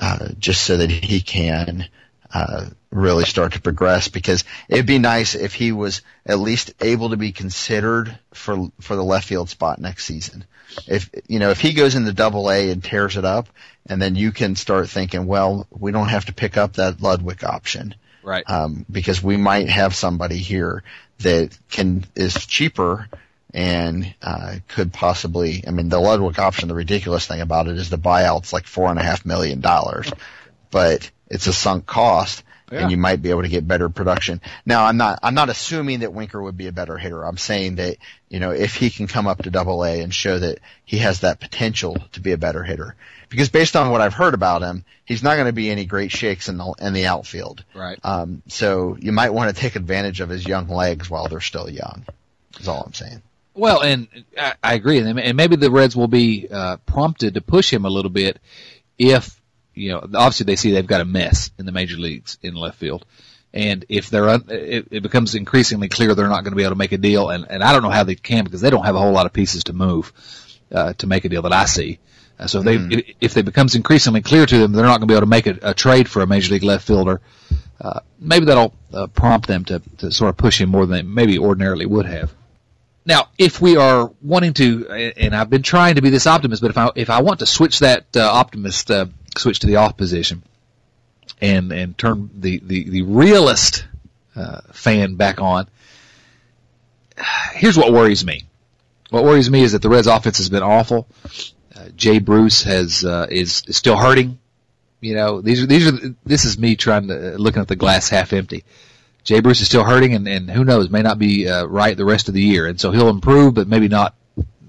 uh, 0.00 0.28
just 0.38 0.62
so 0.62 0.76
that 0.76 0.90
he 0.90 1.20
can 1.20 1.88
uh, 2.32 2.66
really 2.90 3.24
start 3.24 3.52
to 3.52 3.60
progress. 3.60 4.08
Because 4.08 4.44
it'd 4.68 4.86
be 4.86 4.98
nice 4.98 5.34
if 5.34 5.54
he 5.54 5.72
was 5.72 6.02
at 6.24 6.38
least 6.38 6.72
able 6.80 7.10
to 7.10 7.16
be 7.16 7.32
considered 7.32 8.18
for 8.32 8.70
for 8.80 8.96
the 8.96 9.04
left 9.04 9.26
field 9.28 9.48
spot 9.48 9.78
next 9.78 10.04
season. 10.04 10.44
If 10.86 11.10
you 11.28 11.38
know 11.38 11.50
if 11.50 11.60
he 11.60 11.72
goes 11.72 11.94
into 11.94 12.12
Double 12.12 12.50
A 12.50 12.70
and 12.70 12.82
tears 12.82 13.16
it 13.16 13.24
up, 13.24 13.48
and 13.88 14.00
then 14.00 14.16
you 14.16 14.32
can 14.32 14.56
start 14.56 14.88
thinking, 14.88 15.26
well, 15.26 15.66
we 15.70 15.92
don't 15.92 16.08
have 16.08 16.26
to 16.26 16.34
pick 16.34 16.56
up 16.56 16.74
that 16.74 16.98
Ludwick 16.98 17.44
option. 17.44 17.94
Right. 18.22 18.42
Um, 18.50 18.84
because 18.90 19.22
we 19.22 19.36
might 19.36 19.68
have 19.68 19.94
somebody 19.94 20.38
here 20.38 20.82
that 21.20 21.56
can 21.70 22.04
is 22.16 22.34
cheaper 22.46 23.08
and 23.54 24.14
uh, 24.22 24.56
could 24.68 24.92
possibly. 24.92 25.64
I 25.66 25.70
mean, 25.70 25.88
the 25.88 26.00
Ludwick 26.00 26.38
option. 26.38 26.68
The 26.68 26.74
ridiculous 26.74 27.26
thing 27.26 27.40
about 27.40 27.68
it 27.68 27.76
is 27.76 27.90
the 27.90 27.98
buyout's 27.98 28.52
like 28.52 28.66
four 28.66 28.90
and 28.90 28.98
a 28.98 29.02
half 29.02 29.24
million 29.24 29.60
dollars, 29.60 30.10
but 30.70 31.10
it's 31.28 31.46
a 31.46 31.52
sunk 31.52 31.86
cost, 31.86 32.42
yeah. 32.70 32.80
and 32.80 32.90
you 32.90 32.96
might 32.96 33.22
be 33.22 33.30
able 33.30 33.42
to 33.42 33.48
get 33.48 33.66
better 33.66 33.88
production. 33.88 34.40
Now, 34.64 34.84
I'm 34.84 34.96
not. 34.96 35.20
I'm 35.22 35.34
not 35.34 35.48
assuming 35.48 36.00
that 36.00 36.12
Winker 36.12 36.42
would 36.42 36.56
be 36.56 36.66
a 36.66 36.72
better 36.72 36.98
hitter. 36.98 37.24
I'm 37.24 37.38
saying 37.38 37.76
that 37.76 37.96
you 38.28 38.40
know 38.40 38.50
if 38.50 38.74
he 38.74 38.90
can 38.90 39.06
come 39.06 39.26
up 39.26 39.42
to 39.42 39.50
Double 39.50 39.84
A 39.84 40.00
and 40.00 40.12
show 40.12 40.38
that 40.38 40.58
he 40.84 40.98
has 40.98 41.20
that 41.20 41.40
potential 41.40 41.96
to 42.12 42.20
be 42.20 42.32
a 42.32 42.38
better 42.38 42.62
hitter, 42.62 42.94
because 43.28 43.48
based 43.48 43.76
on 43.76 43.90
what 43.90 44.00
I've 44.00 44.14
heard 44.14 44.34
about 44.34 44.62
him, 44.62 44.84
he's 45.04 45.22
not 45.22 45.36
going 45.36 45.46
to 45.46 45.52
be 45.52 45.70
any 45.70 45.86
great 45.86 46.10
shakes 46.10 46.48
in 46.48 46.58
the 46.58 46.74
in 46.80 46.92
the 46.92 47.06
outfield. 47.06 47.64
Right. 47.74 47.98
Um, 48.02 48.42
so 48.48 48.96
you 49.00 49.12
might 49.12 49.32
want 49.32 49.54
to 49.54 49.60
take 49.60 49.76
advantage 49.76 50.20
of 50.20 50.28
his 50.28 50.46
young 50.46 50.68
legs 50.68 51.08
while 51.08 51.28
they're 51.28 51.40
still 51.40 51.70
young. 51.70 52.04
Is 52.58 52.68
all 52.68 52.82
I'm 52.82 52.94
saying. 52.94 53.22
Well, 53.56 53.80
and 53.82 54.06
I, 54.38 54.54
I 54.62 54.74
agree, 54.74 54.98
and 54.98 55.36
maybe 55.36 55.56
the 55.56 55.70
Reds 55.70 55.96
will 55.96 56.08
be 56.08 56.46
uh, 56.50 56.76
prompted 56.78 57.34
to 57.34 57.40
push 57.40 57.72
him 57.72 57.86
a 57.86 57.90
little 57.90 58.10
bit 58.10 58.38
if 58.98 59.40
you 59.74 59.92
know. 59.92 60.00
Obviously, 60.00 60.44
they 60.44 60.56
see 60.56 60.72
they've 60.72 60.86
got 60.86 61.00
a 61.00 61.06
mess 61.06 61.50
in 61.58 61.64
the 61.64 61.72
major 61.72 61.96
leagues 61.96 62.38
in 62.42 62.54
left 62.54 62.78
field, 62.78 63.06
and 63.54 63.86
if 63.88 64.10
they're 64.10 64.28
un, 64.28 64.44
it, 64.48 64.88
it 64.90 65.02
becomes 65.02 65.34
increasingly 65.34 65.88
clear 65.88 66.14
they're 66.14 66.28
not 66.28 66.44
going 66.44 66.52
to 66.52 66.56
be 66.56 66.64
able 66.64 66.72
to 66.72 66.78
make 66.78 66.92
a 66.92 66.98
deal, 66.98 67.30
and 67.30 67.46
and 67.48 67.62
I 67.62 67.72
don't 67.72 67.82
know 67.82 67.90
how 67.90 68.04
they 68.04 68.14
can 68.14 68.44
because 68.44 68.60
they 68.60 68.70
don't 68.70 68.84
have 68.84 68.94
a 68.94 69.00
whole 69.00 69.12
lot 69.12 69.24
of 69.24 69.32
pieces 69.32 69.64
to 69.64 69.72
move 69.72 70.12
uh, 70.70 70.92
to 70.94 71.06
make 71.06 71.24
a 71.24 71.30
deal 71.30 71.42
that 71.42 71.52
I 71.52 71.64
see. 71.64 71.98
Uh, 72.38 72.46
so 72.46 72.58
if 72.58 72.64
they 72.66 72.76
mm. 72.76 73.14
if 73.22 73.38
it 73.38 73.46
becomes 73.46 73.74
increasingly 73.74 74.20
clear 74.20 74.44
to 74.44 74.58
them 74.58 74.72
they're 74.72 74.84
not 74.84 75.00
going 75.00 75.08
to 75.08 75.12
be 75.12 75.14
able 75.14 75.22
to 75.22 75.26
make 75.26 75.46
a, 75.46 75.58
a 75.62 75.74
trade 75.74 76.10
for 76.10 76.20
a 76.20 76.26
major 76.26 76.52
league 76.52 76.62
left 76.62 76.86
fielder, 76.86 77.22
uh, 77.80 78.00
maybe 78.18 78.44
that'll 78.44 78.74
uh, 78.92 79.06
prompt 79.06 79.48
them 79.48 79.64
to 79.64 79.80
to 79.96 80.12
sort 80.12 80.28
of 80.28 80.36
push 80.36 80.60
him 80.60 80.68
more 80.68 80.84
than 80.84 80.96
they 80.96 81.02
maybe 81.02 81.38
ordinarily 81.38 81.86
would 81.86 82.04
have. 82.04 82.34
Now, 83.06 83.28
if 83.38 83.60
we 83.60 83.76
are 83.76 84.10
wanting 84.20 84.52
to, 84.54 85.12
and 85.16 85.34
I've 85.34 85.48
been 85.48 85.62
trying 85.62 85.94
to 85.94 86.02
be 86.02 86.10
this 86.10 86.26
optimist, 86.26 86.60
but 86.60 86.70
if 86.72 86.76
I 86.76 86.90
if 86.96 87.08
I 87.08 87.22
want 87.22 87.38
to 87.38 87.46
switch 87.46 87.78
that 87.78 88.04
uh, 88.16 88.20
optimist 88.20 88.90
uh, 88.90 89.06
switch 89.38 89.60
to 89.60 89.68
the 89.68 89.76
off 89.76 89.96
position, 89.96 90.42
and 91.40 91.72
and 91.72 91.96
turn 91.96 92.30
the 92.34 92.60
the 92.64 92.90
the 92.90 93.02
realist 93.02 93.86
uh, 94.34 94.60
fan 94.72 95.14
back 95.14 95.40
on, 95.40 95.68
here's 97.52 97.78
what 97.78 97.92
worries 97.92 98.24
me. 98.24 98.42
What 99.10 99.22
worries 99.22 99.48
me 99.48 99.62
is 99.62 99.70
that 99.70 99.82
the 99.82 99.88
Reds' 99.88 100.08
offense 100.08 100.38
has 100.38 100.48
been 100.48 100.64
awful. 100.64 101.06
Uh, 101.76 101.88
Jay 101.94 102.18
Bruce 102.18 102.64
has 102.64 103.04
uh, 103.04 103.28
is, 103.30 103.62
is 103.68 103.76
still 103.76 103.96
hurting. 103.96 104.40
You 105.00 105.14
know, 105.14 105.40
these 105.40 105.62
are 105.62 105.66
these 105.66 105.86
are 105.86 106.14
this 106.24 106.44
is 106.44 106.58
me 106.58 106.74
trying 106.74 107.06
to 107.06 107.38
looking 107.38 107.62
at 107.62 107.68
the 107.68 107.76
glass 107.76 108.08
half 108.08 108.32
empty. 108.32 108.64
Jay 109.26 109.40
Bruce 109.40 109.60
is 109.60 109.66
still 109.66 109.84
hurting, 109.84 110.14
and, 110.14 110.26
and 110.28 110.48
who 110.48 110.64
knows, 110.64 110.88
may 110.88 111.02
not 111.02 111.18
be 111.18 111.48
uh, 111.48 111.64
right 111.66 111.96
the 111.96 112.04
rest 112.04 112.28
of 112.28 112.34
the 112.34 112.40
year. 112.40 112.66
And 112.68 112.80
so 112.80 112.92
he'll 112.92 113.08
improve, 113.08 113.54
but 113.54 113.66
maybe 113.66 113.88
not. 113.88 114.14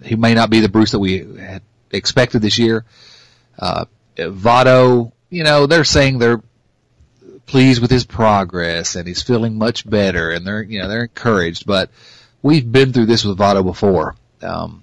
He 0.04 0.15
may 0.15 0.34
not 0.34 0.50
be 0.50 0.60
the 0.62 0.70
Bruce 0.70 0.91
that 0.91 1.00
we 1.00 1.20
had 1.36 1.62
expected 1.91 2.41
this 2.41 2.58
year. 2.58 2.84
Uh, 3.60 3.86
Votto, 4.17 5.12
you 5.30 5.43
know, 5.43 5.67
they're 5.67 5.84
saying 5.84 6.17
they're 6.17 6.41
pleased 7.46 7.82
with 7.82 7.91
his 7.91 8.04
progress 8.04 8.96
and 8.96 9.08
he's 9.08 9.22
feeling 9.22 9.60
much 9.60 9.88
better, 9.88 10.32
and 10.32 10.46
they're 10.46 10.63
you 10.63 10.80
know 10.80 10.88
they're 10.88 11.04
encouraged. 11.04 11.67
But 11.67 11.91
we've 12.41 12.70
been 12.70 12.93
through 12.93 13.06
this 13.06 13.24
with 13.24 13.38
Votto 13.38 13.63
before. 13.63 14.15
Um, 14.41 14.82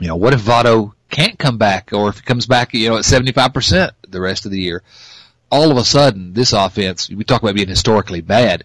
you 0.00 0.08
know, 0.08 0.16
what 0.16 0.34
if 0.34 0.40
Votto 0.40 0.92
can't 1.08 1.38
come 1.38 1.56
back, 1.56 1.90
or 1.92 2.08
if 2.08 2.16
he 2.16 2.22
comes 2.22 2.46
back, 2.46 2.74
you 2.74 2.88
know, 2.88 2.96
at 2.96 3.04
seventy 3.04 3.30
five 3.30 3.54
percent 3.54 3.92
the 4.08 4.20
rest 4.20 4.44
of 4.44 4.50
the 4.50 4.60
year, 4.60 4.82
all 5.50 5.70
of 5.70 5.76
a 5.76 5.84
sudden 5.84 6.32
this 6.32 6.52
offense 6.52 7.08
we 7.08 7.22
talk 7.22 7.42
about 7.42 7.54
being 7.54 7.68
historically 7.68 8.20
bad. 8.20 8.64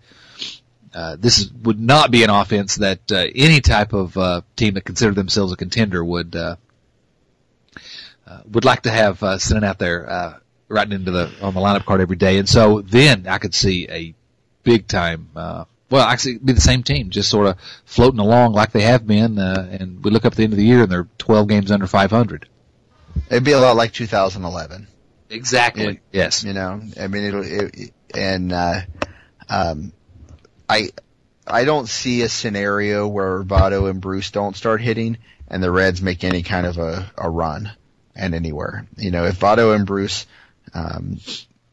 Uh, 0.93 1.15
this 1.19 1.37
is, 1.37 1.51
would 1.53 1.79
not 1.79 2.09
be 2.11 2.23
an 2.23 2.29
offense 2.29 2.75
that 2.77 3.11
uh, 3.11 3.27
any 3.35 3.61
type 3.61 3.93
of 3.93 4.17
uh, 4.17 4.41
team 4.55 4.73
that 4.73 4.85
considered 4.85 5.15
themselves 5.15 5.53
a 5.53 5.55
contender 5.55 6.03
would 6.03 6.35
uh, 6.35 6.55
uh, 8.27 8.39
would 8.51 8.65
like 8.65 8.83
to 8.83 8.91
have 8.91 9.21
uh, 9.23 9.37
sitting 9.37 9.63
out 9.63 9.79
there 9.79 10.09
uh, 10.09 10.39
writing 10.67 10.93
into 10.93 11.11
the 11.11 11.31
on 11.41 11.53
the 11.53 11.59
lineup 11.59 11.85
card 11.85 12.01
every 12.01 12.15
day. 12.15 12.37
And 12.37 12.47
so 12.47 12.81
then 12.81 13.27
I 13.27 13.37
could 13.37 13.53
see 13.55 13.87
a 13.89 14.13
big 14.63 14.87
time. 14.87 15.29
Uh, 15.35 15.65
well, 15.89 16.07
actually, 16.07 16.35
it'd 16.35 16.45
be 16.45 16.53
the 16.53 16.61
same 16.61 16.83
team, 16.83 17.09
just 17.09 17.29
sort 17.29 17.47
of 17.47 17.57
floating 17.85 18.19
along 18.19 18.53
like 18.53 18.71
they 18.71 18.81
have 18.81 19.07
been. 19.07 19.39
Uh, 19.39 19.67
and 19.79 20.03
we 20.03 20.11
look 20.11 20.25
up 20.25 20.33
at 20.33 20.37
the 20.37 20.43
end 20.43 20.53
of 20.53 20.57
the 20.57 20.65
year, 20.65 20.83
and 20.83 20.91
they're 20.91 21.07
12 21.17 21.47
games 21.47 21.71
under 21.71 21.87
500. 21.87 22.47
It'd 23.31 23.43
be 23.43 23.53
a 23.53 23.59
lot 23.59 23.75
like 23.75 23.91
2011. 23.93 24.87
Exactly. 25.31 25.85
It- 25.85 25.99
yes. 26.11 26.43
You 26.43 26.53
know, 26.53 26.81
I 26.99 27.07
mean, 27.07 27.23
it'll, 27.23 27.43
it, 27.43 27.91
and, 28.13 28.53
uh, 28.53 28.81
um, 29.49 29.91
I, 30.69 30.89
I 31.47 31.65
don't 31.65 31.89
see 31.89 32.21
a 32.21 32.29
scenario 32.29 33.07
where 33.07 33.43
Votto 33.43 33.89
and 33.89 33.99
Bruce 33.99 34.29
don't 34.29 34.55
start 34.55 34.81
hitting 34.81 35.17
and 35.47 35.63
the 35.63 35.71
Reds 35.71 36.01
make 36.01 36.23
any 36.23 36.43
kind 36.43 36.67
of 36.67 36.77
a, 36.77 37.11
a 37.17 37.27
run 37.29 37.71
and 38.15 38.35
anywhere. 38.35 38.85
You 38.95 39.09
know, 39.09 39.25
if 39.25 39.39
Votto 39.39 39.75
and 39.75 39.85
Bruce, 39.87 40.27
um, 40.73 41.19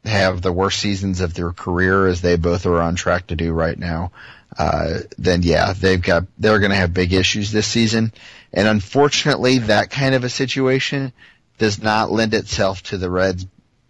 have 0.05 0.41
the 0.41 0.53
worst 0.53 0.79
seasons 0.79 1.21
of 1.21 1.35
their 1.35 1.53
career 1.53 2.07
as 2.07 2.21
they 2.21 2.37
both 2.37 2.65
are 2.65 2.81
on 2.81 2.95
track 2.95 3.27
to 3.27 3.37
do 3.37 3.53
right 3.53 3.79
now, 3.79 4.13
uh, 4.57 5.01
then 5.19 5.43
yeah, 5.43 5.73
they've 5.73 6.01
got, 6.01 6.25
they're 6.39 6.61
going 6.61 6.71
to 6.71 6.77
have 6.77 6.95
big 6.95 7.13
issues 7.13 7.51
this 7.51 7.67
season. 7.67 8.13
And 8.53 8.69
unfortunately, 8.69 9.59
that 9.59 9.91
kind 9.91 10.15
of 10.15 10.25
a 10.25 10.31
situation 10.31 11.13
does 11.59 11.83
not 11.83 12.13
lend 12.13 12.35
itself 12.35 12.83
to 12.85 12.97
the 12.99 13.11
Reds, 13.11 13.47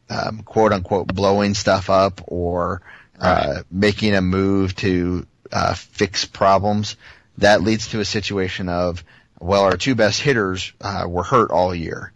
um, 0.08 0.42
quote 0.42 0.72
unquote, 0.72 1.08
blowing 1.14 1.54
stuff 1.54 1.90
up 1.90 2.22
or, 2.26 2.82
uh, 3.20 3.62
making 3.70 4.14
a 4.14 4.20
move 4.20 4.74
to, 4.76 5.26
uh, 5.52 5.74
fix 5.74 6.24
problems. 6.24 6.96
That 7.38 7.62
leads 7.62 7.88
to 7.88 8.00
a 8.00 8.04
situation 8.04 8.68
of, 8.68 9.04
well, 9.38 9.62
our 9.64 9.76
two 9.76 9.94
best 9.94 10.20
hitters, 10.20 10.72
uh, 10.80 11.04
were 11.08 11.22
hurt 11.22 11.50
all 11.50 11.74
year. 11.74 12.12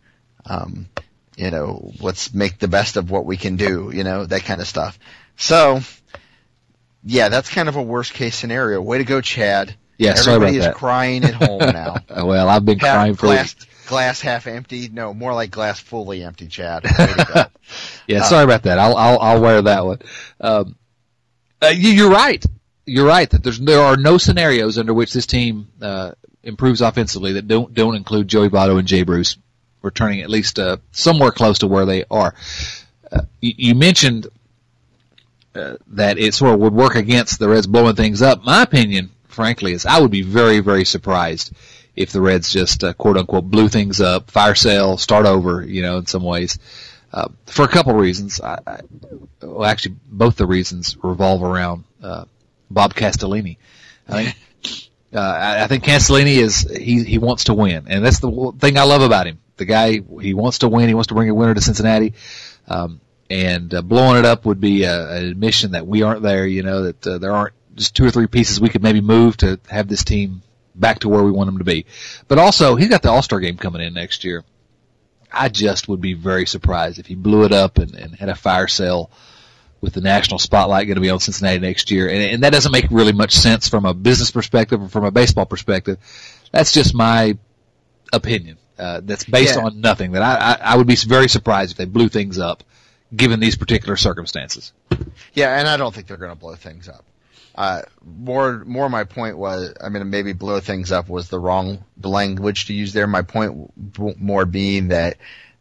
Um, 0.46 0.88
you 1.36 1.50
know, 1.50 1.92
let's 2.00 2.34
make 2.34 2.58
the 2.58 2.68
best 2.68 2.96
of 2.96 3.10
what 3.10 3.24
we 3.26 3.36
can 3.36 3.56
do, 3.56 3.90
you 3.94 4.04
know, 4.04 4.24
that 4.26 4.42
kind 4.44 4.60
of 4.60 4.66
stuff. 4.66 4.98
So, 5.36 5.80
yeah, 7.04 7.28
that's 7.28 7.48
kind 7.48 7.68
of 7.68 7.76
a 7.76 7.82
worst 7.82 8.12
case 8.14 8.36
scenario. 8.36 8.80
Way 8.80 8.98
to 8.98 9.04
go, 9.04 9.20
Chad. 9.20 9.74
Yeah, 9.98 10.14
sorry 10.14 10.36
Everybody 10.36 10.58
is 10.58 10.64
that. 10.64 10.74
crying 10.74 11.24
at 11.24 11.34
home 11.34 11.58
now. 11.72 11.96
Well, 12.08 12.48
I've 12.48 12.64
been 12.64 12.78
Half- 12.78 12.94
crying 12.94 13.14
for 13.14 13.26
glass, 13.26 13.54
glass 13.86 14.20
half 14.20 14.46
empty. 14.46 14.88
No, 14.88 15.12
more 15.14 15.34
like 15.34 15.50
glass 15.50 15.78
fully 15.80 16.22
empty, 16.24 16.46
Chad. 16.48 16.84
Way 16.84 16.90
to 16.90 17.26
go. 17.34 17.44
Yeah, 18.08 18.20
Uh, 18.20 18.24
sorry 18.24 18.44
about 18.44 18.64
that. 18.64 18.78
I'll 18.80 18.96
I'll, 18.96 19.18
I'll 19.20 19.40
wear 19.40 19.62
that 19.62 19.84
one. 19.86 19.98
Um, 20.40 20.74
uh, 21.62 21.68
you, 21.68 21.90
you're 21.90 22.10
right. 22.10 22.44
You're 22.86 23.06
right 23.06 23.28
that 23.30 23.44
there 23.62 23.80
are 23.80 23.96
no 23.96 24.18
scenarios 24.18 24.78
under 24.78 24.94
which 24.94 25.12
this 25.12 25.26
team 25.26 25.68
uh, 25.80 26.12
improves 26.42 26.80
offensively 26.80 27.34
that 27.34 27.46
don't 27.46 27.72
don't 27.74 27.94
include 27.94 28.28
Joey 28.28 28.48
Votto 28.48 28.78
and 28.78 28.88
Jay 28.88 29.02
Bruce 29.02 29.36
returning 29.82 30.20
at 30.20 30.30
least 30.30 30.58
uh, 30.58 30.78
somewhere 30.90 31.30
close 31.30 31.58
to 31.60 31.66
where 31.66 31.86
they 31.86 32.04
are. 32.10 32.34
Uh, 33.10 33.22
you, 33.40 33.52
you 33.56 33.74
mentioned 33.74 34.26
uh, 35.54 35.76
that 35.88 36.18
it 36.18 36.34
sort 36.34 36.54
of 36.54 36.60
would 36.60 36.72
work 36.72 36.94
against 36.96 37.38
the 37.38 37.48
Reds 37.48 37.66
blowing 37.66 37.96
things 37.96 38.22
up. 38.22 38.44
My 38.44 38.62
opinion, 38.62 39.10
frankly, 39.28 39.72
is 39.72 39.86
I 39.86 40.00
would 40.00 40.10
be 40.10 40.22
very 40.22 40.60
very 40.60 40.84
surprised 40.84 41.52
if 41.94 42.12
the 42.12 42.20
Reds 42.20 42.52
just 42.52 42.82
uh, 42.82 42.92
quote 42.94 43.16
unquote 43.16 43.50
blew 43.50 43.68
things 43.68 44.00
up, 44.00 44.30
fire 44.30 44.54
sale, 44.54 44.96
start 44.96 45.26
over. 45.26 45.62
You 45.64 45.82
know, 45.82 45.98
in 45.98 46.06
some 46.06 46.24
ways 46.24 46.58
uh, 47.12 47.28
for 47.46 47.64
a 47.64 47.68
couple 47.68 47.94
reasons. 47.94 48.40
I, 48.40 48.58
I, 48.66 48.80
well, 49.42 49.64
actually, 49.64 49.96
both 50.06 50.36
the 50.36 50.46
reasons 50.46 50.96
revolve 51.02 51.42
around 51.42 51.84
uh, 52.02 52.24
Bob 52.70 52.94
Castellini. 52.94 53.56
I 54.08 54.24
think, 54.24 54.36
uh, 55.14 55.18
I, 55.18 55.64
I 55.64 55.66
think 55.66 55.84
Castellini 55.84 56.36
is 56.36 56.60
he 56.60 57.04
he 57.04 57.18
wants 57.18 57.44
to 57.44 57.54
win, 57.54 57.86
and 57.88 58.04
that's 58.04 58.20
the 58.20 58.52
thing 58.58 58.78
I 58.78 58.84
love 58.84 59.02
about 59.02 59.26
him. 59.26 59.38
The 59.56 59.64
guy 59.64 60.00
he 60.20 60.34
wants 60.34 60.58
to 60.58 60.68
win. 60.68 60.88
He 60.88 60.94
wants 60.94 61.08
to 61.08 61.14
bring 61.14 61.28
a 61.28 61.34
winner 61.34 61.54
to 61.54 61.60
Cincinnati. 61.60 62.14
Um, 62.68 63.00
and 63.30 63.72
uh, 63.72 63.82
blowing 63.82 64.18
it 64.18 64.24
up 64.24 64.44
would 64.44 64.60
be 64.60 64.82
a, 64.82 65.10
an 65.12 65.24
admission 65.24 65.72
that 65.72 65.86
we 65.86 66.02
aren't 66.02 66.22
there. 66.22 66.46
You 66.46 66.62
know 66.62 66.82
that 66.82 67.06
uh, 67.06 67.18
there 67.18 67.32
aren't 67.32 67.54
just 67.76 67.94
two 67.94 68.04
or 68.04 68.10
three 68.10 68.26
pieces 68.26 68.60
we 68.60 68.68
could 68.68 68.82
maybe 68.82 69.00
move 69.00 69.36
to 69.38 69.60
have 69.68 69.88
this 69.88 70.04
team 70.04 70.42
back 70.74 71.00
to 71.00 71.08
where 71.08 71.22
we 71.22 71.30
want 71.30 71.46
them 71.46 71.58
to 71.58 71.64
be. 71.64 71.86
But 72.26 72.38
also, 72.38 72.74
he's 72.74 72.88
got 72.88 73.02
the 73.02 73.10
All 73.10 73.22
Star 73.22 73.40
game 73.40 73.56
coming 73.56 73.82
in 73.82 73.94
next 73.94 74.24
year. 74.24 74.44
I 75.32 75.48
just 75.48 75.88
would 75.88 76.00
be 76.00 76.14
very 76.14 76.46
surprised 76.46 76.98
if 76.98 77.06
he 77.06 77.14
blew 77.14 77.44
it 77.44 77.52
up 77.52 77.78
and, 77.78 77.94
and 77.94 78.14
had 78.14 78.28
a 78.28 78.34
fire 78.34 78.68
sale 78.68 79.10
with 79.80 79.94
the 79.94 80.00
national 80.00 80.38
spotlight 80.38 80.86
going 80.86 80.96
to 80.96 81.00
be 81.00 81.10
on 81.10 81.20
Cincinnati 81.20 81.58
next 81.58 81.90
year. 81.90 82.08
And, 82.08 82.18
and 82.22 82.42
that 82.42 82.52
doesn't 82.52 82.72
make 82.72 82.86
really 82.90 83.12
much 83.12 83.32
sense 83.34 83.68
from 83.68 83.84
a 83.86 83.94
business 83.94 84.30
perspective 84.30 84.82
or 84.82 84.88
from 84.88 85.04
a 85.04 85.10
baseball 85.10 85.46
perspective. 85.46 85.98
That's 86.52 86.72
just 86.72 86.94
my 86.94 87.38
opinion. 88.12 88.58
Uh, 88.78 89.00
that's 89.04 89.24
based 89.24 89.56
Yeah. 89.56 89.62
on 89.64 89.80
nothing. 89.80 90.12
That 90.12 90.22
I, 90.22 90.34
I, 90.52 90.72
I 90.72 90.76
would 90.76 90.86
be 90.86 90.96
very 90.96 91.28
surprised 91.28 91.72
if 91.72 91.76
they 91.76 91.84
blew 91.84 92.08
things 92.08 92.38
up, 92.38 92.64
given 93.14 93.38
these 93.40 93.56
particular 93.56 93.96
circumstances. 93.96 94.72
Yeah, 95.34 95.58
and 95.58 95.68
I 95.68 95.76
don't 95.76 95.94
think 95.94 96.06
they're 96.06 96.16
going 96.16 96.32
to 96.32 96.36
blow 96.38 96.54
things 96.56 96.88
up. 96.88 97.04
Uh, 97.54 97.82
more, 98.04 98.64
more 98.64 98.88
my 98.88 99.04
point 99.04 99.36
was, 99.36 99.74
I 99.82 99.88
mean, 99.88 100.08
maybe 100.08 100.32
blow 100.32 100.60
things 100.60 100.92
up 100.92 101.08
was 101.08 101.28
the 101.28 101.38
wrong 101.38 101.84
language 102.00 102.66
to 102.66 102.72
use 102.72 102.92
there. 102.92 103.06
My 103.06 103.22
point 103.22 103.72
more 104.20 104.44
being 104.46 104.88
that, 104.88 105.16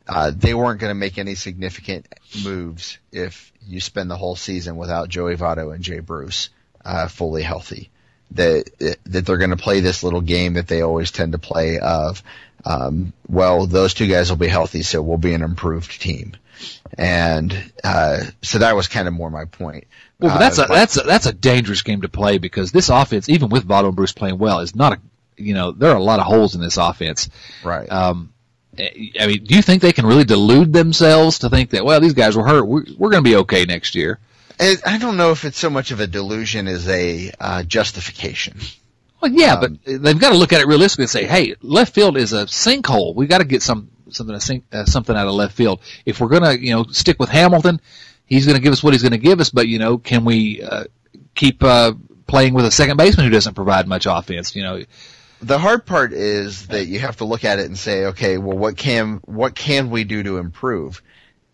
uh, 0.07 0.31
they 0.35 0.53
weren't 0.53 0.79
going 0.79 0.91
to 0.91 0.95
make 0.95 1.17
any 1.17 1.35
significant 1.35 2.07
moves 2.43 2.97
if 3.11 3.51
you 3.65 3.79
spend 3.79 4.09
the 4.09 4.17
whole 4.17 4.35
season 4.35 4.75
without 4.75 5.09
Joey 5.09 5.35
Votto 5.35 5.73
and 5.73 5.83
Jay 5.83 5.99
Bruce, 5.99 6.49
uh, 6.83 7.07
fully 7.07 7.43
healthy. 7.43 7.89
That, 8.31 8.97
that 9.05 9.25
they're 9.25 9.37
going 9.37 9.49
to 9.49 9.57
play 9.57 9.79
this 9.79 10.03
little 10.03 10.21
game 10.21 10.53
that 10.53 10.67
they 10.67 10.81
always 10.81 11.09
tend 11.09 11.31
to 11.31 11.39
play 11.39 11.79
of, 11.79 12.21
um, 12.63 13.13
well, 13.27 13.65
those 13.65 13.95
two 13.95 14.07
guys 14.07 14.29
will 14.29 14.37
be 14.37 14.47
healthy, 14.47 14.83
so 14.83 15.01
we'll 15.01 15.17
be 15.17 15.33
an 15.33 15.41
improved 15.41 15.99
team. 15.99 16.37
And, 16.95 17.71
uh, 17.83 18.19
so 18.43 18.59
that 18.59 18.75
was 18.75 18.87
kind 18.87 19.07
of 19.07 19.15
more 19.15 19.31
my 19.31 19.45
point. 19.45 19.85
Well, 20.19 20.33
but 20.33 20.39
that's 20.39 20.59
Uh, 20.59 20.63
a 20.63 20.67
that's 20.67 20.97
a, 20.97 21.01
that's 21.01 21.25
a 21.25 21.33
dangerous 21.33 21.81
game 21.81 22.01
to 22.01 22.09
play 22.09 22.37
because 22.37 22.71
this 22.71 22.89
offense, 22.89 23.29
even 23.29 23.49
with 23.49 23.67
Votto 23.67 23.87
and 23.87 23.95
Bruce 23.95 24.11
playing 24.11 24.37
well, 24.37 24.59
is 24.59 24.75
not 24.75 24.93
a 24.93 24.99
you 25.37 25.53
know 25.53 25.71
there 25.71 25.91
are 25.91 25.95
a 25.97 26.03
lot 26.03 26.19
of 26.19 26.25
holes 26.25 26.55
in 26.55 26.61
this 26.61 26.77
offense. 26.77 27.29
right. 27.63 27.89
Um, 27.91 28.33
I 28.77 29.27
mean, 29.27 29.43
do 29.43 29.55
you 29.55 29.61
think 29.61 29.81
they 29.81 29.91
can 29.93 30.05
really 30.05 30.23
delude 30.23 30.71
themselves 30.73 31.39
to 31.39 31.49
think 31.49 31.71
that 31.71 31.83
well 31.85 31.99
these 31.99 32.13
guys 32.13 32.35
were 32.37 32.45
hurt, 32.45 32.63
we're, 32.65 32.85
we're 32.97 33.09
going 33.09 33.23
to 33.23 33.29
be 33.29 33.35
okay 33.37 33.65
next 33.65 33.95
year? 33.95 34.19
I 34.61 34.97
don't 34.97 35.15
know 35.15 35.31
if 35.31 35.45
it's 35.45 35.57
so 35.57 35.69
much 35.69 35.91
of 35.91 36.01
a 36.01 36.07
delusion 36.07 36.67
as 36.67 36.87
a 36.89 37.31
uh, 37.39 37.63
justification. 37.63 38.57
Well, 39.21 39.31
yeah, 39.31 39.53
Um, 39.53 39.79
but 39.85 40.03
they've 40.03 40.19
got 40.19 40.31
to 40.31 40.37
look 40.37 40.51
at 40.53 40.59
it 40.61 40.67
realistically 40.67 41.03
and 41.03 41.09
say, 41.09 41.25
hey, 41.25 41.55
left 41.61 41.93
field 41.93 42.17
is 42.17 42.33
a 42.33 42.45
sinkhole. 42.45 43.15
We've 43.15 43.29
got 43.29 43.37
to 43.39 43.45
get 43.45 43.61
some 43.63 43.89
something 44.09 44.35
to 44.35 44.39
sink, 44.41 44.65
uh, 44.73 44.85
something 44.85 45.15
out 45.15 45.27
of 45.27 45.33
left 45.33 45.55
field. 45.55 45.79
If 46.05 46.19
we're 46.19 46.27
going 46.27 46.43
to 46.43 46.59
you 46.59 46.73
know 46.73 46.83
stick 46.91 47.19
with 47.19 47.29
Hamilton, 47.29 47.79
he's 48.29 48.45
going 48.45 48.55
to 48.57 48.61
give 48.61 48.71
us 48.71 48.83
what 48.83 48.93
he's 48.93 49.01
going 49.01 49.11
to 49.11 49.17
give 49.17 49.41
us. 49.41 49.49
But 49.49 49.67
you 49.67 49.79
know, 49.79 49.97
can 49.97 50.23
we 50.23 50.61
uh, 50.61 50.85
keep 51.35 51.63
uh, 51.63 51.93
playing 52.27 52.53
with 52.53 52.65
a 52.65 52.71
second 52.71 52.97
baseman 52.97 53.25
who 53.25 53.31
doesn't 53.31 53.55
provide 53.55 53.87
much 53.87 54.05
offense? 54.05 54.55
You 54.55 54.63
know, 54.63 54.83
The 55.41 55.57
hard 55.57 55.85
part 55.85 56.13
is 56.13 56.67
that 56.67 56.85
you 56.85 56.99
have 56.99 57.17
to 57.17 57.25
look 57.25 57.43
at 57.43 57.59
it 57.59 57.65
and 57.65 57.77
say, 57.77 58.05
okay, 58.07 58.37
well, 58.37 58.57
what 58.57 58.77
can 58.77 59.21
what 59.25 59.55
can 59.55 59.89
we 59.89 60.03
do 60.03 60.23
to 60.23 60.37
improve? 60.37 61.01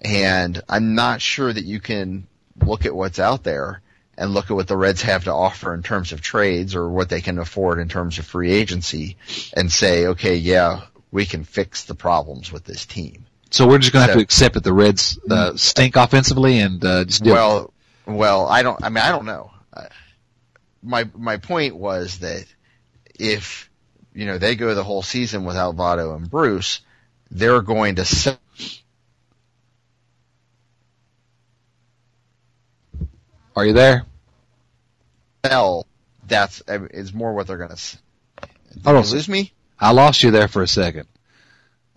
And 0.01 0.61
I'm 0.69 0.93
not 0.93 1.21
sure 1.21 1.51
that 1.51 1.65
you 1.65 1.79
can 1.79 2.27
look 2.63 2.85
at 2.85 2.95
what's 2.95 3.19
out 3.19 3.43
there 3.43 3.81
and 4.17 4.33
look 4.33 4.49
at 4.49 4.55
what 4.55 4.67
the 4.67 4.77
Reds 4.77 5.01
have 5.01 5.25
to 5.25 5.33
offer 5.33 5.73
in 5.73 5.83
terms 5.83 6.11
of 6.11 6.21
trades 6.21 6.75
or 6.75 6.89
what 6.89 7.09
they 7.09 7.21
can 7.21 7.37
afford 7.37 7.79
in 7.79 7.89
terms 7.89 8.17
of 8.17 8.25
free 8.25 8.51
agency 8.51 9.17
and 9.53 9.71
say, 9.71 10.07
okay, 10.07 10.35
yeah, 10.35 10.81
we 11.11 11.25
can 11.25 11.43
fix 11.43 11.83
the 11.83 11.95
problems 11.95 12.51
with 12.51 12.63
this 12.63 12.85
team. 12.85 13.25
So 13.55 13.65
we're 13.65 13.77
just 13.77 13.93
going 13.93 14.01
to 14.05 14.07
have 14.07 14.15
So- 14.15 14.19
to 14.19 14.23
accept 14.23 14.55
that 14.55 14.65
the 14.65 14.73
Reds 14.73 15.17
uh, 15.31 15.55
stink 15.55 15.95
offensively 15.95 16.59
and 16.59 16.83
uh, 16.83 17.05
just 17.05 17.23
deal. 17.23 17.35
Well, 17.35 17.73
well, 18.05 18.47
I 18.47 18.63
don't. 18.63 18.83
I 18.83 18.89
mean, 18.89 19.01
I 19.01 19.07
don't 19.09 19.25
know. 19.25 19.49
Uh, 19.71 19.85
my 20.83 21.09
my 21.15 21.37
point 21.37 21.73
was 21.73 22.19
that 22.19 22.45
if 23.17 23.69
you 24.13 24.25
know 24.25 24.37
they 24.37 24.55
go 24.55 24.75
the 24.75 24.83
whole 24.83 25.01
season 25.01 25.45
without 25.45 25.77
Votto 25.77 26.17
and 26.17 26.29
Bruce, 26.29 26.81
they're 27.31 27.61
going 27.61 27.95
to 27.95 28.03
sell. 28.03 28.37
Are 33.55 33.65
you 33.65 33.71
there? 33.71 34.03
That's 36.27 36.61
I 36.67 36.77
mean, 36.79 36.89
is 36.91 37.13
more 37.13 37.33
what 37.33 37.47
they're 37.47 37.55
going 37.55 37.69
to. 37.69 37.75
Did 38.73 38.85
you 38.85 38.91
on. 38.91 38.95
lose 39.05 39.29
me? 39.29 39.53
I 39.79 39.91
lost 39.93 40.23
you 40.23 40.31
there 40.31 40.49
for 40.49 40.61
a 40.61 40.67
second. 40.67 41.07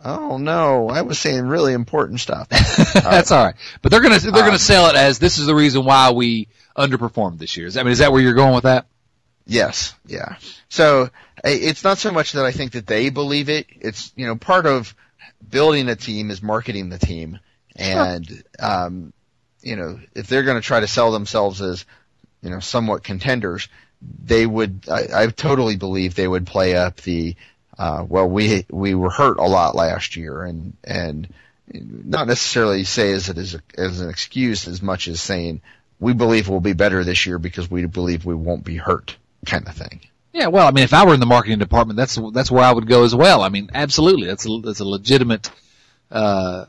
Oh 0.05 0.38
no, 0.38 0.88
I 0.88 1.03
was 1.03 1.18
saying 1.18 1.46
really 1.46 1.72
important 1.72 2.20
stuff. 2.20 2.49
That's 2.94 3.32
all 3.32 3.44
right. 3.46 3.55
But 3.82 3.90
they're 3.90 4.01
going 4.01 4.18
to 4.18 4.30
they're 4.30 4.44
Um, 4.44 4.53
to 4.53 4.59
sell 4.59 4.88
it 4.90 4.96
as 4.96 5.18
this 5.18 5.38
is 5.38 5.46
the 5.46 5.55
reason 5.55 5.84
why 5.84 6.12
we 6.12 6.49
underperformed 6.76 7.38
this 7.38 7.57
year. 7.57 7.66
Is- 7.66 7.76
I 7.76 7.82
mean, 7.82 7.92
is 7.92 7.99
that 7.99 8.12
where 8.12 8.20
you're 8.22 8.34
going 8.34 8.55
with 8.55 8.64
that? 8.64 8.86
Yes, 9.46 9.94
yeah. 10.07 10.36
So 10.68 11.09
it's 11.42 11.82
not 11.82 11.99
so 11.99 12.12
much 12.12 12.32
that 12.32 12.44
I 12.44 12.53
think 12.53 12.72
that 12.72 12.86
they 12.86 13.09
believe 13.11 13.49
it. 13.49 13.66
It's 13.80 14.12
you 14.14 14.26
know 14.26 14.36
part 14.36 14.66
of 14.66 14.94
building 15.49 15.88
a 15.88 15.96
team 15.96 16.30
is 16.30 16.42
marketing 16.42 16.90
the 16.90 16.99
team, 16.99 17.38
and 17.74 18.44
um, 18.61 19.12
you 19.62 19.74
know 19.76 19.99
if 20.14 20.26
they're 20.28 20.42
going 20.44 20.61
to 20.61 20.66
try 20.66 20.80
to 20.80 20.86
sell 20.86 21.11
themselves 21.12 21.61
as 21.62 21.86
you 22.42 22.51
know 22.51 22.61
somewhat 22.61 23.03
contenders, 23.03 23.68
they 24.03 24.46
would. 24.46 24.84
I, 24.88 25.22
I 25.22 25.26
totally 25.28 25.76
believe 25.76 26.14
they 26.14 26.28
would 26.28 26.46
play 26.46 26.76
up 26.76 27.01
the. 27.01 27.34
Uh, 27.79 28.05
well, 28.09 28.29
we 28.29 28.66
we 28.70 28.95
were 28.95 29.11
hurt 29.11 29.39
a 29.39 29.47
lot 29.47 29.74
last 29.74 30.16
year, 30.16 30.43
and 30.43 30.76
and 30.83 31.33
not 31.72 32.26
necessarily 32.26 32.85
say 32.85 33.12
as 33.12 33.29
it 33.29 33.39
is 33.39 33.57
as 33.76 34.01
an 34.01 34.11
excuse 34.11 34.66
as 34.66 34.83
much 34.83 35.07
as 35.07 35.20
saying 35.20 35.61
we 36.01 36.12
believe 36.12 36.49
we'll 36.49 36.61
be 36.61 36.72
better 36.72 37.05
this 37.05 37.26
year 37.26 37.39
because 37.39 37.70
we 37.70 37.87
believe 37.87 38.24
we 38.24 38.35
won't 38.35 38.64
be 38.64 38.76
hurt, 38.76 39.16
kind 39.47 39.66
of 39.68 39.74
thing. 39.74 40.01
Yeah, 40.33 40.49
well, 40.49 40.66
I 40.66 40.70
mean, 40.70 40.85
if 40.85 40.95
I 40.95 41.05
were 41.05 41.14
in 41.14 41.20
the 41.20 41.26
marketing 41.26 41.59
department, 41.59 41.97
that's 41.97 42.18
that's 42.33 42.51
where 42.51 42.64
I 42.64 42.72
would 42.72 42.87
go 42.87 43.05
as 43.05 43.14
well. 43.14 43.43
I 43.43 43.49
mean, 43.49 43.70
absolutely, 43.74 44.26
that's 44.26 44.47
a 44.47 44.61
that's 44.62 44.81
a 44.81 44.85
legitimate 44.85 45.51
uh, 46.11 46.66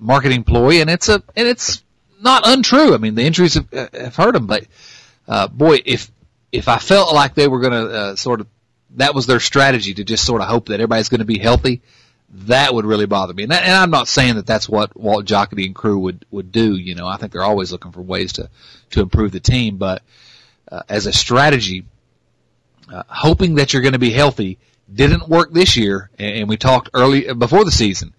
marketing 0.00 0.44
ploy, 0.44 0.80
and 0.80 0.90
it's 0.90 1.08
a 1.08 1.22
and 1.36 1.48
it's 1.48 1.82
not 2.20 2.46
untrue. 2.46 2.94
I 2.94 2.98
mean, 2.98 3.14
the 3.14 3.24
injuries 3.24 3.54
have, 3.54 3.70
have 3.72 4.16
hurt 4.16 4.32
them, 4.32 4.46
but 4.46 4.66
uh, 5.28 5.48
boy, 5.48 5.80
if 5.84 6.10
if 6.50 6.68
I 6.68 6.78
felt 6.78 7.14
like 7.14 7.34
they 7.34 7.48
were 7.48 7.60
going 7.60 7.72
to 7.72 7.92
uh, 7.92 8.16
sort 8.16 8.40
of 8.40 8.46
that 8.94 9.14
was 9.14 9.26
their 9.26 9.40
strategy 9.40 9.94
to 9.94 10.04
just 10.04 10.24
sort 10.24 10.40
of 10.40 10.48
hope 10.48 10.66
that 10.66 10.74
everybody's 10.74 11.08
going 11.08 11.20
to 11.20 11.24
be 11.24 11.38
healthy, 11.38 11.82
that 12.30 12.74
would 12.74 12.84
really 12.84 13.06
bother 13.06 13.34
me. 13.34 13.44
And, 13.44 13.52
that, 13.52 13.62
and 13.62 13.72
I'm 13.72 13.90
not 13.90 14.08
saying 14.08 14.36
that 14.36 14.46
that's 14.46 14.68
what 14.68 14.96
Walt 14.96 15.24
Jocketty 15.24 15.66
and 15.66 15.74
crew 15.74 15.98
would 15.98 16.24
would 16.30 16.50
do. 16.52 16.76
You 16.76 16.94
know, 16.94 17.06
I 17.06 17.16
think 17.16 17.32
they're 17.32 17.42
always 17.42 17.72
looking 17.72 17.92
for 17.92 18.02
ways 18.02 18.34
to 18.34 18.50
to 18.90 19.02
improve 19.02 19.32
the 19.32 19.40
team, 19.40 19.76
but 19.76 20.02
uh, 20.70 20.82
as 20.88 21.06
a 21.06 21.12
strategy, 21.12 21.84
uh, 22.92 23.02
hoping 23.06 23.56
that 23.56 23.72
you're 23.72 23.82
going 23.82 23.92
to 23.92 23.98
be 23.98 24.10
healthy 24.10 24.58
didn't 24.92 25.28
work 25.28 25.52
this 25.52 25.76
year. 25.76 26.10
And, 26.18 26.38
and 26.38 26.48
we 26.48 26.56
talked 26.56 26.90
early 26.94 27.32
before 27.32 27.64
the 27.64 27.70
season. 27.70 28.14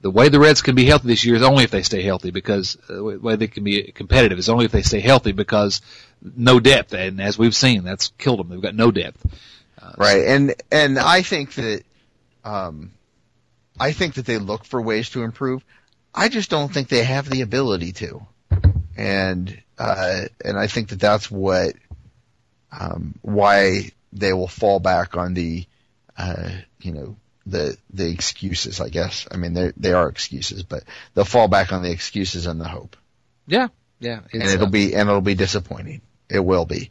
The 0.00 0.10
way 0.10 0.28
the 0.28 0.38
Reds 0.38 0.60
can 0.60 0.74
be 0.74 0.84
healthy 0.84 1.08
this 1.08 1.24
year 1.24 1.34
is 1.34 1.42
only 1.42 1.64
if 1.64 1.70
they 1.70 1.82
stay 1.82 2.02
healthy 2.02 2.30
because 2.30 2.76
uh, 2.90 2.94
the 2.94 3.02
way 3.02 3.36
they 3.36 3.46
can 3.46 3.64
be 3.64 3.90
competitive 3.92 4.38
is 4.38 4.50
only 4.50 4.66
if 4.66 4.72
they 4.72 4.82
stay 4.82 5.00
healthy 5.00 5.32
because 5.32 5.80
no 6.20 6.60
depth. 6.60 6.92
And 6.92 7.22
as 7.22 7.38
we've 7.38 7.54
seen, 7.54 7.84
that's 7.84 8.08
killed 8.18 8.40
them. 8.40 8.50
They've 8.50 8.60
got 8.60 8.74
no 8.74 8.90
depth. 8.90 9.24
Right. 9.98 10.24
And, 10.26 10.54
and 10.70 10.98
I 10.98 11.22
think 11.22 11.54
that, 11.54 11.82
um, 12.44 12.92
I 13.78 13.92
think 13.92 14.14
that 14.14 14.26
they 14.26 14.38
look 14.38 14.64
for 14.64 14.80
ways 14.80 15.10
to 15.10 15.22
improve. 15.22 15.64
I 16.14 16.28
just 16.28 16.50
don't 16.50 16.72
think 16.72 16.88
they 16.88 17.04
have 17.04 17.28
the 17.28 17.40
ability 17.40 17.92
to. 17.92 18.26
And, 18.96 19.60
uh, 19.78 20.22
and 20.44 20.58
I 20.58 20.66
think 20.68 20.90
that 20.90 21.00
that's 21.00 21.30
what, 21.30 21.74
um, 22.78 23.14
why 23.22 23.90
they 24.12 24.32
will 24.32 24.48
fall 24.48 24.78
back 24.78 25.16
on 25.16 25.34
the, 25.34 25.66
uh, 26.16 26.50
you 26.80 26.92
know, 26.92 27.16
the 27.46 27.76
the 27.92 28.08
excuses. 28.08 28.80
I 28.80 28.88
guess. 28.88 29.26
I 29.30 29.36
mean, 29.36 29.54
they 29.54 29.72
they 29.76 29.92
are 29.92 30.08
excuses, 30.08 30.62
but 30.62 30.84
they'll 31.14 31.24
fall 31.24 31.48
back 31.48 31.72
on 31.72 31.82
the 31.82 31.90
excuses 31.90 32.46
and 32.46 32.60
the 32.60 32.68
hope. 32.68 32.96
Yeah, 33.46 33.68
yeah, 34.00 34.20
and 34.32 34.42
it'll 34.42 34.66
uh, 34.66 34.70
be 34.70 34.94
and 34.94 35.08
it'll 35.08 35.20
be 35.20 35.34
disappointing. 35.34 36.00
It 36.28 36.40
will 36.40 36.64
be. 36.64 36.90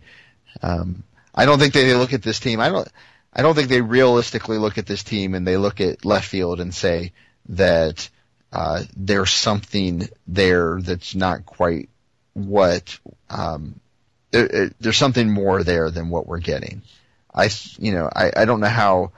Um, 0.61 1.03
I 1.33 1.45
don't 1.45 1.59
think 1.59 1.73
they 1.73 1.93
look 1.93 2.13
at 2.13 2.21
this 2.21 2.39
team. 2.39 2.59
I 2.59 2.69
don't. 2.69 2.87
I 3.35 3.41
don't 3.41 3.55
think 3.55 3.69
they 3.69 3.81
realistically 3.81 4.59
look 4.59 4.77
at 4.77 4.85
this 4.85 5.03
team 5.03 5.33
and 5.33 5.47
they 5.47 5.57
look 5.57 5.81
at 5.81 6.05
left 6.05 6.27
field 6.27 6.59
and 6.59 6.73
say 6.73 7.13
that 7.49 8.07
uh, 8.51 8.83
there's 8.95 9.31
something 9.31 10.07
there 10.27 10.79
that's 10.79 11.15
not 11.15 11.45
quite 11.45 11.89
what 12.33 12.99
um, 13.31 13.79
there, 14.29 14.71
there's 14.79 14.97
something 14.97 15.31
more 15.31 15.63
there 15.63 15.89
than 15.89 16.09
what 16.09 16.27
we're 16.27 16.39
getting. 16.39 16.83
I 17.33 17.49
you 17.79 17.91
know 17.93 18.09
I, 18.15 18.31
I 18.35 18.45
don't 18.45 18.59
know 18.59 18.67
how 18.67 19.11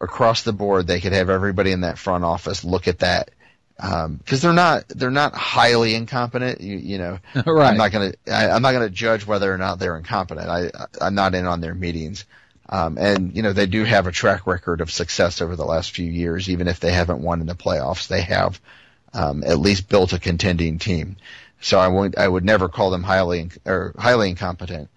across 0.00 0.42
the 0.42 0.54
board 0.54 0.86
they 0.86 1.00
could 1.00 1.12
have 1.12 1.28
everybody 1.28 1.72
in 1.72 1.82
that 1.82 1.98
front 1.98 2.24
office 2.24 2.64
look 2.64 2.88
at 2.88 3.00
that 3.00 3.30
because 3.76 4.04
um, 4.04 4.20
they're 4.28 4.52
not 4.52 4.88
they're 4.88 5.10
not 5.10 5.34
highly 5.34 5.94
incompetent. 5.94 6.60
You, 6.60 6.76
you 6.76 6.98
know, 6.98 7.18
right. 7.46 7.70
I'm 7.70 7.76
not 7.76 7.92
gonna 7.92 8.12
I, 8.30 8.50
I'm 8.50 8.62
not 8.62 8.72
gonna 8.72 8.90
judge 8.90 9.26
whether 9.26 9.52
or 9.52 9.58
not 9.58 9.78
they're 9.78 9.96
incompetent. 9.96 10.48
I 10.48 10.70
I'm 11.00 11.14
not 11.14 11.34
in 11.34 11.46
on 11.46 11.60
their 11.60 11.74
meetings. 11.74 12.24
Um, 12.68 12.96
and 12.96 13.36
you 13.36 13.42
know 13.42 13.52
they 13.52 13.66
do 13.66 13.84
have 13.84 14.06
a 14.06 14.12
track 14.12 14.46
record 14.46 14.80
of 14.80 14.90
success 14.90 15.40
over 15.40 15.56
the 15.56 15.64
last 15.64 15.90
few 15.90 16.10
years. 16.10 16.48
Even 16.48 16.68
if 16.68 16.80
they 16.80 16.92
haven't 16.92 17.22
won 17.22 17.40
in 17.40 17.46
the 17.46 17.54
playoffs, 17.54 18.08
they 18.08 18.22
have 18.22 18.60
um, 19.12 19.42
at 19.44 19.58
least 19.58 19.88
built 19.88 20.12
a 20.12 20.18
contending 20.18 20.78
team. 20.78 21.16
So 21.60 21.78
I 21.78 21.88
would 21.88 22.16
I 22.16 22.26
would 22.26 22.44
never 22.44 22.68
call 22.68 22.90
them 22.90 23.02
highly 23.02 23.50
or 23.66 23.94
highly 23.98 24.30
incompetent. 24.30 24.88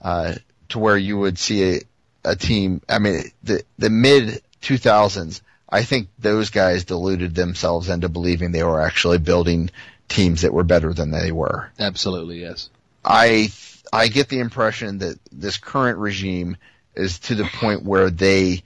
Uh, 0.00 0.34
to 0.72 0.78
where 0.78 0.96
you 0.96 1.18
would 1.18 1.38
see 1.38 1.76
a, 1.76 1.80
a 2.24 2.36
team. 2.36 2.80
I 2.88 2.98
mean, 2.98 3.30
the 3.42 3.62
the 3.78 3.90
mid 3.90 4.42
2000s, 4.62 5.40
I 5.72 5.84
think 5.84 6.08
those 6.18 6.50
guys 6.50 6.84
deluded 6.84 7.34
themselves 7.34 7.88
into 7.88 8.10
believing 8.10 8.52
they 8.52 8.62
were 8.62 8.82
actually 8.82 9.18
building 9.18 9.70
teams 10.08 10.42
that 10.42 10.52
were 10.52 10.64
better 10.64 10.92
than 10.92 11.10
they 11.10 11.32
were. 11.32 11.72
Absolutely, 11.78 12.42
yes. 12.42 12.68
I 13.02 13.50
I 13.90 14.08
get 14.08 14.28
the 14.28 14.40
impression 14.40 14.98
that 14.98 15.18
this 15.32 15.56
current 15.56 15.98
regime 15.98 16.58
is 16.94 17.20
to 17.20 17.34
the 17.34 17.44
point 17.44 17.84
where 17.84 18.10
they, 18.10 18.62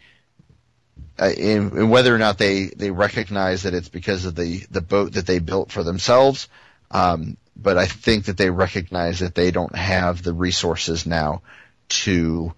uh, 1.18 1.30
in, 1.30 1.78
in, 1.78 1.90
whether 1.90 2.12
or 2.12 2.18
not 2.18 2.38
they 2.38 2.66
they 2.66 2.90
recognize 2.90 3.62
that 3.62 3.74
it's 3.74 3.88
because 3.88 4.24
of 4.24 4.34
the 4.34 4.66
the 4.72 4.80
boat 4.80 5.12
that 5.12 5.26
they 5.26 5.38
built 5.38 5.70
for 5.70 5.84
themselves, 5.84 6.48
um, 6.90 7.36
but 7.56 7.78
I 7.78 7.86
think 7.86 8.24
that 8.24 8.36
they 8.36 8.50
recognize 8.50 9.20
that 9.20 9.36
they 9.36 9.52
don't 9.52 9.76
have 9.76 10.24
the 10.24 10.32
resources 10.32 11.06
now 11.06 11.42
to 11.88 12.52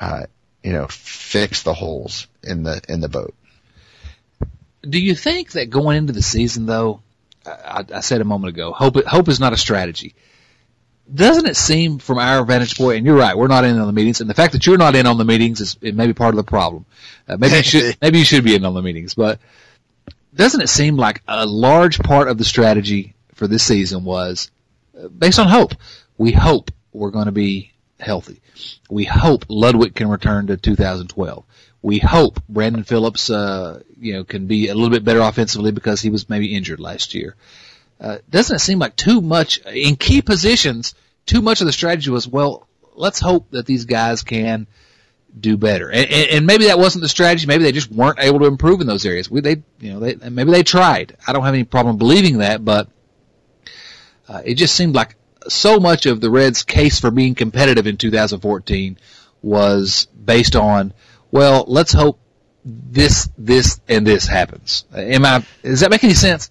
uh, 0.00 0.24
you 0.62 0.72
know, 0.72 0.86
fix 0.88 1.62
the 1.62 1.74
holes 1.74 2.26
in 2.42 2.64
the 2.64 2.80
in 2.88 3.00
the 3.00 3.08
boat. 3.08 3.34
Do 4.88 5.00
you 5.00 5.14
think 5.14 5.52
that 5.52 5.70
going 5.70 5.96
into 5.96 6.12
the 6.12 6.22
season, 6.22 6.66
though, 6.66 7.00
I, 7.46 7.84
I 7.94 8.00
said 8.00 8.20
a 8.20 8.24
moment 8.24 8.54
ago, 8.54 8.72
hope 8.72 9.02
hope 9.04 9.28
is 9.28 9.40
not 9.40 9.52
a 9.52 9.56
strategy. 9.56 10.14
Doesn't 11.12 11.46
it 11.46 11.56
seem 11.56 11.98
from 11.98 12.18
our 12.18 12.44
vantage 12.44 12.76
point, 12.76 12.98
and 12.98 13.06
you're 13.06 13.16
right, 13.16 13.36
we're 13.36 13.48
not 13.48 13.64
in 13.64 13.78
on 13.78 13.86
the 13.86 13.92
meetings, 13.92 14.20
and 14.20 14.30
the 14.30 14.34
fact 14.34 14.52
that 14.52 14.66
you're 14.66 14.78
not 14.78 14.94
in 14.94 15.06
on 15.06 15.18
the 15.18 15.24
meetings 15.24 15.60
is 15.60 15.76
it 15.82 15.94
may 15.94 16.06
be 16.06 16.14
part 16.14 16.30
of 16.30 16.36
the 16.36 16.44
problem. 16.44 16.86
Uh, 17.28 17.36
maybe 17.36 17.56
you 17.56 17.62
should 17.62 17.96
maybe 18.02 18.18
you 18.18 18.24
should 18.24 18.44
be 18.44 18.54
in 18.54 18.64
on 18.64 18.74
the 18.74 18.82
meetings, 18.82 19.14
but 19.14 19.38
doesn't 20.34 20.60
it 20.60 20.68
seem 20.68 20.96
like 20.96 21.22
a 21.28 21.44
large 21.46 21.98
part 21.98 22.28
of 22.28 22.38
the 22.38 22.44
strategy 22.44 23.14
for 23.34 23.46
this 23.46 23.62
season 23.62 24.04
was 24.04 24.50
uh, 24.98 25.08
based 25.08 25.38
on 25.38 25.48
hope? 25.48 25.74
We 26.16 26.32
hope 26.32 26.70
we're 26.92 27.10
going 27.10 27.26
to 27.26 27.32
be 27.32 27.72
healthy. 28.00 28.40
We 28.90 29.04
hope 29.04 29.46
Ludwick 29.46 29.94
can 29.94 30.08
return 30.08 30.46
to 30.48 30.56
2012. 30.56 31.44
We 31.82 31.98
hope 31.98 32.40
Brandon 32.48 32.84
Phillips, 32.84 33.28
uh, 33.28 33.82
you 34.00 34.14
know, 34.14 34.24
can 34.24 34.46
be 34.46 34.68
a 34.68 34.74
little 34.74 34.90
bit 34.90 35.04
better 35.04 35.20
offensively 35.20 35.72
because 35.72 36.00
he 36.00 36.10
was 36.10 36.28
maybe 36.28 36.54
injured 36.54 36.80
last 36.80 37.14
year. 37.14 37.34
Uh, 38.00 38.18
doesn't 38.30 38.56
it 38.56 38.60
seem 38.60 38.78
like 38.78 38.96
too 38.96 39.20
much 39.20 39.58
in 39.66 39.96
key 39.96 40.22
positions? 40.22 40.94
Too 41.26 41.42
much 41.42 41.60
of 41.60 41.66
the 41.66 41.72
strategy 41.72 42.10
was 42.10 42.26
well. 42.26 42.66
Let's 42.94 43.20
hope 43.20 43.50
that 43.50 43.66
these 43.66 43.84
guys 43.84 44.22
can 44.22 44.66
do 45.38 45.56
better, 45.56 45.90
and, 45.90 46.10
and, 46.10 46.30
and 46.30 46.46
maybe 46.46 46.66
that 46.66 46.78
wasn't 46.78 47.02
the 47.02 47.08
strategy. 47.08 47.46
Maybe 47.46 47.64
they 47.64 47.72
just 47.72 47.90
weren't 47.90 48.18
able 48.20 48.40
to 48.40 48.46
improve 48.46 48.80
in 48.80 48.86
those 48.86 49.06
areas. 49.06 49.30
We, 49.30 49.40
they, 49.40 49.62
you 49.80 49.92
know, 49.92 50.00
they 50.00 50.16
maybe 50.28 50.50
they 50.50 50.62
tried. 50.62 51.16
I 51.26 51.32
don't 51.32 51.44
have 51.44 51.54
any 51.54 51.64
problem 51.64 51.96
believing 51.96 52.38
that, 52.38 52.64
but 52.64 52.88
uh, 54.28 54.42
it 54.44 54.54
just 54.54 54.74
seemed 54.74 54.94
like 54.94 55.16
so 55.48 55.78
much 55.78 56.06
of 56.06 56.20
the 56.20 56.30
Reds' 56.30 56.62
case 56.62 57.00
for 57.00 57.10
being 57.10 57.34
competitive 57.34 57.86
in 57.86 57.96
2014 57.96 58.98
was 59.42 60.06
based 60.06 60.56
on, 60.56 60.92
well, 61.32 61.64
let's 61.66 61.92
hope 61.92 62.20
this, 62.64 63.28
this, 63.36 63.80
and 63.88 64.06
this 64.06 64.26
happens. 64.26 64.84
Am 64.94 65.24
I? 65.24 65.44
Does 65.62 65.80
that 65.80 65.90
make 65.90 66.04
any 66.04 66.14
sense? 66.14 66.50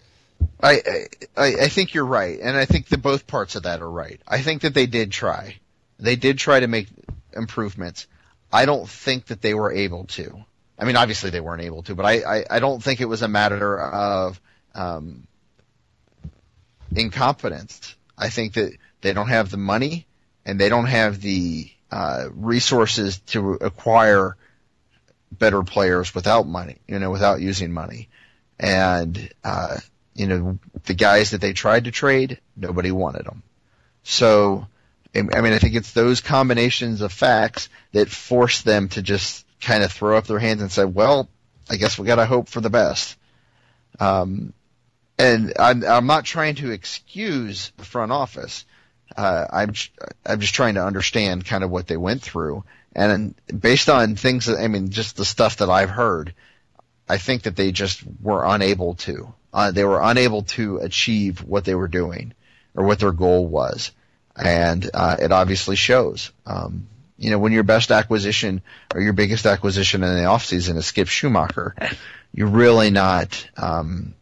I, 0.61 1.05
I 1.37 1.55
I 1.63 1.67
think 1.69 1.93
you're 1.93 2.05
right, 2.05 2.39
and 2.41 2.57
I 2.57 2.65
think 2.65 2.87
that 2.87 3.01
both 3.01 3.27
parts 3.27 3.55
of 3.55 3.63
that 3.63 3.81
are 3.81 3.89
right. 3.89 4.19
I 4.27 4.41
think 4.41 4.63
that 4.63 4.73
they 4.73 4.87
did 4.87 5.11
try. 5.11 5.55
They 5.99 6.15
did 6.15 6.37
try 6.37 6.59
to 6.59 6.67
make 6.67 6.87
improvements. 7.33 8.07
I 8.51 8.65
don't 8.65 8.89
think 8.89 9.27
that 9.27 9.41
they 9.41 9.53
were 9.53 9.71
able 9.71 10.05
to. 10.05 10.43
I 10.77 10.85
mean, 10.85 10.95
obviously 10.95 11.29
they 11.29 11.39
weren't 11.39 11.61
able 11.61 11.83
to, 11.83 11.95
but 11.95 12.05
I, 12.05 12.39
I, 12.39 12.45
I 12.49 12.59
don't 12.59 12.81
think 12.83 13.01
it 13.01 13.05
was 13.05 13.21
a 13.21 13.27
matter 13.27 13.79
of 13.79 14.41
um, 14.73 15.27
incompetence. 16.95 17.95
I 18.17 18.29
think 18.29 18.53
that 18.53 18.73
they 19.01 19.13
don't 19.13 19.29
have 19.29 19.51
the 19.51 19.57
money 19.57 20.07
and 20.45 20.59
they 20.59 20.69
don't 20.69 20.87
have 20.87 21.21
the 21.21 21.71
uh, 21.91 22.29
resources 22.33 23.19
to 23.27 23.53
acquire 23.53 24.35
better 25.31 25.63
players 25.63 26.13
without 26.13 26.47
money, 26.47 26.77
you 26.87 26.99
know, 26.99 27.11
without 27.11 27.41
using 27.41 27.71
money. 27.71 28.09
And, 28.59 29.31
uh, 29.43 29.77
you 30.13 30.27
know, 30.27 30.59
the 30.85 30.93
guys 30.93 31.31
that 31.31 31.41
they 31.41 31.53
tried 31.53 31.85
to 31.85 31.91
trade, 31.91 32.39
nobody 32.55 32.91
wanted 32.91 33.25
them. 33.25 33.43
So, 34.03 34.67
I 35.15 35.21
mean, 35.21 35.53
I 35.53 35.59
think 35.59 35.75
it's 35.75 35.93
those 35.93 36.21
combinations 36.21 37.01
of 37.01 37.11
facts 37.11 37.69
that 37.91 38.09
force 38.09 38.61
them 38.61 38.89
to 38.89 39.01
just 39.01 39.45
kind 39.59 39.83
of 39.83 39.91
throw 39.91 40.17
up 40.17 40.27
their 40.27 40.39
hands 40.39 40.61
and 40.61 40.71
say, 40.71 40.85
well, 40.85 41.29
I 41.69 41.75
guess 41.77 41.97
we 41.97 42.07
got 42.07 42.15
to 42.15 42.25
hope 42.25 42.49
for 42.49 42.61
the 42.61 42.69
best. 42.69 43.17
Um, 43.99 44.53
and 45.17 45.53
I'm, 45.59 45.83
I'm 45.83 46.07
not 46.07 46.25
trying 46.25 46.55
to 46.55 46.71
excuse 46.71 47.71
the 47.77 47.85
front 47.85 48.11
office. 48.11 48.65
Uh, 49.15 49.45
I'm 49.51 49.73
I'm 50.25 50.39
just 50.39 50.55
trying 50.55 50.75
to 50.75 50.85
understand 50.85 51.45
kind 51.45 51.63
of 51.63 51.69
what 51.69 51.87
they 51.87 51.97
went 51.97 52.21
through, 52.21 52.63
and 52.95 53.35
based 53.47 53.89
on 53.89 54.15
things 54.15 54.45
that 54.45 54.59
I 54.59 54.67
mean, 54.67 54.89
just 54.89 55.17
the 55.17 55.25
stuff 55.25 55.57
that 55.57 55.69
I've 55.69 55.89
heard, 55.89 56.33
I 57.07 57.17
think 57.17 57.43
that 57.43 57.55
they 57.55 57.71
just 57.71 58.03
were 58.21 58.43
unable 58.45 58.95
to. 58.95 59.33
Uh, 59.53 59.71
they 59.71 59.83
were 59.83 60.01
unable 60.01 60.43
to 60.43 60.77
achieve 60.77 61.43
what 61.43 61.65
they 61.65 61.75
were 61.75 61.87
doing 61.87 62.33
or 62.75 62.85
what 62.85 62.99
their 62.99 63.11
goal 63.11 63.47
was, 63.47 63.91
and 64.35 64.89
uh, 64.93 65.17
it 65.19 65.31
obviously 65.31 65.75
shows. 65.75 66.31
Um, 66.45 66.87
you 67.17 67.29
know, 67.29 67.37
when 67.37 67.51
your 67.51 67.63
best 67.63 67.91
acquisition 67.91 68.61
or 68.93 69.01
your 69.01 69.13
biggest 69.13 69.45
acquisition 69.45 70.03
in 70.03 70.15
the 70.15 70.23
offseason 70.23 70.77
is 70.77 70.85
Skip 70.85 71.07
Schumaker, 71.07 71.95
you're 72.33 72.47
really 72.47 72.91
not 72.91 73.47
um, 73.57 74.15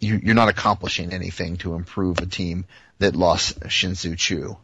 you, 0.00 0.20
you're 0.22 0.34
not 0.34 0.48
accomplishing 0.48 1.12
anything 1.12 1.56
to 1.58 1.74
improve 1.74 2.18
a 2.18 2.26
team 2.26 2.64
that 2.98 3.14
lost 3.14 3.58
Shin-Soo 3.68 4.16
Choo 4.16 4.56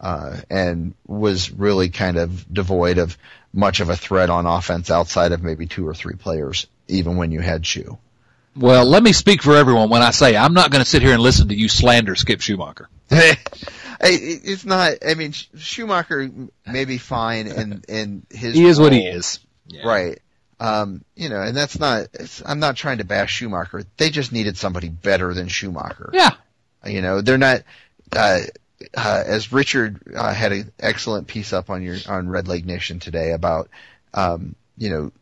uh, 0.00 0.36
and 0.50 0.94
was 1.06 1.50
really 1.50 1.88
kind 1.88 2.16
of 2.16 2.52
devoid 2.52 2.98
of 2.98 3.16
much 3.52 3.80
of 3.80 3.88
a 3.88 3.96
threat 3.96 4.30
on 4.30 4.46
offense 4.46 4.90
outside 4.90 5.32
of 5.32 5.42
maybe 5.42 5.66
two 5.66 5.86
or 5.86 5.94
three 5.94 6.14
players, 6.14 6.66
even 6.88 7.16
when 7.16 7.30
you 7.30 7.40
had 7.40 7.62
Choo. 7.62 7.98
Well, 8.56 8.84
let 8.84 9.02
me 9.02 9.12
speak 9.12 9.42
for 9.42 9.56
everyone 9.56 9.88
when 9.88 10.02
I 10.02 10.10
say 10.10 10.36
I'm 10.36 10.54
not 10.54 10.70
going 10.70 10.84
to 10.84 10.88
sit 10.88 11.02
here 11.02 11.12
and 11.12 11.22
listen 11.22 11.48
to 11.48 11.54
you 11.54 11.68
slander 11.68 12.14
Skip 12.14 12.40
Schumaker. 12.40 12.86
it's 14.00 14.64
not. 14.64 14.94
I 15.06 15.14
mean, 15.14 15.32
Schumaker 15.32 16.50
may 16.66 16.84
be 16.84 16.98
fine 16.98 17.46
in 17.46 17.82
in 17.88 18.26
his. 18.30 18.54
He 18.54 18.66
is 18.66 18.78
role, 18.78 18.86
what 18.86 18.92
he 18.92 19.06
is. 19.06 19.38
Yeah. 19.66 19.86
Right. 19.86 20.18
Um, 20.60 21.04
you 21.16 21.28
know, 21.28 21.40
and 21.40 21.56
that's 21.56 21.78
not. 21.78 22.08
I'm 22.44 22.60
not 22.60 22.76
trying 22.76 22.98
to 22.98 23.04
bash 23.04 23.40
Schumaker. 23.40 23.86
They 23.96 24.10
just 24.10 24.32
needed 24.32 24.58
somebody 24.58 24.88
better 24.88 25.32
than 25.32 25.48
Schumaker. 25.48 26.10
Yeah. 26.12 26.30
You 26.84 27.00
know, 27.00 27.20
they're 27.22 27.38
not. 27.38 27.62
Uh, 28.14 28.40
uh, 28.96 29.22
as 29.26 29.52
Richard 29.52 30.00
uh, 30.14 30.32
had 30.32 30.52
an 30.52 30.72
excellent 30.78 31.26
piece 31.26 31.52
up 31.52 31.70
on 31.70 31.82
your 31.82 31.96
on 32.08 32.28
Red 32.28 32.48
Leg 32.48 32.66
Nation 32.66 32.98
today 32.98 33.32
about, 33.32 33.68
um, 34.14 34.54
you 34.76 34.90
know, 34.90 35.12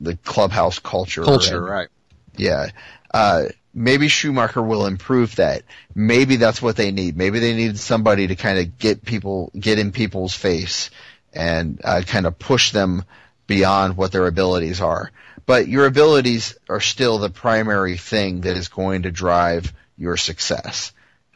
the 0.00 0.16
clubhouse 0.16 0.78
culture. 0.78 1.22
Culture, 1.22 1.58
and, 1.58 1.66
right? 1.66 1.88
Yeah. 2.36 2.68
Uh, 3.12 3.44
maybe 3.74 4.08
Schumaker 4.08 4.66
will 4.66 4.86
improve 4.86 5.36
that. 5.36 5.62
Maybe 5.94 6.36
that's 6.36 6.62
what 6.62 6.76
they 6.76 6.90
need. 6.90 7.16
Maybe 7.16 7.38
they 7.38 7.54
need 7.54 7.78
somebody 7.78 8.28
to 8.28 8.36
kind 8.36 8.58
of 8.58 8.78
get 8.78 9.04
people, 9.04 9.50
get 9.58 9.78
in 9.78 9.92
people's 9.92 10.34
face 10.34 10.90
and 11.32 11.80
uh, 11.84 12.02
kind 12.06 12.26
of 12.26 12.38
push 12.38 12.72
them 12.72 13.04
beyond 13.46 13.96
what 13.96 14.12
their 14.12 14.26
abilities 14.26 14.80
are. 14.80 15.10
But 15.46 15.68
your 15.68 15.86
abilities 15.86 16.56
are 16.68 16.80
still 16.80 17.18
the 17.18 17.30
primary 17.30 17.96
thing 17.96 18.42
that 18.42 18.56
is 18.56 18.68
going 18.68 19.02
to 19.02 19.10
drive 19.10 19.72
your 19.96 20.16
success 20.16 20.92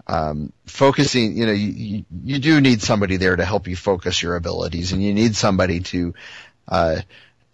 um, 0.07 0.53
focusing, 0.67 1.37
you 1.37 1.47
know, 1.47 1.53
you, 1.53 2.05
you 2.25 2.39
do 2.39 2.61
need 2.61 2.83
somebody 2.83 3.17
there 3.17 3.35
to 3.37 3.45
help 3.45 3.67
you 3.67 3.77
focus 3.77 4.23
your 4.23 4.37
abilities, 4.37 4.93
and 4.93 5.03
you 5.03 5.13
need 5.13 5.35
somebody 5.35 5.81
to 5.81 6.15
uh, 6.69 7.01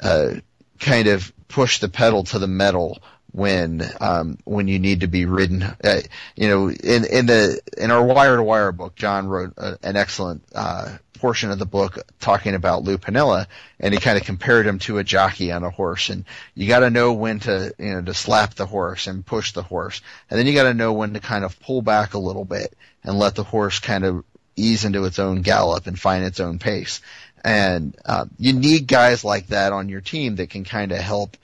uh, 0.01 0.35
kind 0.79 1.09
of 1.09 1.33
push 1.49 1.79
the 1.81 1.89
pedal 1.89 2.25
to 2.25 2.39
the 2.39 2.47
metal 2.47 3.03
when 3.33 3.83
um, 4.01 4.39
when 4.45 4.69
you 4.69 4.79
need 4.79 5.01
to 5.01 5.07
be 5.07 5.25
ridden. 5.25 5.63
Uh, 5.63 6.01
you 6.37 6.49
know, 6.49 6.69
in 6.69 7.05
in 7.05 7.27
the 7.27 7.61
in 7.77 7.91
our 7.91 8.05
wire 8.05 8.37
to 8.37 8.43
wire 8.43 8.73
book, 8.73 8.95
John 8.95 9.27
wrote 9.27 9.55
a, 9.57 9.79
an 9.83 9.97
excellent 9.97 10.45
uh, 10.55 10.97
portion 11.19 11.51
of 11.51 11.59
the 11.59 11.67
book 11.67 11.99
talking 12.21 12.55
about 12.55 12.83
Lou 12.83 12.99
Piniella, 12.99 13.47
and 13.81 13.95
he 13.95 14.01
kind 14.01 14.19
of 14.19 14.25
compared 14.25 14.67
him 14.67 14.79
to 14.81 14.99
a 14.99 15.05
jockey 15.05 15.53
on 15.53 15.65
a 15.65 15.71
horse. 15.71 16.11
And 16.11 16.25
you 16.55 16.69
got 16.69 16.81
to 16.81 16.91
know 16.91 17.13
when 17.15 17.41
to, 17.41 17.75
you 17.79 17.95
know, 17.95 18.03
to 18.03 18.15
slap 18.15 18.55
the 18.55 18.67
horse 18.67 19.07
and 19.07 19.25
push 19.25 19.53
the 19.53 19.63
horse, 19.63 20.03
and 20.29 20.39
then 20.39 20.47
you 20.47 20.53
got 20.53 20.65
to 20.65 20.75
know 20.75 20.93
when 20.93 21.15
to 21.15 21.21
kind 21.21 21.45
of 21.45 21.59
pull 21.61 21.81
back 21.81 22.15
a 22.15 22.19
little 22.19 22.45
bit 22.45 22.77
and 23.03 23.19
let 23.19 23.35
the 23.35 23.45
horse 23.45 23.79
kind 23.79 24.05
of 24.05 24.25
ease 24.57 24.85
into 24.85 25.05
its 25.05 25.19
own 25.19 25.41
gallop 25.43 25.87
and 25.87 25.99
find 25.99 26.25
its 26.25 26.41
own 26.41 26.59
pace. 26.59 27.01
And 27.45 27.97
uh, 28.05 28.27
you 28.39 28.53
need 28.53 28.87
guys 28.87 29.25
like 29.25 29.49
that 29.49 29.73
on 29.73 29.89
your 29.89 30.01
team 30.01 30.37
that 30.37 30.51
can 30.51 30.65
kind 30.65 30.93
of 30.93 30.99
help 30.99 31.37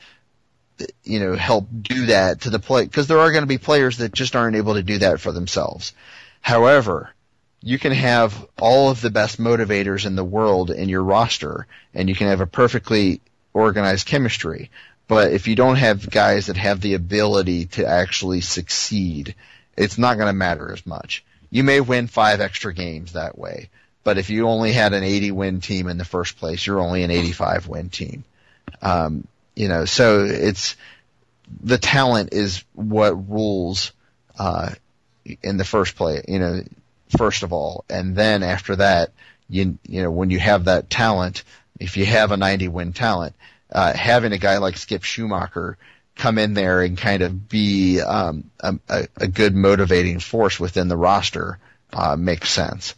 you 1.05 1.21
know, 1.21 1.35
help 1.35 1.67
do 1.83 2.07
that 2.07 2.43
to 2.43 2.51
the 2.51 2.59
play, 2.59 2.85
because 2.85 3.07
there 3.07 3.19
are 3.19 3.33
going 3.33 3.43
to 3.43 3.49
be 3.49 3.59
players 3.59 3.99
that 3.99 4.13
just 4.13 4.37
aren't 4.37 4.57
able 4.57 4.75
to 4.75 4.83
do 4.83 4.99
that 4.99 5.21
for 5.21 5.33
themselves. 5.33 5.93
However, 6.41 7.11
you 7.61 7.79
can 7.79 7.93
have 7.93 8.47
all 8.59 8.91
of 8.91 9.01
the 9.01 9.11
best 9.11 9.39
motivators 9.39 10.07
in 10.07 10.17
the 10.17 10.25
world 10.25 10.71
in 10.71 10.89
your 10.89 11.03
roster 11.03 11.67
and 11.95 12.09
you 12.09 12.15
can 12.15 12.29
have 12.29 12.41
a 12.41 12.47
perfectly 12.47 13.21
organized 13.53 14.07
chemistry. 14.07 14.71
But 15.09 15.33
if 15.33 15.49
you 15.49 15.57
don't 15.57 15.77
have 15.77 16.11
guys 16.11 16.47
that 16.47 16.57
have 16.57 16.81
the 16.81 16.95
ability 16.95 17.67
to 17.67 17.87
actually 17.87 18.43
succeed, 18.43 19.35
it's 19.77 19.99
not 19.99 20.17
going 20.17 20.29
to 20.29 20.35
matter 20.35 20.73
as 20.73 20.87
much. 20.87 21.25
You 21.51 21.65
may 21.65 21.81
win 21.81 22.07
five 22.07 22.41
extra 22.41 22.75
games 22.75 23.15
that 23.15 23.39
way, 23.39 23.71
but 24.05 24.19
if 24.19 24.29
you 24.29 24.47
only 24.47 24.73
had 24.73 24.93
an 24.93 25.03
80 25.03 25.33
win 25.33 25.61
team 25.61 25.89
in 25.89 25.97
the 25.99 26.05
first 26.05 26.39
place, 26.39 26.67
you're 26.67 26.81
only 26.81 27.03
an 27.03 27.11
85 27.11 27.69
win 27.69 27.89
team. 27.89 28.25
Um, 28.83 29.27
you 29.59 29.67
know, 29.67 29.87
so 29.87 30.25
it's 30.25 30.77
the 31.65 31.79
talent 31.79 32.33
is 32.33 32.63
what 32.75 33.29
rules 33.29 33.91
uh, 34.39 34.71
in 35.43 35.57
the 35.57 35.65
first 35.65 35.97
place. 35.97 36.25
You 36.29 36.39
know, 36.39 36.63
first 37.17 37.43
of 37.43 37.53
all, 37.53 37.85
and 37.91 38.15
then 38.15 38.45
after 38.45 38.77
that, 38.77 39.11
you 39.51 39.77
you 39.83 40.03
know 40.05 40.13
when 40.13 40.31
you 40.31 40.39
have 40.39 40.67
that 40.67 40.89
talent, 40.89 41.43
if 41.81 41.97
you 41.97 42.07
have 42.07 42.31
a 42.31 42.37
90 42.37 42.69
win 42.69 42.93
talent, 42.93 43.35
uh, 43.73 43.93
having 43.95 44.33
a 44.33 44.39
guy 44.39 44.59
like 44.59 44.77
Skip 44.77 45.03
Schumaker 45.03 45.75
come 46.15 46.39
in 46.39 46.55
there 46.55 46.81
and 46.83 46.97
kind 46.97 47.23
of 47.23 47.49
be 47.49 48.01
um, 48.01 48.51
a, 48.61 49.09
a, 49.17 49.27
good 49.27 49.55
motivating 49.55 50.21
force 50.21 50.59
within 50.59 50.89
the 50.89 50.97
roster 50.97 51.59
uh, 51.93 52.17
makes 52.17 52.51
sense. 52.51 52.95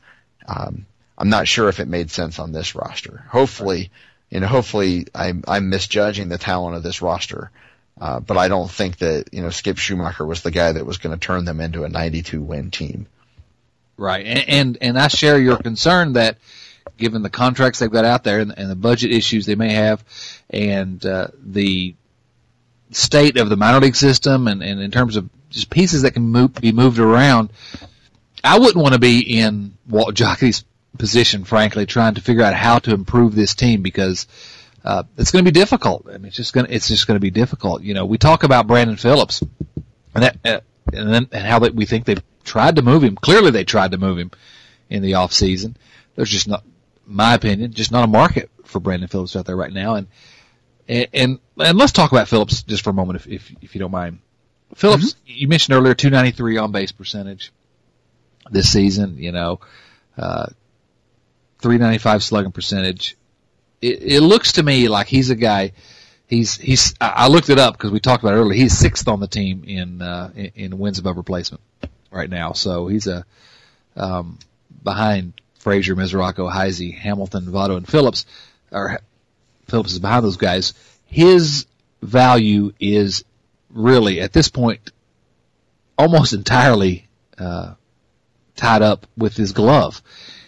Um, 0.47 0.87
I'm 1.17 1.29
not 1.29 1.49
sure 1.49 1.69
if 1.69 1.81
it 1.81 1.89
made 1.89 2.11
sense 2.11 2.39
on 2.39 2.53
this 2.53 2.75
roster. 2.75 3.25
Hopefully, 3.29 3.91
you 4.31 4.41
know, 4.41 4.47
hopefully 4.47 5.07
I'm, 5.15 5.45
I'm 5.47 5.69
misjudging 5.69 6.29
the 6.29 6.39
talent 6.39 6.77
of 6.77 6.83
this 6.83 7.03
roster. 7.03 7.51
Uh, 8.01 8.19
but 8.19 8.39
I 8.39 8.49
don't 8.49 8.71
think 8.71 8.99
that, 8.99 9.27
you 9.33 9.43
know, 9.43 9.51
Skip 9.51 9.77
Schumaker 9.77 10.27
was 10.27 10.43
the 10.43 10.51
guy 10.51 10.73
that 10.73 10.87
was 10.87 10.97
going 10.97 11.19
to 11.19 11.21
turn 11.21 11.45
them 11.45 11.61
into 11.61 11.85
a 11.85 11.89
92 11.89 12.41
win 12.41 12.71
team. 12.71 13.07
Right, 13.99 14.25
and, 14.25 14.49
and 14.49 14.79
and 14.81 14.99
I 14.99 15.09
share 15.09 15.39
your 15.39 15.59
concern 15.59 16.15
that 16.15 16.39
given 16.97 17.21
the 17.21 17.29
contracts 17.29 17.79
they've 17.79 17.91
got 17.91 18.07
out 18.07 18.25
there 18.25 18.41
and, 18.41 18.55
and 18.57 18.71
the 18.71 18.75
budget 18.75 19.11
issues 19.13 19.45
they 19.45 19.57
may 19.57 19.75
have, 19.75 20.03
and 20.49 21.05
uh, 21.05 21.29
the 21.39 21.95
state 22.93 23.37
of 23.37 23.51
the 23.51 23.57
minor 23.57 23.79
league 23.79 23.97
system, 23.97 24.49
and, 24.49 24.63
and 24.63 24.81
in 24.81 24.91
terms 24.91 25.17
of 25.17 25.29
just 25.51 25.69
pieces 25.69 26.03
that 26.03 26.13
can 26.13 26.23
move, 26.23 26.55
be 26.55 26.73
moved 26.73 26.99
around, 26.99 27.51
I 28.43 28.59
wouldn't 28.59 28.83
want 28.83 28.95
to 28.95 29.01
be 29.01 29.21
in 29.21 29.77
Walt 29.87 30.15
Jocketty's 30.15 30.65
position, 30.99 31.45
frankly, 31.45 31.87
trying 31.87 32.15
to 32.15 32.21
figure 32.21 32.43
out 32.43 32.55
how 32.55 32.79
to 32.81 32.93
improve 32.93 33.35
this 33.35 33.55
team 33.55 33.83
because 33.83 34.27
uh, 34.85 35.05
it's 35.17 35.31
going 35.31 35.45
to 35.45 35.51
be 35.51 35.59
difficult. 35.59 36.07
I 36.09 36.13
mean, 36.13 36.27
it's 36.27 36.37
just 36.37 36.53
going 36.53 36.67
to, 36.67 36.75
it's 36.75 36.89
just 36.89 37.07
going 37.07 37.17
to 37.17 37.21
be 37.21 37.31
difficult. 37.31 37.83
You 37.83 37.95
know, 37.95 38.05
we 38.05 38.19
talk 38.19 38.43
about 38.43 38.67
Brandon 38.67 38.97
Phillips, 38.97 39.43
and 40.15 40.25
that, 40.25 40.37
uh, 40.45 40.61
and 40.93 41.13
then 41.13 41.29
and 41.33 41.47
how 41.47 41.61
that 41.61 41.75
we 41.75 41.87
think 41.87 42.05
they've 42.05 42.23
tried 42.45 42.77
to 42.77 42.83
move 42.83 43.03
him. 43.03 43.17
Clearly, 43.17 43.51
they 43.51 43.65
tried 43.65 43.93
to 43.93 43.99
move 43.99 44.19
him 44.19 44.31
in 44.89 45.03
the 45.03 45.15
off 45.15 45.33
season. 45.33 45.77
There's 46.17 46.31
just 46.31 46.49
not, 46.49 46.65
my 47.07 47.35
opinion, 47.35 47.73
just 47.73 47.93
not 47.93 48.05
a 48.05 48.09
market 48.09 48.51
for 48.65 48.81
Brandon 48.81 49.09
Phillips 49.09 49.37
out 49.37 49.47
there 49.47 49.57
right 49.57 49.73
now. 49.73 49.95
And 49.97 50.07
and 50.89 51.07
and, 51.13 51.39
and 51.59 51.79
let's 51.79 51.93
talk 51.93 52.13
about 52.13 52.29
Phillips 52.29 52.63
just 52.63 52.83
for 52.83 52.91
a 52.91 52.95
moment, 52.95 53.21
if 53.21 53.27
if, 53.27 53.55
if 53.63 53.75
you 53.75 53.81
don't 53.81 53.91
mind. 53.91 54.19
Phillips, 54.75 55.15
mm-hmm. 55.15 55.25
you 55.27 55.49
mentioned 55.49 55.77
earlier, 55.77 55.95
293 55.95 56.57
on 56.59 56.73
base 56.73 56.93
percentage 56.93 57.53
this 58.51 58.73
season. 58.73 59.17
You 59.19 59.33
know, 59.33 59.61
uh, 60.17 60.47
395 61.61 62.23
slugging 62.23 62.53
percentage. 62.53 63.17
It, 63.81 64.03
it 64.03 64.21
looks 64.21 64.53
to 64.53 64.63
me 64.63 64.89
like 64.89 65.07
he's 65.07 65.31
a 65.31 65.37
guy 65.37 65.73
he's 66.31 66.57
he's 66.57 66.95
I 67.01 67.29
looked 67.29 67.51
it 67.51 67.59
up 67.59 67.75
because 67.75 67.91
we 67.91 68.01
talked 68.01 68.23
about 68.23 68.35
it 68.35 68.39
earlier. 68.39 68.57
He's 68.57 68.79
sixth 68.79 69.09
on 69.09 69.21
the 69.21 69.27
team 69.27 69.65
in 69.67 70.01
uh, 70.01 70.31
in, 70.35 70.53
in 70.55 70.79
wins 70.79 70.99
above 70.99 71.17
replacement 71.17 71.61
right 72.11 72.31
now. 72.31 72.53
So 72.53 72.87
he's 72.87 73.07
a 73.07 73.27
um, 73.97 74.39
behind 74.83 75.35
Frazier, 75.59 75.97
Mesoraco, 75.97 76.51
Heisey, 76.51 76.97
Hamilton, 76.97 77.47
Votto, 77.47 77.77
and 77.77 77.87
Phillips. 77.87 78.25
Or 78.73 79.01
Phillips 79.67 79.93
is 79.93 79.99
behind 79.99 80.25
those 80.25 80.37
guys. 80.37 80.73
His 81.07 81.67
value 82.01 82.73
is 82.81 83.25
really 83.69 84.21
at 84.21 84.33
this 84.33 84.49
point 84.49 84.93
almost 85.99 86.33
entirely 86.33 87.09
uh, 87.37 87.75
tied 88.57 88.83
up 88.83 89.07
with 89.17 89.37
his 89.37 89.53
glove. 89.53 90.01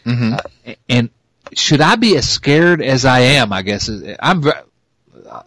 Mm-hmm. 0.04 0.34
Uh, 0.34 0.74
and 0.88 1.10
should 1.54 1.80
I 1.80 1.96
be 1.96 2.16
as 2.16 2.28
scared 2.28 2.82
as 2.82 3.04
I 3.04 3.20
am? 3.20 3.52
I 3.52 3.62
guess 3.62 3.90
I'm. 4.20 4.44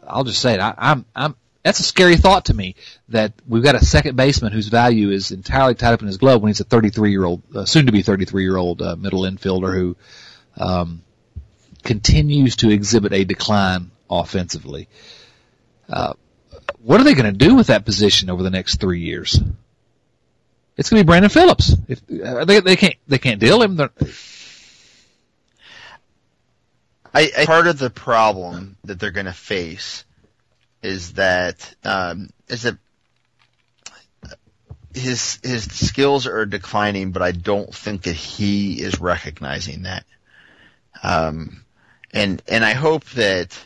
I'll 0.08 0.24
just 0.24 0.42
say 0.42 0.56
it. 0.56 0.60
I, 0.60 0.74
I'm 0.78 1.06
I'm 1.16 1.36
that's 1.66 1.80
a 1.80 1.84
scary 1.84 2.16
thought 2.16 2.46
to 2.46 2.54
me 2.54 2.76
that 3.10 3.34
we've 3.48 3.64
got 3.64 3.74
a 3.74 3.84
second 3.84 4.16
baseman 4.16 4.52
whose 4.52 4.68
value 4.68 5.10
is 5.10 5.32
entirely 5.32 5.74
tied 5.74 5.94
up 5.94 6.02
in 6.02 6.08
his 6.08 6.18
glove 6.18 6.40
when 6.40 6.50
he's 6.50 6.60
a 6.60 6.64
33 6.64 7.10
year 7.10 7.26
old, 7.26 7.42
uh, 7.56 7.66
soon 7.66 7.88
to 7.88 7.92
be 7.92 8.04
33 8.04 8.44
year 8.44 8.56
old 8.56 8.84
uh, 8.84 8.96
middle 8.96 9.22
infielder 9.22 9.74
who 9.74 9.98
um, 10.58 11.02
continues 11.84 12.58
to 12.58 12.70
exhibit 12.70 13.14
a 13.14 13.24
decline 13.24 13.90
offensively. 14.12 14.88
Uh, 15.90 16.14
what 16.84 17.02
are 17.02 17.04
they 17.04 17.16
going 17.16 17.26
to 17.26 17.46
do 17.48 17.56
with 17.56 17.68
that 17.68 17.84
position 17.84 18.30
over 18.30 18.44
the 18.44 18.52
next 18.52 18.80
three 18.80 19.00
years? 19.00 19.40
It's 20.78 20.92
going 20.92 21.00
to 21.00 21.04
be 21.04 21.08
Brandon 21.08 21.30
Phillips. 21.30 21.76
If 21.88 22.02
uh, 22.24 22.46
they 22.46 22.60
they 22.60 22.76
can't 22.76 22.96
they 23.08 23.18
can't 23.18 23.40
deal 23.40 23.64
him. 23.64 23.80
I, 27.16 27.32
I 27.38 27.46
part 27.46 27.68
of 27.68 27.80
the 27.80 27.90
problem 27.90 28.76
that 28.84 29.00
they're 29.00 29.12
going 29.12 29.26
to 29.26 29.34
face 29.34 30.04
is 30.84 31.14
that 31.14 31.74
um, 31.86 32.30
is 32.50 32.64
that 32.64 32.78
his 34.94 35.40
his 35.42 35.64
skills 35.64 36.28
are 36.28 36.46
declining, 36.46 37.12
but 37.12 37.22
I 37.22 37.32
don't 37.32 37.74
think 37.74 38.04
that 38.04 38.16
he 38.16 38.82
is 38.82 39.00
recognizing 39.00 39.84
that. 39.84 40.06
Um, 41.04 41.64
and 42.12 42.42
and 42.50 42.66
I 42.66 42.74
hope 42.74 43.06
that 43.12 43.58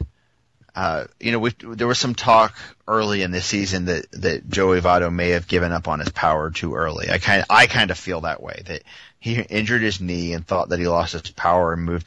uh, 0.75 1.05
you 1.19 1.31
know 1.31 1.39
we, 1.39 1.51
there 1.59 1.87
was 1.87 1.97
some 1.97 2.13
talk 2.13 2.55
early 2.87 3.23
in 3.23 3.31
this 3.31 3.45
season 3.45 3.85
that 3.85 4.11
that 4.11 4.47
Joey 4.47 4.79
Votto 4.79 5.11
may 5.11 5.29
have 5.29 5.47
given 5.47 5.71
up 5.71 5.87
on 5.87 5.99
his 5.99 6.09
power 6.09 6.51
too 6.51 6.75
early. 6.75 7.09
I 7.09 7.17
kind 7.17 7.43
I 7.49 7.65
kind 7.65 7.89
of 7.89 7.97
feel 7.97 8.21
that 8.21 8.43
way 8.43 8.61
that 8.67 8.83
he 9.19 9.39
injured 9.41 9.81
his 9.81 9.99
knee 9.99 10.33
and 10.33 10.45
thought 10.45 10.69
that 10.69 10.79
he 10.79 10.87
lost 10.87 11.13
his 11.13 11.29
power 11.31 11.73
and 11.73 11.83
moved 11.83 12.05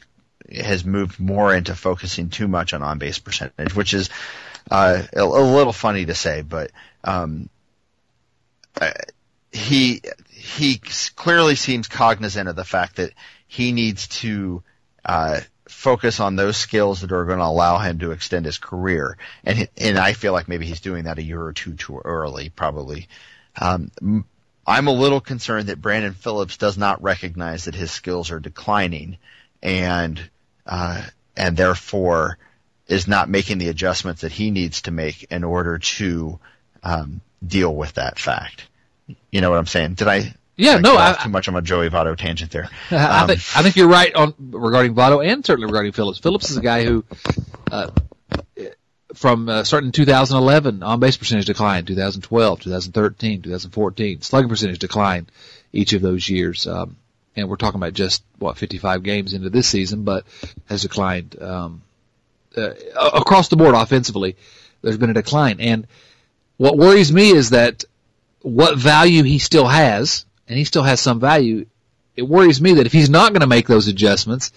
has 0.51 0.85
moved 0.85 1.19
more 1.19 1.53
into 1.53 1.75
focusing 1.75 2.29
too 2.29 2.47
much 2.47 2.73
on 2.73 2.81
on 2.81 2.99
base 2.99 3.19
percentage, 3.19 3.75
which 3.75 3.93
is 3.93 4.09
uh, 4.69 5.03
a, 5.13 5.21
a, 5.21 5.23
little 5.23 5.73
funny 5.73 6.05
to 6.05 6.15
say, 6.15 6.41
but 6.41 6.71
um, 7.03 7.49
uh, 8.79 8.91
he 9.51 10.01
he 10.29 10.79
clearly 11.15 11.55
seems 11.55 11.87
cognizant 11.87 12.49
of 12.49 12.55
the 12.55 12.65
fact 12.65 12.97
that 12.97 13.13
he 13.47 13.71
needs 13.71 14.07
to 14.07 14.63
uh, 15.05 15.39
focus 15.67 16.19
on 16.19 16.35
those 16.35 16.57
skills 16.57 17.01
that 17.01 17.11
are 17.11 17.25
going 17.25 17.39
to 17.39 17.45
allow 17.45 17.77
him 17.77 17.99
to 17.99 18.11
extend 18.11 18.45
his 18.45 18.57
career, 18.57 19.17
and 19.43 19.67
and 19.77 19.97
I 19.97 20.13
feel 20.13 20.33
like 20.33 20.47
maybe 20.47 20.65
he's 20.65 20.81
doing 20.81 21.05
that 21.05 21.19
a 21.19 21.23
year 21.23 21.41
or 21.41 21.53
two 21.53 21.73
too 21.73 22.01
early, 22.03 22.49
probably. 22.49 23.07
Um, 23.59 23.91
I'm 24.65 24.87
a 24.87 24.93
little 24.93 25.19
concerned 25.19 25.67
that 25.67 25.81
Brandon 25.81 26.13
Phillips 26.13 26.57
does 26.57 26.77
not 26.77 27.03
recognize 27.03 27.65
that 27.65 27.75
his 27.75 27.91
skills 27.91 28.31
are 28.31 28.39
declining, 28.39 29.17
and 29.61 30.29
uh, 30.65 31.03
and 31.35 31.57
therefore 31.57 32.37
is 32.87 33.07
not 33.07 33.29
making 33.29 33.57
the 33.57 33.69
adjustments 33.69 34.21
that 34.21 34.31
he 34.31 34.51
needs 34.51 34.83
to 34.83 34.91
make 34.91 35.23
in 35.31 35.43
order 35.43 35.79
to 35.79 36.39
um, 36.83 37.21
deal 37.45 37.73
with 37.73 37.93
that 37.93 38.19
fact. 38.19 38.67
You 39.31 39.41
know 39.41 39.49
what 39.49 39.59
I'm 39.59 39.65
saying? 39.65 39.95
Did 39.95 40.07
I? 40.07 40.33
Yeah, 40.55 40.77
no, 40.77 40.95
I, 40.95 41.17
too 41.23 41.29
much 41.29 41.47
on 41.47 41.55
a 41.55 41.61
Joey 41.61 41.89
Votto 41.89 42.15
tangent 42.15 42.51
there. 42.51 42.69
Um, 42.91 42.99
I 42.99 43.25
think 43.25 43.39
I 43.57 43.63
think 43.63 43.75
you're 43.75 43.87
right 43.87 44.13
on 44.13 44.33
regarding 44.37 44.93
Votto 44.93 45.25
and 45.25 45.43
certainly 45.43 45.65
regarding 45.65 45.93
Phillips. 45.93 46.19
Phillips 46.19 46.51
is 46.51 46.57
a 46.57 46.61
guy 46.61 46.85
who, 46.85 47.03
uh, 47.71 47.89
from 49.15 49.49
uh, 49.49 49.63
starting 49.63 49.87
in 49.87 49.91
2011, 49.93 50.83
on 50.83 50.99
base 50.99 51.17
percentage 51.17 51.45
declined. 51.45 51.87
2012, 51.87 52.59
2013, 52.61 53.41
2014, 53.41 54.21
slugging 54.21 54.49
percentage 54.49 54.79
declined 54.79 55.31
each 55.71 55.93
of 55.93 56.01
those 56.03 56.29
years. 56.29 56.67
Um, 56.67 56.97
and 57.35 57.49
we're 57.49 57.55
talking 57.55 57.79
about 57.79 57.93
just 57.93 58.23
what 58.37 58.57
55 58.57 59.03
games 59.03 59.33
into 59.33 59.49
this 59.49 59.67
season, 59.67 60.03
but 60.03 60.25
has 60.65 60.83
declined 60.83 61.41
um, 61.41 61.81
uh, 62.55 62.71
across 62.95 63.49
the 63.49 63.55
board 63.55 63.75
offensively. 63.75 64.35
There's 64.81 64.97
been 64.97 65.09
a 65.09 65.13
decline, 65.13 65.59
and 65.59 65.87
what 66.57 66.77
worries 66.77 67.11
me 67.11 67.31
is 67.31 67.51
that 67.51 67.85
what 68.41 68.77
value 68.77 69.23
he 69.23 69.39
still 69.39 69.67
has, 69.67 70.25
and 70.47 70.57
he 70.57 70.65
still 70.65 70.83
has 70.83 70.99
some 70.99 71.19
value. 71.19 71.65
It 72.15 72.23
worries 72.23 72.61
me 72.61 72.73
that 72.73 72.85
if 72.85 72.93
he's 72.93 73.09
not 73.09 73.31
going 73.31 73.41
to 73.41 73.47
make 73.47 73.67
those 73.67 73.87
adjustments, 73.87 74.51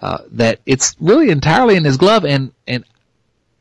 uh, 0.00 0.18
that 0.32 0.60
it's 0.66 0.96
really 0.98 1.30
entirely 1.30 1.76
in 1.76 1.84
his 1.84 1.96
glove, 1.96 2.24
and 2.24 2.52
and 2.66 2.84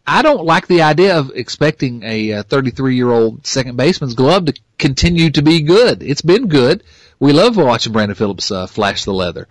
I 0.07 0.21
don't 0.21 0.45
like 0.45 0.67
the 0.67 0.83
idea 0.83 1.19
of 1.19 1.31
expecting 1.35 2.01
a 2.03 2.43
33 2.43 2.95
year 2.95 3.11
old 3.11 3.45
second 3.45 3.75
baseman's 3.75 4.15
glove 4.15 4.45
to 4.45 4.59
continue 4.77 5.29
to 5.31 5.41
be 5.41 5.61
good. 5.61 6.01
It's 6.01 6.21
been 6.21 6.47
good 6.47 6.83
we 7.19 7.33
love 7.33 7.57
watching 7.57 7.93
Brandon 7.93 8.15
Phillips 8.15 8.51
uh, 8.51 8.67
flash 8.67 9.05
the 9.05 9.13
leather. 9.13 9.47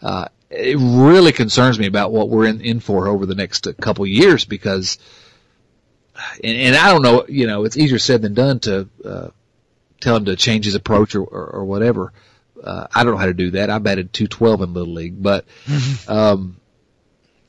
Uh, 0.00 0.28
it 0.50 0.76
really 0.78 1.32
concerns 1.32 1.78
me 1.78 1.86
about 1.86 2.12
what 2.12 2.28
we're 2.28 2.46
in, 2.46 2.60
in 2.60 2.80
for 2.80 3.08
over 3.08 3.26
the 3.26 3.34
next 3.34 3.66
uh, 3.66 3.72
couple 3.72 4.06
years 4.06 4.44
because, 4.44 4.98
and, 6.42 6.56
and 6.56 6.76
I 6.76 6.92
don't 6.92 7.02
know, 7.02 7.26
you 7.28 7.46
know, 7.46 7.64
it's 7.64 7.76
easier 7.76 7.98
said 7.98 8.22
than 8.22 8.34
done 8.34 8.60
to 8.60 8.88
uh, 9.04 9.28
tell 10.00 10.16
him 10.16 10.26
to 10.26 10.36
change 10.36 10.64
his 10.64 10.74
approach 10.74 11.14
or, 11.14 11.24
or, 11.24 11.46
or 11.46 11.64
whatever. 11.64 12.12
Uh, 12.62 12.86
I 12.94 13.04
don't 13.04 13.14
know 13.14 13.18
how 13.18 13.26
to 13.26 13.34
do 13.34 13.52
that. 13.52 13.70
I 13.70 13.78
batted 13.78 14.12
212 14.12 14.62
in 14.62 14.74
Little 14.74 14.94
League, 14.94 15.22
but 15.22 15.44
um, 16.08 16.56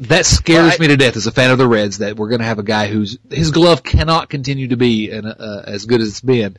that 0.01 0.25
scares 0.25 0.75
I, 0.75 0.77
me 0.77 0.87
to 0.87 0.97
death 0.97 1.17
as 1.17 1.27
a 1.27 1.31
fan 1.31 1.51
of 1.51 1.57
the 1.57 1.67
Reds 1.67 1.97
that 1.99 2.15
we're 2.15 2.29
going 2.29 2.39
to 2.39 2.45
have 2.45 2.59
a 2.59 2.63
guy 2.63 2.87
whose 2.87 3.17
his 3.29 3.51
glove 3.51 3.83
cannot 3.83 4.29
continue 4.29 4.69
to 4.69 4.77
be 4.77 5.11
an, 5.11 5.25
uh, 5.25 5.63
as 5.65 5.85
good 5.85 6.01
as 6.01 6.09
it's 6.09 6.21
been 6.21 6.57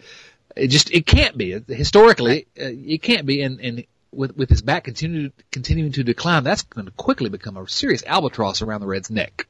it 0.57 0.68
just 0.68 0.91
it 0.91 1.07
can't 1.07 1.36
be 1.36 1.61
historically. 1.68 2.47
Uh, 2.59 2.66
it 2.66 3.03
can't 3.03 3.26
be, 3.26 3.43
and 3.43 3.61
and 3.61 3.84
with 4.12 4.36
with 4.36 4.51
his 4.51 4.62
back 4.62 4.84
continue, 4.84 5.30
continuing 5.51 5.93
to 5.93 6.05
decline, 6.05 6.45
that's 6.45 6.62
going 6.62 6.86
to 6.86 6.93
quickly 6.93 7.30
become 7.30 7.57
a 7.57 7.68
serious 7.68 8.03
albatross 8.05 8.62
around 8.62 8.80
the 8.80 8.86
Reds' 8.86 9.11
neck. 9.11 9.47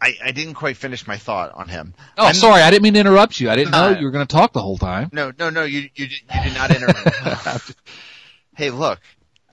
I, 0.00 0.14
I 0.22 0.32
didn't 0.32 0.54
quite 0.54 0.76
finish 0.76 1.06
my 1.06 1.16
thought 1.16 1.52
on 1.54 1.68
him. 1.68 1.94
Oh, 2.18 2.26
I'm, 2.26 2.34
sorry, 2.34 2.60
I 2.60 2.72
didn't 2.72 2.82
mean 2.82 2.94
to 2.94 3.00
interrupt 3.00 3.38
you. 3.38 3.48
I 3.50 3.54
didn't 3.54 3.70
know 3.70 3.90
uh, 3.90 3.98
you 3.98 4.04
were 4.04 4.10
going 4.10 4.26
to 4.26 4.32
talk 4.32 4.52
the 4.52 4.60
whole 4.60 4.76
time. 4.76 5.10
No, 5.12 5.32
no, 5.38 5.50
no, 5.50 5.62
you 5.62 5.88
you 5.94 6.08
did, 6.08 6.22
you 6.34 6.42
did 6.42 6.54
not 6.54 6.74
interrupt. 6.74 7.74
hey, 8.56 8.70
look, 8.70 9.00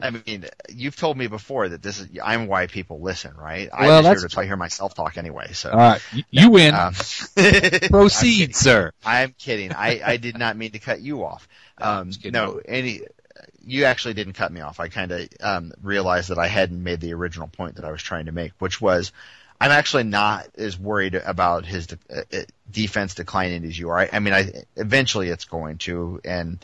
I 0.01 0.11
mean, 0.11 0.45
you've 0.69 0.95
told 0.95 1.17
me 1.17 1.27
before 1.27 1.69
that 1.69 1.81
this 1.81 1.99
is 1.99 2.07
I'm 2.23 2.47
why 2.47 2.67
people 2.67 3.01
listen, 3.01 3.35
right? 3.35 3.69
Well, 3.77 3.97
I'm 3.97 4.03
that's 4.03 4.21
here 4.21 4.29
to 4.29 4.43
hear 4.45 4.55
myself 4.55 4.95
talk 4.95 5.17
anyway. 5.17 5.51
So, 5.51 5.71
all 5.71 5.77
right, 5.77 6.01
you 6.31 6.51
win. 6.51 6.73
Um, 6.73 6.93
Proceed, 7.89 8.55
sir. 8.55 8.93
I'm 9.03 9.35
kidding. 9.37 9.73
I, 9.73 10.01
I 10.03 10.17
did 10.17 10.37
not 10.37 10.55
mean 10.55 10.71
to 10.71 10.79
cut 10.79 11.01
you 11.01 11.23
off. 11.23 11.47
Um, 11.81 12.11
no, 12.25 12.59
any 12.65 13.03
you 13.65 13.85
actually 13.85 14.13
didn't 14.13 14.33
cut 14.33 14.51
me 14.51 14.59
off. 14.59 14.81
I 14.81 14.89
kind 14.89 15.13
of 15.13 15.29
um, 15.39 15.71
realized 15.81 16.29
that 16.29 16.37
I 16.37 16.47
hadn't 16.47 16.83
made 16.83 16.99
the 16.99 17.13
original 17.13 17.47
point 17.47 17.75
that 17.75 17.85
I 17.85 17.91
was 17.91 18.03
trying 18.03 18.25
to 18.25 18.33
make, 18.33 18.51
which 18.59 18.81
was 18.81 19.13
I'm 19.61 19.71
actually 19.71 20.03
not 20.03 20.47
as 20.57 20.79
worried 20.79 21.15
about 21.15 21.65
his 21.65 21.87
de- 21.87 21.97
uh, 22.09 22.21
uh 22.33 22.41
defense 22.71 23.15
declining 23.15 23.65
as 23.65 23.77
you 23.77 23.89
are. 23.89 23.99
I, 23.99 24.09
I 24.13 24.19
mean, 24.19 24.33
I 24.33 24.63
eventually 24.75 25.29
it's 25.29 25.45
going 25.45 25.77
to, 25.79 26.21
and 26.23 26.59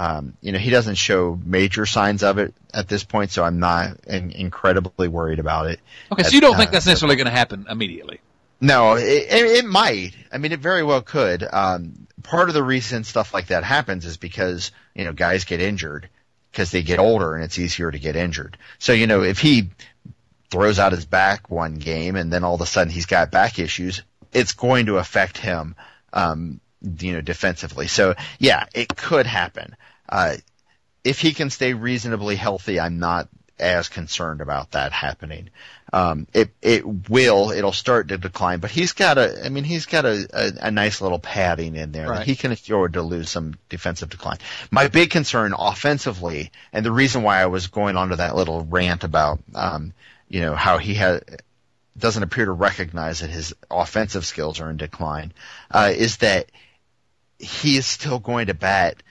um, 0.00 0.32
you 0.40 0.52
know, 0.52 0.58
he 0.58 0.70
doesn't 0.70 0.94
show 0.94 1.38
major 1.44 1.84
signs 1.84 2.22
of 2.22 2.38
it 2.38 2.54
at 2.72 2.88
this 2.88 3.04
point, 3.04 3.32
so 3.32 3.44
I'm 3.44 3.58
not 3.58 4.02
in- 4.06 4.30
incredibly 4.30 5.08
worried 5.08 5.38
about 5.38 5.66
it. 5.66 5.78
Okay, 6.10 6.22
so 6.22 6.30
you 6.30 6.40
don't 6.40 6.54
uh, 6.54 6.58
think 6.58 6.70
that's 6.70 6.86
necessarily 6.86 7.16
going 7.16 7.26
to 7.26 7.32
happen 7.32 7.66
immediately? 7.68 8.18
No, 8.62 8.94
it, 8.94 9.26
it, 9.28 9.64
might. 9.66 10.12
I 10.32 10.38
mean, 10.38 10.52
it 10.52 10.60
very 10.60 10.82
well 10.82 11.02
could. 11.02 11.46
Um, 11.52 12.06
part 12.22 12.48
of 12.48 12.54
the 12.54 12.62
reason 12.62 13.04
stuff 13.04 13.34
like 13.34 13.48
that 13.48 13.62
happens 13.62 14.06
is 14.06 14.16
because 14.16 14.72
you 14.94 15.04
know 15.04 15.12
guys 15.12 15.44
get 15.44 15.60
injured 15.60 16.08
because 16.50 16.70
they 16.70 16.82
get 16.82 16.98
older 16.98 17.34
and 17.34 17.44
it's 17.44 17.58
easier 17.58 17.90
to 17.90 17.98
get 17.98 18.16
injured. 18.16 18.56
So 18.78 18.94
you 18.94 19.06
know, 19.06 19.22
if 19.22 19.38
he 19.38 19.68
throws 20.50 20.78
out 20.78 20.92
his 20.92 21.04
back 21.04 21.50
one 21.50 21.74
game 21.74 22.16
and 22.16 22.32
then 22.32 22.42
all 22.42 22.54
of 22.54 22.62
a 22.62 22.66
sudden 22.66 22.90
he's 22.90 23.06
got 23.06 23.30
back 23.30 23.58
issues, 23.58 24.00
it's 24.32 24.52
going 24.52 24.86
to 24.86 24.96
affect 24.96 25.36
him. 25.36 25.74
Um, 26.14 26.60
you 26.82 27.12
know, 27.12 27.20
defensively. 27.20 27.86
So 27.86 28.14
yeah, 28.38 28.66
it 28.74 28.94
could 28.96 29.26
happen. 29.26 29.76
Uh, 30.08 30.36
if 31.04 31.20
he 31.20 31.32
can 31.32 31.50
stay 31.50 31.72
reasonably 31.74 32.36
healthy, 32.36 32.78
I'm 32.78 32.98
not 32.98 33.28
as 33.60 33.88
concerned 33.88 34.40
about 34.40 34.72
that 34.72 34.92
happening. 34.92 35.50
Um, 35.92 36.26
it 36.32 36.50
it 36.62 36.84
will 37.08 37.50
it'll 37.50 37.72
start 37.72 38.08
to 38.08 38.18
decline, 38.18 38.60
but 38.60 38.70
he's 38.70 38.92
got 38.92 39.18
a 39.18 39.44
I 39.44 39.48
mean 39.48 39.64
he's 39.64 39.86
got 39.86 40.04
a, 40.04 40.26
a, 40.32 40.66
a 40.66 40.70
nice 40.70 41.00
little 41.00 41.18
padding 41.18 41.76
in 41.76 41.92
there 41.92 42.08
right. 42.08 42.18
that 42.18 42.26
he 42.26 42.36
can 42.36 42.52
afford 42.52 42.94
to 42.94 43.02
lose 43.02 43.28
some 43.28 43.54
defensive 43.68 44.08
decline. 44.08 44.38
My 44.70 44.88
big 44.88 45.10
concern 45.10 45.52
offensively, 45.56 46.52
and 46.72 46.86
the 46.86 46.92
reason 46.92 47.22
why 47.22 47.42
I 47.42 47.46
was 47.46 47.66
going 47.66 47.96
on 47.96 48.10
to 48.10 48.16
that 48.16 48.36
little 48.36 48.64
rant 48.64 49.04
about 49.04 49.40
um, 49.54 49.92
you 50.28 50.40
know 50.40 50.54
how 50.54 50.78
he 50.78 50.94
had 50.94 51.42
doesn't 51.98 52.22
appear 52.22 52.46
to 52.46 52.52
recognize 52.52 53.20
that 53.20 53.30
his 53.30 53.52
offensive 53.70 54.24
skills 54.24 54.60
are 54.60 54.70
in 54.70 54.76
decline, 54.76 55.32
uh, 55.70 55.92
is 55.94 56.18
that 56.18 56.50
he 57.40 57.76
is 57.76 57.86
still 57.86 58.18
going 58.18 58.46
to 58.46 58.54
bat 58.54 59.02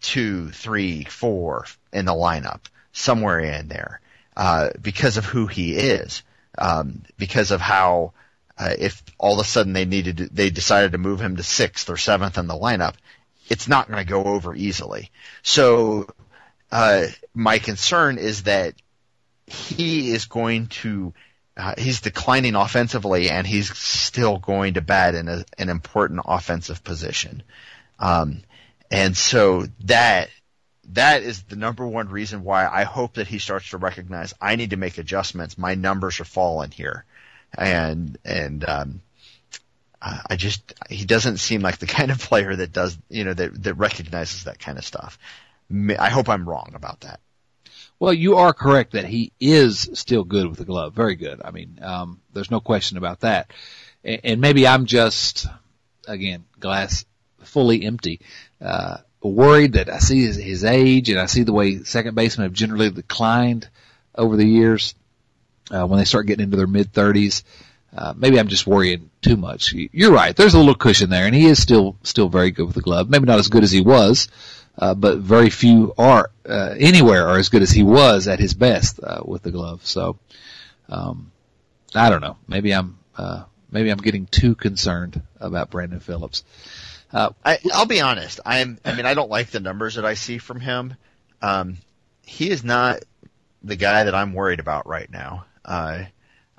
two, 0.00 0.50
three, 0.50 1.04
four 1.04 1.64
in 1.92 2.04
the 2.04 2.12
lineup, 2.12 2.60
somewhere 2.92 3.40
in 3.40 3.68
there, 3.68 4.00
uh, 4.36 4.70
because 4.80 5.16
of 5.16 5.24
who 5.24 5.46
he 5.46 5.74
is, 5.74 6.22
um, 6.58 7.02
because 7.16 7.50
of 7.50 7.60
how, 7.60 8.12
uh, 8.58 8.74
if 8.78 9.02
all 9.18 9.40
of 9.40 9.46
a 9.46 9.48
sudden 9.48 9.72
they 9.72 9.84
needed, 9.84 10.16
they 10.32 10.50
decided 10.50 10.92
to 10.92 10.98
move 10.98 11.20
him 11.20 11.36
to 11.36 11.42
sixth 11.42 11.88
or 11.90 11.96
seventh 11.96 12.38
in 12.38 12.46
the 12.46 12.54
lineup, 12.54 12.94
it's 13.48 13.68
not 13.68 13.88
going 13.88 14.04
to 14.04 14.10
go 14.10 14.24
over 14.24 14.54
easily. 14.54 15.10
So, 15.42 16.08
uh, 16.70 17.06
my 17.34 17.58
concern 17.58 18.18
is 18.18 18.42
that 18.42 18.74
he 19.46 20.10
is 20.10 20.26
going 20.26 20.66
to 20.66 21.14
uh, 21.58 21.74
he's 21.76 22.00
declining 22.00 22.54
offensively, 22.54 23.30
and 23.30 23.44
he's 23.44 23.76
still 23.76 24.38
going 24.38 24.74
to 24.74 24.80
bat 24.80 25.16
in 25.16 25.28
a, 25.28 25.44
an 25.58 25.68
important 25.68 26.20
offensive 26.24 26.84
position. 26.84 27.42
Um, 27.98 28.42
and 28.90 29.16
so 29.16 29.66
that 29.84 30.30
that 30.90 31.22
is 31.22 31.42
the 31.42 31.56
number 31.56 31.86
one 31.86 32.08
reason 32.08 32.44
why 32.44 32.66
I 32.66 32.84
hope 32.84 33.14
that 33.14 33.26
he 33.26 33.38
starts 33.38 33.70
to 33.70 33.76
recognize 33.76 34.34
I 34.40 34.56
need 34.56 34.70
to 34.70 34.76
make 34.76 34.98
adjustments. 34.98 35.58
My 35.58 35.74
numbers 35.74 36.20
are 36.20 36.24
falling 36.24 36.70
here, 36.70 37.04
and 37.56 38.16
and 38.24 38.66
um, 38.68 39.00
I 40.00 40.36
just 40.36 40.74
he 40.88 41.04
doesn't 41.04 41.38
seem 41.38 41.60
like 41.60 41.78
the 41.78 41.86
kind 41.98 42.10
of 42.10 42.18
player 42.18 42.54
that 42.56 42.72
does 42.72 42.96
you 43.08 43.24
know 43.24 43.34
that 43.34 43.62
that 43.64 43.74
recognizes 43.74 44.44
that 44.44 44.58
kind 44.58 44.78
of 44.78 44.84
stuff. 44.84 45.18
I 45.98 46.08
hope 46.08 46.28
I'm 46.28 46.48
wrong 46.48 46.72
about 46.74 47.00
that. 47.00 47.20
Well, 48.00 48.14
you 48.14 48.36
are 48.36 48.54
correct 48.54 48.92
that 48.92 49.04
he 49.04 49.32
is 49.40 49.90
still 49.94 50.24
good 50.24 50.46
with 50.46 50.58
the 50.58 50.64
glove. 50.64 50.94
Very 50.94 51.16
good. 51.16 51.42
I 51.44 51.50
mean, 51.50 51.80
um, 51.82 52.20
there's 52.32 52.50
no 52.50 52.60
question 52.60 52.96
about 52.96 53.20
that. 53.20 53.52
And, 54.04 54.20
and 54.24 54.40
maybe 54.40 54.66
I'm 54.66 54.86
just 54.86 55.46
again, 56.06 56.44
glass 56.58 57.04
fully 57.42 57.84
empty. 57.84 58.20
Uh, 58.60 58.98
worried 59.22 59.72
that 59.72 59.88
I 59.88 59.98
see 59.98 60.24
his, 60.24 60.36
his 60.36 60.64
age 60.64 61.10
and 61.10 61.18
I 61.18 61.26
see 61.26 61.42
the 61.42 61.52
way 61.52 61.82
second 61.82 62.14
basemen 62.14 62.46
have 62.46 62.52
generally 62.52 62.90
declined 62.90 63.68
over 64.14 64.36
the 64.36 64.46
years 64.46 64.94
uh, 65.70 65.86
when 65.86 65.98
they 65.98 66.04
start 66.04 66.26
getting 66.26 66.44
into 66.44 66.56
their 66.56 66.66
mid 66.66 66.92
30s. 66.92 67.42
Uh, 67.96 68.12
maybe 68.16 68.38
I'm 68.38 68.48
just 68.48 68.66
worrying 68.66 69.10
too 69.22 69.36
much. 69.36 69.72
You're 69.72 70.12
right. 70.12 70.36
There's 70.36 70.54
a 70.54 70.58
little 70.58 70.74
cushion 70.74 71.08
there, 71.08 71.24
and 71.24 71.34
he 71.34 71.46
is 71.46 71.60
still 71.60 71.96
still 72.02 72.28
very 72.28 72.50
good 72.50 72.66
with 72.66 72.74
the 72.74 72.82
glove. 72.82 73.08
Maybe 73.08 73.24
not 73.24 73.38
as 73.38 73.48
good 73.48 73.64
as 73.64 73.72
he 73.72 73.80
was, 73.80 74.28
uh, 74.76 74.94
but 74.94 75.18
very 75.18 75.48
few 75.48 75.94
are 75.96 76.30
uh, 76.46 76.74
anywhere 76.78 77.26
are 77.26 77.38
as 77.38 77.48
good 77.48 77.62
as 77.62 77.70
he 77.70 77.82
was 77.82 78.28
at 78.28 78.40
his 78.40 78.52
best 78.52 79.00
uh, 79.02 79.22
with 79.24 79.42
the 79.42 79.50
glove. 79.50 79.86
So, 79.86 80.18
um, 80.90 81.32
I 81.94 82.10
don't 82.10 82.20
know. 82.20 82.36
Maybe 82.46 82.72
I'm 82.74 82.98
uh, 83.16 83.44
maybe 83.70 83.88
I'm 83.88 83.98
getting 83.98 84.26
too 84.26 84.54
concerned 84.54 85.22
about 85.40 85.70
Brandon 85.70 86.00
Phillips. 86.00 86.44
Uh, 87.12 87.30
I, 87.44 87.58
I'll 87.72 87.86
be 87.86 88.00
honest. 88.00 88.40
I'm. 88.44 88.78
I 88.84 88.94
mean, 88.94 89.06
I 89.06 89.14
don't 89.14 89.30
like 89.30 89.50
the 89.50 89.60
numbers 89.60 89.94
that 89.94 90.04
I 90.04 90.14
see 90.14 90.38
from 90.38 90.60
him. 90.60 90.94
Um, 91.40 91.78
he 92.22 92.50
is 92.50 92.62
not 92.62 93.02
the 93.62 93.76
guy 93.76 94.04
that 94.04 94.14
I'm 94.14 94.34
worried 94.34 94.60
about 94.60 94.86
right 94.86 95.10
now. 95.10 95.46
Uh, 95.64 96.04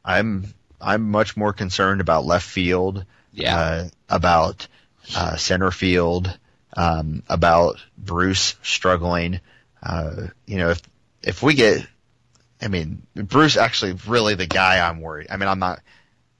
I'm 0.04 0.54
I'm 0.82 1.10
much 1.12 1.38
more 1.38 1.54
concerned 1.54 2.02
about 2.02 2.26
left 2.26 2.48
field, 2.48 3.06
yeah. 3.32 3.58
uh, 3.58 3.90
about 4.10 4.68
uh, 5.16 5.36
center 5.36 5.72
field, 5.72 6.38
um, 6.76 7.24
about 7.28 7.78
Bruce 7.98 8.56
struggling. 8.64 9.40
Uh, 9.84 10.28
you 10.46 10.58
know, 10.58 10.70
if 10.72 10.82
if 11.22 11.44
we 11.44 11.54
get, 11.54 11.86
I 12.62 12.68
mean, 12.68 13.04
Bruce 13.16 13.58
actually 13.58 13.94
really 14.08 14.36
the 14.36 14.48
guy 14.48 14.88
I'm 14.88 15.02
worried. 15.02 15.28
I 15.30 15.38
mean, 15.38 15.50
I'm 15.50 15.60
not 15.60 15.82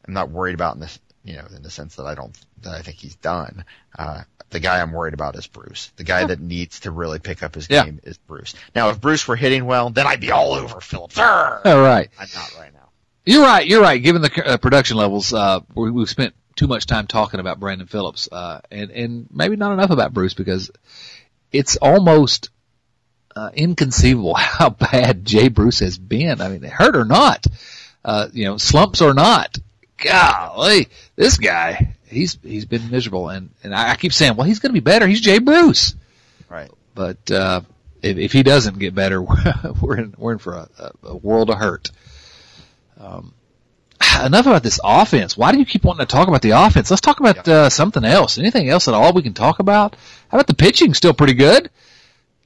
I'm 0.08 0.14
not 0.14 0.30
worried 0.32 0.56
about 0.56 0.76
in 0.76 0.82
this, 0.82 1.00
you 1.24 1.36
know, 1.36 1.46
in 1.56 1.62
the 1.64 1.70
sense 1.70 1.96
that 1.96 2.06
I 2.06 2.16
don't 2.16 2.38
that 2.62 2.74
I 2.74 2.82
think 2.82 2.98
he's 2.98 3.16
done. 3.16 3.66
Uh, 3.98 4.22
the 4.52 4.60
guy 4.60 4.82
I'm 4.82 4.92
worried 4.92 5.14
about 5.14 5.36
is 5.36 5.46
Bruce. 5.48 5.92
The 5.98 6.04
guy 6.04 6.26
that 6.26 6.40
needs 6.40 6.80
to 6.82 6.92
really 6.92 7.20
pick 7.20 7.44
up 7.44 7.54
his 7.56 7.70
Yeah. 7.70 7.86
game 7.86 8.00
is 8.04 8.18
Bruce. 8.18 8.56
Now, 8.74 8.90
if 8.90 9.00
Bruce 9.00 9.28
were 9.28 9.36
hitting 9.36 9.66
well, 9.66 9.90
then 9.92 10.08
I'd 10.08 10.22
be 10.22 10.32
all 10.32 10.54
over 10.54 10.82
Phillips. 10.82 11.20
All 11.20 11.26
right. 11.26 12.10
I'm 12.20 12.28
not 12.34 12.56
right 12.58 12.74
now. 12.74 12.90
You're 13.26 13.44
right. 13.44 13.68
You're 13.68 13.82
right. 13.82 14.02
Given 14.02 14.24
the 14.24 14.44
uh, 14.54 14.58
production 14.58 14.98
levels, 14.98 15.34
uh, 15.34 15.60
we, 15.76 15.92
we've 15.92 16.10
spent 16.10 16.34
too 16.56 16.66
much 16.68 16.88
time 16.88 17.06
talking 17.06 17.40
about 17.40 17.60
Brandon 17.60 17.86
Phillips, 17.86 18.28
uh, 18.32 18.62
and 18.72 18.90
and 18.90 19.28
maybe 19.32 19.56
not 19.56 19.72
enough 19.72 19.92
about 19.92 20.14
Bruce 20.14 20.34
because 20.34 20.72
it's 21.52 21.76
almost 21.78 22.50
uh, 23.36 23.52
inconceivable 23.54 24.34
how 24.38 24.70
bad 24.72 25.26
Jay 25.26 25.50
Bruce 25.50 25.80
has 25.80 25.98
been. 25.98 26.42
I 26.42 26.48
mean, 26.50 26.64
hurt 26.64 26.96
or 26.96 27.06
not, 27.06 27.46
uh, 28.04 28.30
you 28.34 28.46
know, 28.46 28.58
slumps 28.58 29.02
or 29.02 29.14
not. 29.14 29.58
Golly, 30.04 30.88
this 31.16 31.38
guy, 31.38 31.96
he's 32.08 32.38
he's 32.44 32.66
been 32.66 32.90
miserable, 32.90 33.30
and 33.30 33.50
and 33.64 33.74
I, 33.74 33.92
I 33.92 33.96
keep 33.96 34.14
saying, 34.14 34.36
well, 34.36 34.48
he's 34.48 34.60
going 34.60 34.70
to 34.70 34.74
be 34.74 34.80
better. 34.80 35.08
He's 35.08 35.22
Jay 35.22 35.40
Bruce, 35.40 35.96
Right. 36.50 36.72
but 36.96 37.30
uh, 37.32 37.62
if 38.02 38.18
if 38.18 38.32
he 38.32 38.44
doesn't 38.44 38.80
get 38.80 38.96
better, 38.96 39.22
we're 39.82 39.98
in 39.98 40.16
we're 40.18 40.34
in 40.34 40.38
for 40.40 40.54
a, 40.54 40.92
a, 41.04 41.16
world 41.16 41.50
of 41.50 41.58
hurt. 41.58 41.92
Um, 43.00 43.34
enough 44.24 44.46
about 44.46 44.64
this 44.64 44.80
offense. 44.84 45.38
Why 45.38 45.52
do 45.52 45.60
you 45.60 45.66
keep 45.66 45.84
wanting 45.84 46.06
to 46.06 46.12
talk 46.12 46.28
about 46.28 46.42
the 46.42 46.52
offense? 46.52 46.90
Let's 46.90 47.02
talk 47.02 47.20
about 47.20 47.48
uh, 47.48 47.70
something 47.70 48.04
else. 48.04 48.38
Anything 48.38 48.70
else 48.70 48.88
at 48.88 48.94
all 48.94 49.14
we 49.14 49.22
can 49.22 49.34
talk 49.34 49.60
about? 49.60 49.96
How 50.30 50.38
about 50.38 50.48
the 50.48 50.54
pitching? 50.54 50.94
Still 50.94 51.14
pretty 51.14 51.34
good. 51.34 51.70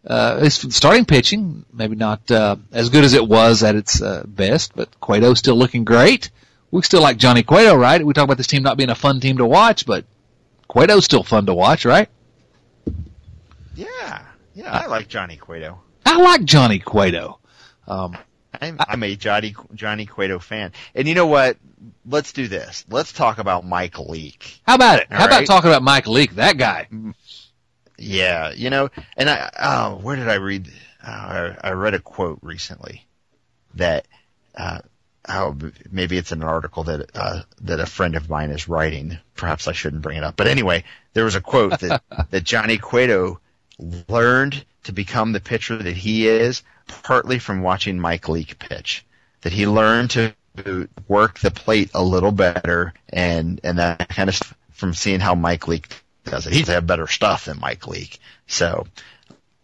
Uh, 0.05 0.39
it's 0.41 0.75
starting 0.75 1.05
pitching, 1.05 1.65
maybe 1.71 1.95
not 1.95 2.29
uh, 2.29 2.57
as 2.73 2.89
good 2.89 3.05
as 3.05 3.13
it 3.13 3.25
was 3.25 3.63
at 3.63 3.75
its 3.75 4.01
uh, 4.01 4.23
best, 4.27 4.75
but 4.75 4.89
Cueto's 4.99 5.39
still 5.39 5.55
looking 5.55 5.85
great. 5.85 6.29
We 6.73 6.81
still 6.81 7.03
like 7.03 7.17
Johnny 7.17 7.43
Cueto, 7.43 7.75
right? 7.75 8.03
We 8.03 8.13
talk 8.13 8.23
about 8.23 8.37
this 8.37 8.47
team 8.47 8.63
not 8.63 8.77
being 8.77 8.89
a 8.89 8.95
fun 8.95 9.19
team 9.19 9.37
to 9.37 9.45
watch, 9.45 9.85
but 9.85 10.05
Cueto's 10.67 11.05
still 11.05 11.21
fun 11.21 11.45
to 11.45 11.53
watch, 11.53 11.85
right? 11.85 12.09
Yeah. 13.75 14.25
Yeah, 14.55 14.71
I 14.71 14.87
like 14.87 15.07
Johnny 15.07 15.37
Cueto. 15.37 15.79
I 16.03 16.17
like 16.17 16.43
Johnny 16.45 16.79
Cueto. 16.79 17.37
Um, 17.87 18.17
I'm, 18.59 18.77
I'm 18.79 19.03
a 19.03 19.15
Johnny 19.15 19.53
Johnny 19.75 20.07
Cueto 20.07 20.39
fan. 20.39 20.71
And 20.95 21.07
you 21.07 21.13
know 21.13 21.27
what? 21.27 21.57
Let's 22.07 22.33
do 22.33 22.47
this. 22.47 22.85
Let's 22.89 23.13
talk 23.13 23.37
about 23.37 23.63
Mike 23.63 23.99
Leake. 23.99 24.59
how 24.65 24.73
about 24.73 24.97
it? 24.99 25.07
How 25.11 25.21
All 25.21 25.27
about 25.27 25.45
talking 25.45 25.69
about 25.69 25.83
Mike 25.83 26.07
Leake, 26.07 26.33
that 26.35 26.57
guy? 26.57 26.87
Yeah, 27.99 28.51
you 28.51 28.71
know, 28.71 28.89
and 29.15 29.29
I 29.29 29.51
oh, 29.59 29.95
where 29.97 30.15
did 30.15 30.27
I 30.27 30.35
read? 30.35 30.71
Uh, 31.05 31.53
I, 31.61 31.69
I 31.69 31.71
read 31.73 31.93
a 31.93 31.99
quote 31.99 32.39
recently 32.41 33.05
that 33.75 34.07
uh, 34.55 34.79
how 35.25 35.55
maybe 35.91 36.17
it's 36.17 36.31
an 36.31 36.43
article 36.43 36.83
that 36.83 37.09
uh, 37.15 37.41
that 37.61 37.79
a 37.79 37.85
friend 37.85 38.15
of 38.15 38.29
mine 38.29 38.49
is 38.49 38.67
writing. 38.67 39.17
Perhaps 39.35 39.67
I 39.67 39.71
shouldn't 39.71 40.01
bring 40.01 40.17
it 40.17 40.23
up, 40.23 40.35
but 40.35 40.47
anyway, 40.47 40.83
there 41.13 41.25
was 41.25 41.35
a 41.35 41.41
quote 41.41 41.79
that 41.79 42.03
that 42.31 42.43
Johnny 42.43 42.77
Cueto 42.77 43.39
learned 44.09 44.65
to 44.83 44.91
become 44.91 45.31
the 45.31 45.39
pitcher 45.39 45.77
that 45.77 45.95
he 45.95 46.27
is 46.27 46.61
partly 46.87 47.39
from 47.39 47.61
watching 47.61 47.99
Mike 47.99 48.27
Leake 48.27 48.59
pitch. 48.59 49.05
That 49.41 49.53
he 49.53 49.67
learned 49.67 50.11
to 50.11 50.33
work 51.07 51.39
the 51.39 51.51
plate 51.51 51.91
a 51.93 52.03
little 52.03 52.31
better 52.31 52.93
and 53.09 53.59
and 53.63 53.79
that 53.79 54.09
kind 54.09 54.29
of 54.29 54.39
from 54.71 54.93
seeing 54.93 55.19
how 55.19 55.35
Mike 55.35 55.67
Leake 55.67 55.87
does 56.25 56.47
it. 56.47 56.53
He's 56.53 56.67
have 56.67 56.87
better 56.87 57.07
stuff 57.07 57.45
than 57.45 57.59
Mike 57.59 57.87
Leake. 57.87 58.19
So 58.47 58.87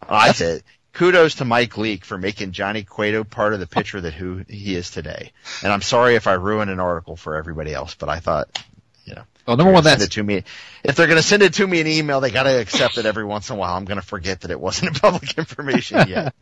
I 0.08 0.32
said 0.32 0.62
kudos 1.00 1.36
to 1.36 1.46
Mike 1.46 1.78
Leake 1.78 2.04
for 2.04 2.18
making 2.18 2.52
Johnny 2.52 2.82
Cueto 2.82 3.24
part 3.24 3.54
of 3.54 3.60
the 3.60 3.66
pitcher 3.66 4.02
that 4.02 4.12
who 4.12 4.44
he 4.46 4.74
is 4.74 4.90
today. 4.90 5.32
And 5.62 5.72
I'm 5.72 5.80
sorry 5.80 6.14
if 6.14 6.26
I 6.26 6.34
ruined 6.34 6.70
an 6.70 6.78
article 6.78 7.16
for 7.16 7.36
everybody 7.36 7.72
else, 7.72 7.94
but 7.94 8.10
I 8.10 8.18
thought, 8.18 8.62
you 9.06 9.14
know, 9.14 9.22
Well, 9.46 9.56
number 9.56 9.72
one, 9.72 9.82
send 9.82 9.92
that's 10.02 10.04
it 10.04 10.12
to 10.16 10.22
me. 10.22 10.44
If 10.84 10.96
they're 10.96 11.06
going 11.06 11.16
to 11.16 11.26
send 11.26 11.42
it 11.42 11.54
to 11.54 11.66
me 11.66 11.80
in 11.80 11.86
email, 11.86 12.20
they 12.20 12.30
got 12.30 12.42
to 12.42 12.60
accept 12.60 12.98
it 12.98 13.06
every 13.06 13.24
once 13.24 13.48
in 13.48 13.56
a 13.56 13.58
while. 13.58 13.78
I'm 13.78 13.86
going 13.86 13.98
to 13.98 14.06
forget 14.06 14.42
that 14.42 14.50
it 14.50 14.60
wasn't 14.60 15.00
public 15.00 15.38
information 15.38 16.04
yet. 16.06 16.34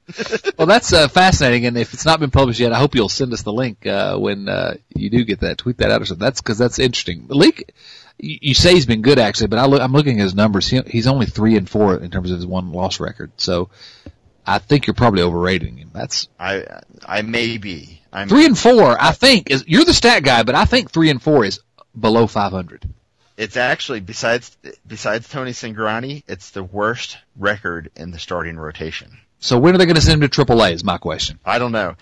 well, 0.58 0.66
that's 0.66 0.92
uh, 0.92 1.06
fascinating. 1.06 1.66
And 1.66 1.78
if 1.78 1.94
it's 1.94 2.04
not 2.04 2.18
been 2.18 2.32
published 2.32 2.58
yet, 2.58 2.72
I 2.72 2.80
hope 2.80 2.96
you'll 2.96 3.08
send 3.08 3.32
us 3.32 3.42
the 3.42 3.52
link 3.52 3.86
uh, 3.86 4.18
when 4.18 4.48
uh, 4.48 4.74
you 4.92 5.08
do 5.08 5.22
get 5.22 5.38
that. 5.42 5.58
Tweet 5.58 5.76
that 5.76 5.92
out 5.92 6.02
or 6.02 6.04
something. 6.04 6.24
That's 6.24 6.40
because 6.40 6.58
that's 6.58 6.80
interesting. 6.80 7.26
Leake. 7.28 7.72
You 8.18 8.38
you 8.42 8.54
say 8.54 8.74
he's 8.74 8.86
been 8.86 9.02
good 9.02 9.20
actually, 9.20 9.46
but 9.46 9.60
I 9.60 9.66
look, 9.66 9.80
I'm 9.80 9.92
looking 9.92 10.18
at 10.18 10.24
his 10.24 10.34
numbers. 10.34 10.66
He, 10.66 10.80
he's 10.80 11.06
only 11.06 11.26
three 11.26 11.56
and 11.56 11.70
four 11.70 11.94
in 11.94 12.10
terms 12.10 12.32
of 12.32 12.38
his 12.38 12.46
one 12.46 12.72
loss 12.72 12.98
record. 12.98 13.30
So 13.36 13.70
I 14.48 14.58
think 14.58 14.86
you're 14.86 14.94
probably 14.94 15.22
overrating 15.22 15.76
him. 15.76 15.90
That's 15.92 16.28
I 16.40 16.80
I 17.06 17.22
may 17.22 17.58
be. 17.58 18.00
I'm 18.12 18.28
three 18.28 18.46
and 18.46 18.58
four. 18.58 18.96
I 18.98 19.12
think 19.12 19.50
is 19.50 19.64
you're 19.66 19.84
the 19.84 19.92
stat 19.92 20.22
guy, 20.22 20.42
but 20.42 20.54
I 20.54 20.64
think 20.64 20.90
three 20.90 21.10
and 21.10 21.22
four 21.22 21.44
is 21.44 21.60
below 21.98 22.26
500. 22.26 22.88
It's 23.36 23.56
actually 23.56 24.00
besides 24.00 24.56
besides 24.86 25.28
Tony 25.28 25.52
Cingrani, 25.52 26.24
it's 26.26 26.50
the 26.50 26.64
worst 26.64 27.18
record 27.36 27.90
in 27.94 28.10
the 28.10 28.18
starting 28.18 28.56
rotation. 28.56 29.18
So 29.38 29.58
when 29.58 29.74
are 29.74 29.78
they 29.78 29.86
going 29.86 29.96
to 29.96 30.02
send 30.02 30.22
him 30.22 30.28
to 30.28 30.44
AAA? 30.44 30.72
Is 30.72 30.82
my 30.82 30.98
question. 30.98 31.38
I 31.44 31.58
don't 31.58 31.72
know. 31.72 31.94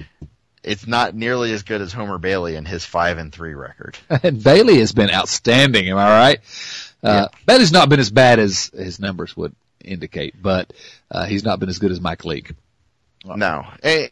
It's 0.62 0.86
not 0.86 1.14
nearly 1.14 1.52
as 1.52 1.62
good 1.62 1.80
as 1.80 1.92
Homer 1.92 2.18
Bailey 2.18 2.56
and 2.56 2.66
his 2.66 2.84
five 2.84 3.18
and 3.18 3.32
three 3.32 3.54
record. 3.54 3.98
and 4.22 4.42
Bailey 4.42 4.78
has 4.78 4.92
been 4.92 5.10
outstanding. 5.10 5.88
Am 5.90 5.98
I 5.98 6.08
right? 6.08 6.40
Uh, 7.02 7.28
Bailey's 7.44 7.72
not 7.72 7.88
been 7.88 8.00
as 8.00 8.10
bad 8.10 8.38
as 8.38 8.70
his 8.74 8.98
numbers 8.98 9.36
would 9.36 9.54
indicate, 9.84 10.40
but 10.40 10.72
uh, 11.10 11.26
he's 11.26 11.44
not 11.44 11.60
been 11.60 11.68
as 11.68 11.78
good 11.78 11.90
as 11.90 12.00
Mike 12.00 12.24
Leake. 12.24 12.52
No, 13.24 13.66
I, 13.82 14.10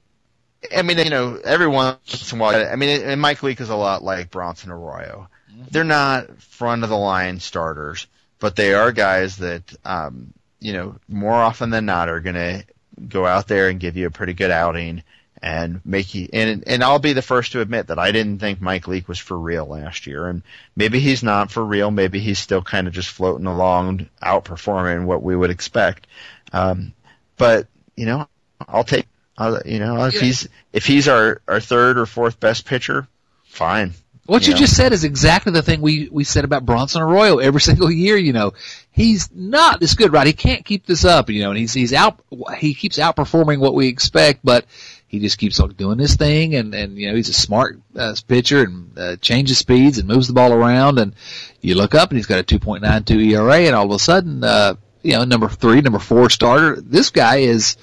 I 0.75 0.83
mean 0.83 0.99
you 0.99 1.11
know 1.11 1.39
every 1.45 1.69
once 1.69 2.33
in 2.33 2.39
a 2.39 2.43
while. 2.43 2.73
I 2.73 2.77
mean, 2.77 3.03
and 3.03 3.21
Mike 3.21 3.43
Leake 3.43 3.61
is 3.61 3.71
a 3.71 3.77
lot 3.77 4.03
like 4.03 4.31
Bronson 4.31 4.71
Arroyo. 4.71 5.29
They're 5.71 5.85
not 5.85 6.43
front 6.43 6.83
of 6.83 6.89
the 6.89 6.97
line 6.97 7.39
starters, 7.39 8.07
but 8.39 8.57
they 8.57 8.75
are 8.75 8.93
guys 8.93 9.37
that 9.37 9.63
um, 9.85 10.33
you 10.61 10.73
know 10.73 10.97
more 11.09 11.35
often 11.35 11.71
than 11.71 11.87
not 11.87 12.09
are 12.09 12.21
going 12.21 12.35
to 12.35 12.65
go 13.09 13.27
out 13.27 13.49
there 13.49 13.69
and 13.69 13.81
give 13.81 13.97
you 13.97 14.07
a 14.07 14.11
pretty 14.11 14.35
good 14.35 14.51
outing 14.51 15.03
and 15.43 15.81
make 15.85 16.15
you 16.15 16.29
and 16.33 16.65
and 16.67 16.83
I'll 16.83 16.99
be 16.99 17.13
the 17.13 17.21
first 17.21 17.53
to 17.53 17.61
admit 17.61 17.89
that 17.89 17.99
I 17.99 18.13
didn't 18.13 18.39
think 18.39 18.63
Mike 18.63 18.89
Leake 18.89 19.09
was 19.09 19.19
for 19.19 19.39
real 19.39 19.67
last 19.67 20.07
year 20.07 20.27
and 20.27 20.43
maybe 20.75 21.01
he's 21.01 21.23
not 21.23 21.51
for 21.51 21.63
real 21.63 21.91
maybe 21.91 22.19
he's 22.19 22.39
still 22.39 22.63
kind 22.63 22.87
of 22.87 22.95
just 22.95 23.11
floating 23.11 23.47
along 23.47 24.09
outperforming 24.23 25.05
what 25.05 25.23
we 25.23 25.37
would 25.37 25.51
expect 25.51 26.07
um, 26.53 26.93
but 27.37 27.67
you 27.97 28.07
know 28.07 28.29
I'll 28.69 28.85
take 28.85 29.07
I'll, 29.39 29.61
you 29.65 29.79
know 29.79 30.05
if 30.05 30.15
Yeah. 30.15 30.21
he's 30.21 30.49
if 30.73 30.87
he's 30.87 31.09
our 31.09 31.41
our 31.49 31.61
third 31.61 31.99
or 31.99 32.07
fourth 32.07 32.39
best 32.41 32.65
pitcher 32.67 33.07
fine 33.45 33.95
What 34.27 34.47
you, 34.47 34.53
Yeah. 34.55 34.61
just 34.61 34.77
said 34.77 34.93
is 34.93 35.05
exactly 35.05 35.53
the 35.53 35.61
thing 35.63 35.81
we, 35.83 36.09
we 36.11 36.25
said 36.25 36.45
about 36.45 36.65
Bronson 36.65 37.03
Arroyo 37.03 37.39
every 37.39 37.61
single 37.71 37.91
year. 37.91 38.17
You 38.17 38.33
know, 38.33 38.55
he's 38.91 39.29
not 39.35 39.81
this 39.81 39.95
good, 39.95 40.13
right? 40.15 40.27
He 40.27 40.33
can't 40.33 40.65
keep 40.65 40.87
this 40.87 41.05
up. 41.05 41.29
You 41.29 41.43
know, 41.43 41.51
and 41.51 41.59
he's 41.59 41.75
he's 41.75 41.93
out. 41.93 42.21
He 42.59 42.73
keeps 42.75 42.97
outperforming 42.99 43.59
what 43.59 43.75
we 43.75 43.87
expect, 43.89 44.41
but 44.43 44.65
he 45.07 45.21
just 45.21 45.37
keeps 45.39 45.61
like 45.61 45.77
doing 45.77 45.99
this 45.99 46.17
thing. 46.17 46.55
And 46.55 46.75
and 46.75 46.97
you 46.97 47.09
know, 47.11 47.15
he's 47.17 47.29
a 47.29 47.35
smart 47.35 47.79
uh, 47.97 48.15
pitcher 48.27 48.63
and 48.63 48.99
uh, 48.99 49.17
changes 49.17 49.59
speeds 49.59 49.99
and 49.99 50.09
moves 50.09 50.27
the 50.27 50.33
ball 50.33 50.53
around. 50.55 50.99
And 50.99 51.15
you 51.61 51.75
look 51.75 51.95
up 51.95 52.09
and 52.11 52.17
he's 52.17 52.27
got 52.27 52.41
a 52.41 52.45
2.92 52.59 53.33
ERA, 53.33 53.59
and 53.67 53.77
all 53.77 53.85
of 53.85 53.91
a 53.93 53.99
sudden, 53.99 54.43
uh, 54.43 54.75
you 55.05 55.13
know, 55.13 55.25
number 55.25 55.49
three, 55.49 55.81
number 55.81 55.99
four 56.01 56.31
starter. 56.31 56.81
This 56.81 57.11
guy 57.11 57.37
is. 57.37 57.77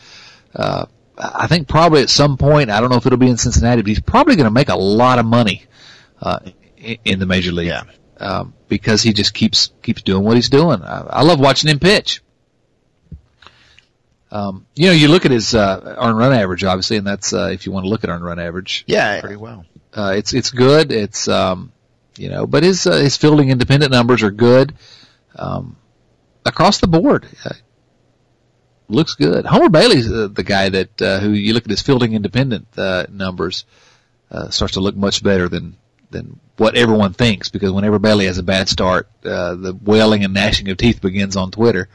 Uh, 0.53 0.85
I 1.17 1.45
think 1.47 1.67
probably 1.67 2.01
at 2.01 2.09
some 2.09 2.35
point, 2.35 2.69
I 2.71 2.81
don't 2.81 2.89
know 2.89 2.95
if 2.97 3.05
it'll 3.05 3.17
be 3.17 3.29
in 3.29 3.37
Cincinnati, 3.37 3.81
but 3.83 3.89
he's 3.89 4.01
probably 4.01 4.35
going 4.35 4.45
to 4.45 4.51
make 4.51 4.69
a 4.69 4.75
lot 4.75 5.19
of 5.19 5.25
money 5.25 5.65
uh, 6.21 6.39
in 6.77 6.97
in 7.05 7.19
the 7.19 7.25
major 7.25 7.51
league. 7.51 7.67
Yeah. 7.67 7.83
um, 8.17 8.53
because 8.67 9.03
he 9.03 9.13
just 9.13 9.33
keeps 9.33 9.71
keeps 9.83 10.01
doing 10.01 10.23
what 10.23 10.35
he's 10.35 10.49
doing. 10.49 10.81
I, 10.81 11.01
I 11.01 11.21
love 11.23 11.39
watching 11.39 11.69
him 11.69 11.79
pitch. 11.79 12.21
Um, 14.31 14.65
you 14.75 14.87
know, 14.87 14.93
you 14.93 15.09
look 15.09 15.25
at 15.25 15.31
his 15.31 15.53
uh, 15.53 15.95
earned 16.01 16.17
run 16.17 16.31
average, 16.31 16.63
obviously, 16.63 16.97
and 16.97 17.05
that's 17.05 17.33
uh, 17.33 17.49
if 17.51 17.65
you 17.65 17.71
want 17.71 17.83
to 17.85 17.89
look 17.89 18.03
at 18.03 18.09
earned 18.09 18.23
run 18.23 18.39
average. 18.39 18.85
Yeah, 18.87 19.19
pretty 19.19 19.35
well. 19.35 19.65
Uh, 19.93 20.13
it's 20.15 20.33
it's 20.33 20.51
good. 20.51 20.91
It's 20.91 21.27
um, 21.27 21.71
you 22.17 22.29
know, 22.29 22.47
but 22.47 22.63
his 22.63 22.87
uh, 22.87 22.95
his 22.95 23.17
fielding 23.17 23.49
independent 23.49 23.91
numbers 23.91 24.23
are 24.23 24.31
good 24.31 24.73
um, 25.35 25.75
across 26.45 26.79
the 26.79 26.87
board. 26.87 27.27
Uh, 27.43 27.53
looks 28.87 29.15
good. 29.15 29.45
Homer 29.45 29.69
Bailey's 29.69 30.11
uh, 30.11 30.27
the 30.31 30.43
guy 30.43 30.69
that 30.69 31.01
uh, 31.01 31.19
who 31.19 31.29
you 31.29 31.53
look 31.53 31.63
at 31.63 31.69
his 31.69 31.81
fielding 31.81 32.13
independent 32.13 32.67
uh, 32.77 33.05
numbers 33.09 33.65
uh, 34.31 34.49
starts 34.49 34.73
to 34.73 34.81
look 34.81 34.95
much 34.95 35.23
better 35.23 35.49
than 35.49 35.77
than 36.11 36.39
what 36.57 36.75
everyone 36.75 37.13
thinks 37.13 37.49
because 37.49 37.71
whenever 37.71 37.97
Bailey 37.97 38.25
has 38.25 38.37
a 38.37 38.43
bad 38.43 38.69
start, 38.69 39.07
uh, 39.23 39.55
the 39.55 39.73
wailing 39.73 40.23
and 40.23 40.33
gnashing 40.33 40.69
of 40.69 40.77
teeth 40.77 41.01
begins 41.01 41.37
on 41.37 41.51
Twitter. 41.51 41.87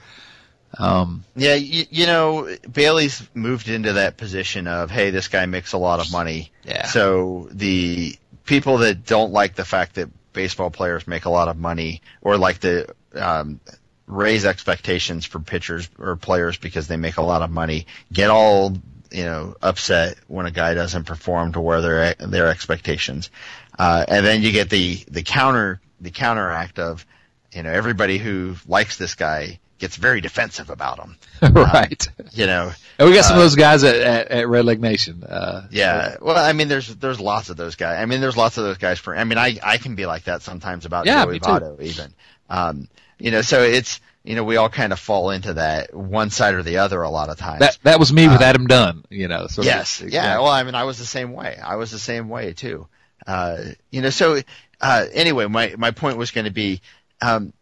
Um, 0.78 1.24
yeah, 1.34 1.54
you, 1.54 1.84
you 1.90 2.06
know, 2.06 2.54
Bailey's 2.70 3.26
moved 3.34 3.68
into 3.68 3.94
that 3.94 4.16
position 4.16 4.66
of, 4.66 4.90
hey, 4.90 5.10
this 5.10 5.28
guy 5.28 5.46
makes 5.46 5.72
a 5.72 5.78
lot 5.78 6.00
of 6.00 6.10
money. 6.10 6.50
Yeah. 6.64 6.86
So 6.86 7.48
the 7.52 8.16
people 8.44 8.78
that 8.78 9.06
don't 9.06 9.32
like 9.32 9.54
the 9.54 9.64
fact 9.64 9.94
that 9.94 10.08
baseball 10.32 10.70
players 10.70 11.06
make 11.06 11.24
a 11.24 11.30
lot 11.30 11.48
of 11.48 11.56
money 11.56 12.02
or 12.20 12.36
like 12.36 12.60
the 12.60 12.94
um, 13.14 13.60
raise 14.06 14.44
expectations 14.44 15.24
for 15.24 15.40
pitchers 15.40 15.88
or 15.98 16.16
players 16.16 16.56
because 16.56 16.86
they 16.88 16.96
make 16.96 17.16
a 17.16 17.22
lot 17.22 17.42
of 17.42 17.50
money 17.50 17.86
get 18.12 18.30
all 18.30 18.72
you 19.10 19.24
know 19.24 19.54
upset 19.62 20.16
when 20.28 20.46
a 20.46 20.50
guy 20.50 20.74
doesn't 20.74 21.04
perform 21.04 21.52
to 21.52 21.60
where 21.60 21.80
their 21.80 22.14
their 22.14 22.48
expectations 22.48 23.30
uh, 23.78 24.04
and 24.06 24.24
then 24.24 24.42
you 24.42 24.52
get 24.52 24.70
the 24.70 24.96
the 25.08 25.22
counter 25.22 25.80
the 26.00 26.10
counteract 26.10 26.78
of 26.78 27.04
you 27.52 27.62
know 27.62 27.70
everybody 27.70 28.18
who 28.18 28.54
likes 28.66 28.96
this 28.96 29.14
guy 29.14 29.58
gets 29.78 29.96
very 29.96 30.20
defensive 30.20 30.70
about 30.70 30.98
him 30.98 31.16
right. 31.54 32.08
Um, 32.18 32.26
you 32.32 32.46
know 32.46 32.72
and 32.98 33.08
we 33.08 33.14
got 33.14 33.24
some 33.24 33.36
uh, 33.36 33.40
of 33.40 33.44
those 33.44 33.56
guys 33.56 33.84
at, 33.84 33.96
at, 33.96 34.30
at 34.30 34.48
Red 34.48 34.64
Leg 34.64 34.80
Nation. 34.80 35.22
Uh, 35.22 35.66
yeah. 35.70 36.16
Well, 36.20 36.36
I 36.36 36.52
mean, 36.54 36.68
there's 36.68 36.94
there's 36.96 37.20
lots 37.20 37.50
of 37.50 37.56
those 37.56 37.76
guys. 37.76 38.00
I 38.00 38.06
mean, 38.06 38.20
there's 38.20 38.36
lots 38.36 38.56
of 38.56 38.64
those 38.64 38.78
guys. 38.78 38.98
For 38.98 39.14
I 39.14 39.24
mean, 39.24 39.36
I 39.36 39.58
I 39.62 39.76
can 39.76 39.96
be 39.96 40.06
like 40.06 40.24
that 40.24 40.42
sometimes 40.42 40.86
about 40.86 41.04
yeah, 41.04 41.24
Joey 41.24 41.40
Votto 41.40 41.80
even. 41.82 42.14
Um, 42.48 42.88
you 43.18 43.30
know, 43.30 43.42
so 43.42 43.62
it's 43.62 44.00
you 44.24 44.34
know 44.34 44.44
we 44.44 44.56
all 44.56 44.68
kind 44.68 44.92
of 44.92 44.98
fall 44.98 45.30
into 45.30 45.54
that 45.54 45.94
one 45.94 46.30
side 46.30 46.54
or 46.54 46.62
the 46.62 46.78
other 46.78 47.02
a 47.02 47.10
lot 47.10 47.28
of 47.28 47.38
times. 47.38 47.60
That 47.60 47.78
that 47.82 47.98
was 47.98 48.12
me 48.12 48.28
with 48.28 48.40
uh, 48.40 48.44
Adam 48.44 48.66
Dunn. 48.66 49.04
You 49.10 49.28
know. 49.28 49.46
Sort 49.46 49.66
yes. 49.66 50.02
Yeah. 50.06 50.38
Well, 50.38 50.48
I 50.48 50.62
mean, 50.62 50.74
I 50.74 50.84
was 50.84 50.98
the 50.98 51.06
same 51.06 51.32
way. 51.32 51.58
I 51.62 51.76
was 51.76 51.90
the 51.90 51.98
same 51.98 52.28
way 52.28 52.52
too. 52.52 52.86
Uh, 53.26 53.58
you 53.90 54.02
know, 54.02 54.10
so 54.10 54.40
uh, 54.80 55.06
anyway, 55.12 55.46
my 55.46 55.74
my 55.76 55.90
point 55.90 56.18
was 56.18 56.30
going 56.30 56.46
to 56.46 56.52
be. 56.52 56.80
Um, 57.20 57.52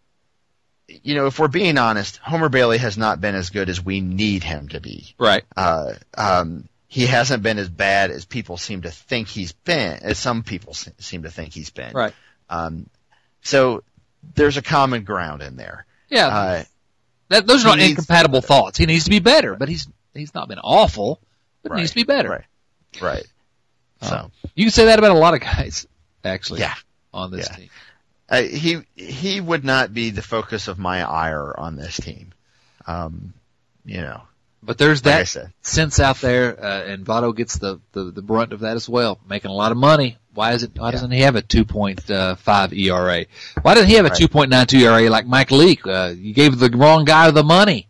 you 0.87 1.15
know, 1.15 1.27
if 1.27 1.39
we're 1.39 1.49
being 1.49 1.79
honest, 1.79 2.19
Homer 2.19 2.51
Bailey 2.51 2.79
has 2.79 2.99
not 2.99 3.21
been 3.21 3.35
as 3.35 3.51
good 3.51 3.71
as 3.71 3.83
we 3.83 4.03
need 4.03 4.45
him 4.45 4.69
to 4.69 4.81
be. 4.81 5.15
Right. 5.19 5.43
Uh, 5.57 5.95
um, 6.17 6.69
he 6.89 7.07
hasn't 7.07 7.43
been 7.43 7.59
as 7.59 7.69
bad 7.69 8.11
as 8.11 8.25
people 8.25 8.57
seem 8.57 8.83
to 8.83 8.91
think 8.91 9.29
he's 9.29 9.53
been, 9.53 9.99
as 10.03 10.19
some 10.19 10.43
people 10.43 10.75
seem 10.75 11.23
to 11.23 11.31
think 11.31 11.55
he's 11.55 11.71
been. 11.71 11.93
Right. 11.93 12.13
Um, 12.51 12.89
so 13.43 13.83
there's 14.35 14.57
a 14.57 14.63
common 14.63 15.05
ground 15.05 15.43
in 15.43 15.57
there. 15.57 15.87
Yeah. 16.09 16.29
Uh, 16.29 16.65
that, 17.29 17.47
those 17.47 17.65
are 17.65 17.69
not 17.69 17.81
incompatible 17.81 18.41
thoughts. 18.41 18.79
He 18.79 18.87
needs 18.87 19.05
to 19.05 19.11
be 19.11 19.19
better, 19.19 19.57
but 19.57 19.69
he's 19.69 19.89
he's 20.13 20.35
not 20.35 20.49
been 20.49 20.59
awful. 20.59 21.21
But 21.63 21.73
right. 21.73 21.79
needs 21.79 21.91
to 21.91 21.97
be 21.97 22.05
better. 22.05 22.29
Right. 22.29 22.45
Right. 23.01 23.27
Uh, 24.01 24.09
so 24.09 24.31
you 24.55 24.65
can 24.65 24.71
say 24.71 24.87
that 24.87 24.99
about 24.99 25.13
a 25.13 25.19
lot 25.19 25.35
of 25.35 25.41
guys, 25.41 25.87
actually. 26.25 26.61
Yeah. 26.61 26.75
On 27.13 27.31
this 27.31 27.49
yeah. 27.51 27.57
team. 27.57 27.71
Uh, 28.29 28.43
he 28.43 28.79
he 28.97 29.41
would 29.41 29.65
not 29.65 29.95
be 29.95 30.11
the 30.11 30.23
focus 30.23 30.69
of 30.69 30.79
my 30.79 31.03
ire 31.03 31.55
on 31.59 31.77
this 31.77 31.97
team. 31.97 32.33
Um, 32.87 33.35
you 33.85 34.01
know. 34.01 34.23
But 34.63 34.79
there's 34.79 35.03
that 35.03 35.35
like 35.37 35.49
sense 35.61 36.01
out 36.01 36.21
there, 36.23 36.59
uh, 36.63 36.85
and 36.85 37.05
Votto 37.05 37.37
gets 37.37 37.59
the, 37.59 37.81
the, 37.93 38.05
the 38.05 38.23
brunt 38.23 38.55
of 38.55 38.61
that 38.61 38.77
as 38.77 38.89
well, 38.89 39.21
making 39.29 39.51
a 39.51 39.55
lot 39.55 39.73
of 39.73 39.77
money. 39.79 40.17
Why 40.35 40.53
is 40.53 40.63
it? 40.63 40.73
Why 40.77 40.89
yeah. 40.89 40.93
doesn't 40.93 41.11
he 41.13 41.21
have 41.21 41.37
a 41.37 41.43
2.5 41.43 42.77
ERA? 42.77 43.27
Why 43.63 43.75
doesn't 43.75 43.89
he 43.89 43.95
have 43.95 44.07
a 44.07 44.09
right. 44.09 44.19
2.92 44.19 44.81
ERA 44.83 45.11
like 45.11 45.27
Mike 45.27 45.51
Leake? 45.51 45.87
Uh, 45.87 46.15
you 46.17 46.35
gave 46.35 46.59
the 46.59 46.71
wrong 46.71 47.05
guy 47.05 47.31
the 47.31 47.45
money. 47.45 47.89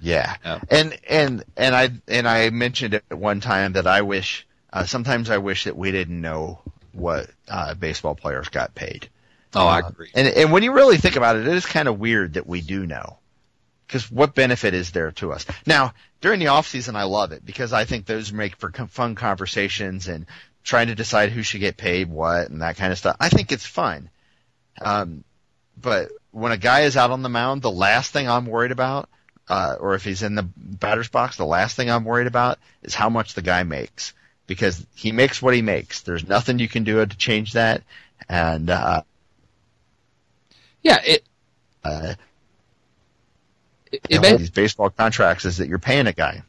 Yeah, 0.00 0.36
oh. 0.44 0.60
and 0.70 0.98
and 1.08 1.44
and 1.56 1.74
I 1.74 1.90
and 2.08 2.26
I 2.26 2.48
mentioned 2.50 2.94
at 2.94 3.12
one 3.12 3.40
time 3.40 3.74
that 3.74 3.86
I 3.86 4.02
wish 4.02 4.46
uh, 4.72 4.84
sometimes 4.84 5.30
I 5.30 5.38
wish 5.38 5.64
that 5.64 5.76
we 5.76 5.90
didn't 5.90 6.20
know 6.20 6.60
what 6.92 7.28
uh, 7.48 7.74
baseball 7.74 8.14
players 8.14 8.48
got 8.48 8.74
paid. 8.74 9.08
Oh, 9.54 9.66
I 9.66 9.82
uh, 9.82 9.88
agree. 9.88 10.10
And 10.14 10.26
and 10.28 10.52
when 10.52 10.62
you 10.62 10.72
really 10.72 10.96
think 10.96 11.16
about 11.16 11.36
it, 11.36 11.46
it 11.46 11.54
is 11.54 11.66
kind 11.66 11.88
of 11.88 11.98
weird 11.98 12.34
that 12.34 12.46
we 12.46 12.60
do 12.60 12.86
know. 12.86 13.18
Because 13.86 14.10
what 14.10 14.36
benefit 14.36 14.72
is 14.72 14.92
there 14.92 15.10
to 15.12 15.32
us? 15.32 15.44
Now, 15.66 15.94
during 16.20 16.38
the 16.38 16.46
off 16.46 16.68
season, 16.68 16.94
I 16.94 17.02
love 17.02 17.32
it 17.32 17.44
because 17.44 17.72
I 17.72 17.84
think 17.84 18.06
those 18.06 18.32
make 18.32 18.56
for 18.56 18.70
fun 18.70 19.16
conversations 19.16 20.06
and 20.06 20.26
trying 20.64 20.88
to 20.88 20.94
decide 20.94 21.30
who 21.30 21.42
should 21.42 21.60
get 21.60 21.76
paid 21.76 22.08
what 22.08 22.48
and 22.50 22.62
that 22.62 22.76
kind 22.76 22.92
of 22.92 22.98
stuff. 22.98 23.16
I 23.20 23.28
think 23.28 23.52
it's 23.52 23.66
fun. 23.66 24.10
Um, 24.80 25.24
but 25.80 26.10
when 26.30 26.52
a 26.52 26.56
guy 26.56 26.80
is 26.82 26.96
out 26.96 27.10
on 27.10 27.22
the 27.22 27.28
mound, 27.28 27.62
the 27.62 27.70
last 27.70 28.12
thing 28.12 28.28
I'm 28.28 28.46
worried 28.46 28.72
about, 28.72 29.08
uh, 29.48 29.76
or 29.80 29.94
if 29.94 30.04
he's 30.04 30.22
in 30.22 30.34
the 30.34 30.48
batter's 30.56 31.08
box, 31.08 31.36
the 31.36 31.46
last 31.46 31.76
thing 31.76 31.90
I'm 31.90 32.04
worried 32.04 32.26
about 32.26 32.58
is 32.82 32.94
how 32.94 33.08
much 33.08 33.34
the 33.34 33.42
guy 33.42 33.62
makes 33.62 34.12
because 34.46 34.84
he 34.94 35.12
makes 35.12 35.40
what 35.42 35.54
he 35.54 35.62
makes. 35.62 36.02
There's 36.02 36.26
nothing 36.26 36.58
you 36.58 36.68
can 36.68 36.84
do 36.84 37.04
to 37.04 37.16
change 37.16 37.54
that. 37.54 37.82
And, 38.28 38.70
uh, 38.70 39.02
yeah, 40.82 41.00
it. 41.04 41.24
Uh, 41.82 42.14
it, 43.92 44.02
it 44.08 44.38
these 44.38 44.50
baseball 44.50 44.90
contracts 44.90 45.44
is 45.44 45.56
that 45.56 45.68
you're 45.68 45.78
paying 45.78 46.06
a 46.06 46.12
guy. 46.12 46.42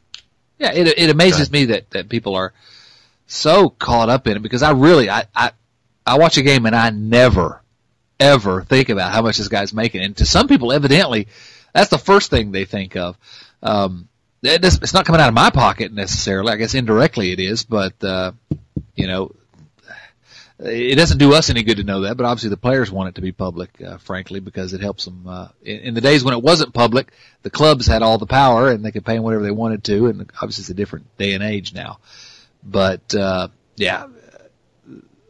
Yeah, 0.58 0.72
it 0.72 0.86
it 0.86 1.10
amazes 1.10 1.50
me 1.50 1.66
that 1.66 1.90
that 1.90 2.08
people 2.08 2.36
are 2.36 2.52
so 3.32 3.70
caught 3.70 4.08
up 4.08 4.26
in 4.26 4.36
it 4.36 4.42
because 4.42 4.62
I 4.62 4.72
really 4.72 5.08
I 5.08 5.24
I 5.34 5.52
I 6.06 6.18
watch 6.18 6.36
a 6.36 6.42
game 6.42 6.66
and 6.66 6.76
I 6.76 6.90
never 6.90 7.62
ever 8.20 8.62
think 8.62 8.88
about 8.88 9.12
how 9.12 9.22
much 9.22 9.38
this 9.38 9.48
guy's 9.48 9.72
making, 9.72 10.02
and 10.02 10.16
to 10.18 10.26
some 10.26 10.48
people, 10.48 10.72
evidently, 10.72 11.28
that's 11.72 11.90
the 11.90 11.98
first 11.98 12.30
thing 12.30 12.52
they 12.52 12.64
think 12.64 12.96
of. 12.96 13.16
Um, 13.62 14.08
it's 14.42 14.94
not 14.94 15.06
coming 15.06 15.20
out 15.20 15.28
of 15.28 15.34
my 15.34 15.50
pocket 15.50 15.92
necessarily. 15.92 16.52
I 16.52 16.56
guess 16.56 16.74
indirectly 16.74 17.32
it 17.32 17.40
is, 17.40 17.64
but 17.64 18.02
uh, 18.04 18.32
you 18.94 19.06
know, 19.06 19.32
it 20.58 20.96
doesn't 20.96 21.18
do 21.18 21.34
us 21.34 21.48
any 21.50 21.62
good 21.62 21.78
to 21.78 21.84
know 21.84 22.02
that, 22.02 22.16
but 22.16 22.26
obviously 22.26 22.50
the 22.50 22.56
players 22.56 22.90
want 22.90 23.08
it 23.08 23.14
to 23.16 23.20
be 23.20 23.32
public, 23.32 23.70
uh, 23.82 23.98
frankly, 23.98 24.40
because 24.40 24.72
it 24.74 24.80
helps 24.80 25.04
them. 25.04 25.26
Uh, 25.26 25.48
in, 25.62 25.94
the 25.94 26.00
days 26.00 26.22
when 26.22 26.34
it 26.34 26.42
wasn't 26.42 26.74
public, 26.74 27.12
the 27.42 27.50
clubs 27.50 27.86
had 27.86 28.02
all 28.02 28.18
the 28.18 28.26
power 28.26 28.70
and 28.70 28.84
they 28.84 28.92
could 28.92 29.04
pay 29.04 29.14
them 29.14 29.22
whatever 29.22 29.42
they 29.42 29.50
wanted 29.50 29.82
to, 29.84 30.06
and 30.06 30.30
obviously 30.40 30.62
it's 30.62 30.70
a 30.70 30.74
different 30.74 31.16
day 31.18 31.34
and 31.34 31.42
age 31.42 31.72
now. 31.72 31.98
But 32.62 33.14
uh, 33.14 33.48
yeah, 33.76 34.06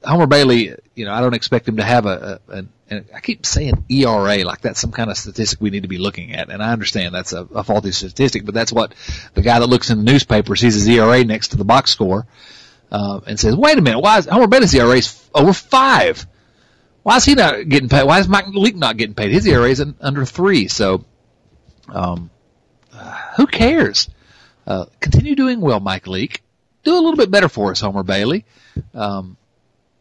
Homer 0.05 0.27
Bailey, 0.27 0.75
you 0.95 1.05
know, 1.05 1.13
I 1.13 1.21
don't 1.21 1.35
expect 1.35 1.69
him 1.69 1.77
to 1.77 1.85
have 1.85 2.07
a, 2.07 2.41
a 2.49 2.53
an, 2.53 2.69
and 2.91 3.07
I 3.15 3.21
keep 3.21 3.47
saying 3.47 3.85
ERA 3.89 4.45
like 4.45 4.61
that's 4.61 4.81
some 4.81 4.93
kind 4.93 5.11
of 5.11 5.17
statistic 5.17 5.61
we 5.61 5.71
need 5.71 5.83
to 5.83 5.89
be 5.89 5.99
looking 5.99 6.35
at, 6.35 6.51
and 6.51 6.63
I 6.63 6.73
understand 6.73 7.15
that's 7.15 7.33
a, 7.33 7.45
a 7.55 7.65
faulty 7.65 7.93
statistic, 7.93 8.45
but 8.45 8.55
that's 8.55 8.73
what 8.73 8.95
the 9.35 9.43
guy 9.43 9.59
that 9.59 9.67
looks 9.67 9.91
in 9.91 9.99
the 9.99 10.05
newspaper 10.05 10.57
sees 10.57 10.75
his 10.75 10.89
ERA 10.89 11.25
next 11.25 11.49
to 11.49 11.57
the 11.57 11.65
box 11.65 11.91
score 11.91 12.27
uh, 12.91 13.21
and 13.27 13.41
says, 13.41 13.57
"Wait 13.57 13.79
a 13.79 13.81
minute, 13.81 14.01
why 14.01 14.19
is 14.19 14.27
Homer 14.27 14.47
Bailey's 14.47 14.75
ERA 14.75 15.01
over 15.35 15.53
five? 15.53 16.27
Why 17.03 17.17
is 17.17 17.25
he 17.25 17.35
not 17.35 17.69
getting 17.69 17.89
paid? 17.89 18.05
Why 18.05 18.21
is 18.21 18.29
Mike 18.29 18.47
Leake 18.49 18.77
not 18.77 18.97
getting 18.97 19.15
paid? 19.15 19.33
His 19.33 19.47
ERA 19.47 19.69
is 19.69 19.85
under 20.01 20.25
three. 20.25 20.69
So, 20.69 21.05
um, 21.89 22.31
uh, 22.93 23.19
who 23.37 23.47
cares? 23.47 24.09
Uh, 24.67 24.85
continue 25.01 25.35
doing 25.35 25.61
well, 25.61 25.81
Mike 25.81 26.07
Leake. 26.07 26.43
Do 26.85 26.95
a 26.95 26.99
little 26.99 27.17
bit 27.17 27.31
better 27.31 27.49
for 27.49 27.71
us, 27.71 27.81
Homer 27.81 28.03
Bailey. 28.03 28.45
Um, 28.93 29.37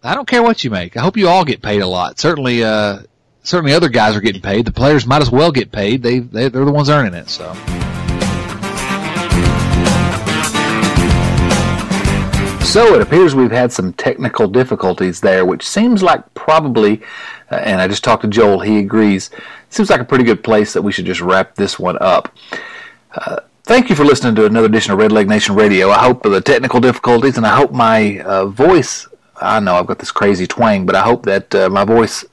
I 0.04 0.16
don't 0.16 0.28
care 0.28 0.42
what 0.42 0.64
you 0.64 0.72
make. 0.72 0.98
I 0.98 1.02
hope 1.02 1.16
you 1.16 1.28
all 1.28 1.46
get 1.46 1.62
paid 1.62 1.82
a 1.82 1.88
lot. 1.88 2.20
Certainly, 2.20 2.64
uh, 2.64 3.02
certainly 3.44 3.74
other 3.74 3.90
guys 3.90 4.16
are 4.16 4.22
getting 4.22 4.42
paid. 4.42 4.66
The 4.66 4.72
players 4.72 5.06
might 5.06 5.22
as 5.22 5.30
well 5.30 5.52
get 5.52 5.72
paid. 5.72 6.02
They, 6.02 6.20
they 6.20 6.50
they're 6.50 6.66
the 6.66 6.72
ones 6.72 6.90
earning 6.90 7.14
it. 7.14 7.30
So. 7.30 7.54
So 12.72 12.96
it 12.96 13.02
appears 13.02 13.36
we've 13.36 13.52
had 13.52 13.74
some 13.74 13.92
technical 13.92 14.48
difficulties 14.48 15.20
there, 15.20 15.46
which 15.46 15.68
seems 15.68 16.02
like 16.02 16.34
probably, 16.36 17.02
uh, 17.52 17.56
and 17.56 17.82
I 17.82 17.90
just 17.90 18.02
talked 18.02 18.22
to 18.22 18.30
Joel, 18.30 18.62
he 18.62 18.80
agrees, 18.80 19.30
seems 19.70 19.90
like 19.90 20.00
a 20.00 20.06
pretty 20.06 20.24
good 20.24 20.42
place 20.42 20.72
that 20.72 20.82
we 20.82 20.94
should 20.94 21.06
just 21.06 21.20
wrap 21.20 21.56
this 21.56 21.78
one 21.78 21.98
up. 22.00 22.34
Uh, 23.14 23.42
thank 23.72 23.90
you 23.90 23.96
for 23.96 24.04
listening 24.04 24.36
to 24.36 24.44
another 24.44 24.66
edition 24.66 24.92
of 24.92 25.00
Red 25.00 25.14
Leg 25.14 25.30
Nation 25.30 25.56
Radio. 25.56 25.92
I 25.92 26.04
hope 26.04 26.24
the 26.24 26.42
technical 26.42 26.82
difficulties 26.82 27.38
and 27.38 27.48
I 27.48 27.56
hope 27.56 27.72
my 27.72 28.20
uh, 28.20 28.48
voice, 28.48 29.08
I 29.38 29.62
know 29.62 29.76
I've 29.76 29.88
got 29.88 29.98
this 29.98 30.12
crazy 30.12 30.46
twang, 30.46 30.86
but 30.86 30.94
I 30.94 31.02
hope 31.04 31.24
that 31.24 31.56
uh, 31.56 31.70
my 31.70 31.86
voice, 31.86 32.26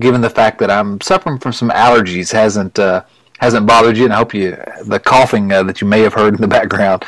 given 0.00 0.22
the 0.22 0.30
fact 0.30 0.58
that 0.60 0.70
I'm 0.70 0.98
suffering 1.02 1.38
from 1.38 1.52
some 1.52 1.68
allergies, 1.68 2.32
hasn't 2.32 2.78
uh, 2.78 3.04
hasn't 3.40 3.66
bothered 3.66 3.98
you, 3.98 4.04
and 4.04 4.12
I 4.14 4.16
hope 4.16 4.32
you 4.32 4.56
the 4.86 4.98
coughing 4.98 5.52
uh, 5.52 5.64
that 5.64 5.82
you 5.82 5.86
may 5.86 6.00
have 6.00 6.14
heard 6.14 6.34
in 6.34 6.40
the 6.40 6.48
background 6.58 7.04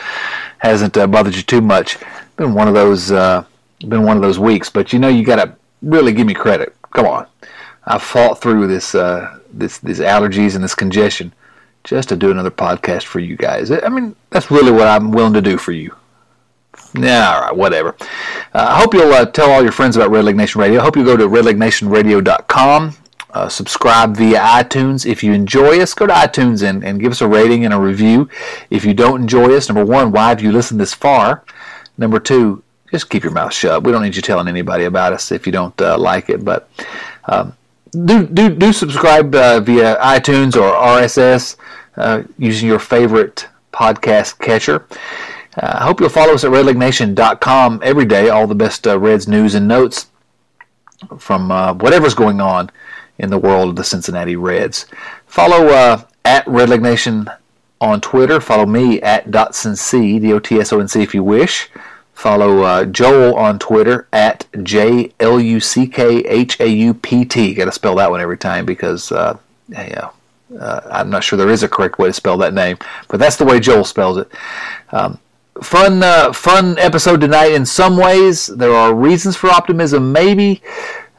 hasn't 0.59 0.99
uh, 0.99 1.07
bothered 1.07 1.35
you 1.35 1.43
too 1.43 1.63
much 1.63 1.97
been 2.37 2.53
one 2.53 2.69
of 2.69 2.75
those 2.75 3.11
uh, 3.11 3.43
been 3.89 4.03
one 4.03 4.19
of 4.19 4.23
those 4.23 4.39
weeks. 4.39 4.69
But 4.69 4.93
you 4.93 4.99
know, 4.99 5.09
you 5.09 5.25
got 5.25 5.43
to 5.43 5.57
really 5.81 6.13
give 6.13 6.27
me 6.27 6.35
credit. 6.35 6.77
Come 6.93 7.07
on, 7.07 7.27
I've 7.87 8.03
fought 8.03 8.39
through 8.39 8.67
this 8.67 8.95
uh, 8.95 9.39
this 9.51 9.79
these 9.79 10.01
allergies 10.01 10.57
and 10.57 10.63
this 10.63 10.75
congestion 10.75 11.33
just 11.89 12.11
to 12.11 12.17
do 12.17 12.31
another 12.31 12.51
podcast 12.51 13.05
for 13.05 13.19
you 13.19 13.37
guys. 13.37 13.71
I 13.71 13.89
mean, 13.89 14.15
that's 14.31 14.51
really 14.51 14.71
what 14.73 14.87
I'm 14.87 15.11
willing 15.11 15.33
to 15.33 15.43
do 15.43 15.57
for 15.57 15.73
you. 15.73 15.95
Yeah, 16.95 17.35
all 17.35 17.41
right, 17.43 17.57
whatever. 17.57 17.97
Uh, 18.55 18.67
I 18.69 18.81
hope 18.81 18.95
you'll 18.95 19.13
uh, 19.13 19.27
tell 19.27 19.51
all 19.51 19.63
your 19.63 19.73
friends 19.73 19.97
about 19.97 20.11
Red 20.11 20.25
Leg 20.25 20.37
Nation 20.37 20.61
Radio. 20.61 20.81
I 20.81 20.85
hope 20.85 20.97
you 20.97 21.05
go 21.05 21.17
to 21.17 21.27
redlegnationradio.com. 21.27 22.97
Uh, 23.31 23.49
subscribe 23.49 24.17
via 24.17 24.39
iTunes. 24.39 25.07
If 25.07 25.23
you 25.23 25.33
enjoy 25.33 25.81
us, 25.81 25.95
go 25.95 26.07
to 26.07 26.13
iTunes 26.13 26.67
and, 26.67 26.85
and 26.85 27.01
give 27.01 27.13
us 27.13 27.21
a 27.21 27.29
rating 27.29 27.65
and 27.65 27.75
a 27.75 27.79
review. 27.79 28.29
If 28.71 28.85
you 28.85 28.95
don't 28.95 29.23
enjoy 29.23 29.55
us, 29.55 29.69
number 29.69 29.85
one, 29.85 30.13
why 30.13 30.29
have 30.31 30.43
you 30.43 30.53
listened 30.53 30.81
this 30.81 30.95
far? 30.95 31.45
Number 31.99 32.21
two, 32.21 32.63
just 32.91 33.11
keep 33.11 33.23
your 33.23 33.33
mouth 33.33 33.53
shut. 33.53 33.83
We 33.83 33.93
don't 33.93 34.03
need 34.03 34.17
you 34.17 34.23
telling 34.23 34.49
anybody 34.49 34.85
about 34.85 35.13
us 35.13 35.31
if 35.31 35.47
you 35.47 35.53
don't 35.53 35.79
uh, 35.81 35.99
like 35.99 36.31
it. 36.31 36.45
But 36.45 36.71
um, 37.27 37.55
do 37.93 38.27
do 38.27 38.49
do 38.55 38.73
subscribe 38.73 39.35
uh, 39.35 39.61
via 39.61 39.97
iTunes 39.97 40.57
or 40.57 40.73
RSS 40.73 41.57
uh, 41.99 42.23
using 42.39 42.69
your 42.69 42.79
favorite 42.79 43.49
podcast 43.73 44.39
catcher. 44.39 44.87
Uh, 45.57 45.79
I 45.81 45.85
hope 45.85 46.01
you'll 46.01 46.09
follow 46.09 46.35
us 46.35 46.45
at 46.45 46.51
redlegnation.com 46.51 47.81
every 47.83 48.07
day. 48.07 48.29
All 48.29 48.47
the 48.47 48.55
best 48.55 48.87
uh, 48.87 48.99
Reds 48.99 49.29
news 49.29 49.55
and 49.55 49.69
notes 49.69 50.07
from 51.19 51.49
whatever's 51.79 52.15
going 52.15 52.41
on 52.41 52.71
in 53.19 53.31
the 53.31 53.39
world 53.39 53.71
of 53.71 53.77
the 53.77 53.85
Cincinnati 53.85 54.37
Reds. 54.37 54.87
Follow 55.27 55.69
at 56.25 56.45
redlegnation 56.47 57.37
on 57.81 58.01
Twitter. 58.01 58.41
Follow 58.41 58.67
me 58.67 59.01
at 59.03 59.31
Dotsonc, 59.31 60.21
D-O-T-S-O-N-C 60.21 61.03
if 61.03 61.15
you 61.15 61.23
wish. 61.23 61.71
Follow 62.19 62.63
uh, 62.63 62.85
Joel 62.85 63.37
on 63.37 63.61
Twitter 63.61 64.09
at 64.13 64.47
J 64.65 65.13
L 65.21 65.39
U 65.39 65.61
C 65.61 65.87
K 65.87 66.19
H 66.25 66.59
A 66.59 66.67
U 66.67 66.93
P 66.93 67.25
T. 67.25 67.55
Got 67.55 67.67
to 67.67 67.73
spell 67.73 67.95
that 67.95 68.11
one 68.11 68.21
every 68.21 68.37
time 68.37 68.67
because 68.67 69.13
uh, 69.13 69.39
yeah, 69.69 70.11
uh, 70.59 70.81
I'm 70.91 71.11
not 71.11 71.25
sure 71.25 71.37
there 71.37 71.51
is 71.51 71.63
a 71.63 71.69
correct 71.69 71.99
way 71.99 72.09
to 72.09 72.13
spell 72.13 72.39
that 72.39 72.55
name, 72.55 72.79
but 73.09 73.19
that's 73.19 73.37
the 73.37 73.45
way 73.45 73.61
Joel 73.61 73.85
spells 73.85 74.19
it. 74.19 74.31
Um, 74.91 75.19
fun, 75.63 76.03
uh, 76.03 76.33
fun 76.33 76.79
episode 76.79 77.21
tonight. 77.21 77.53
In 77.53 77.67
some 77.67 77.97
ways, 77.97 78.47
there 78.47 78.73
are 78.73 78.95
reasons 78.95 79.37
for 79.37 79.51
optimism. 79.51 80.13
Maybe 80.13 80.63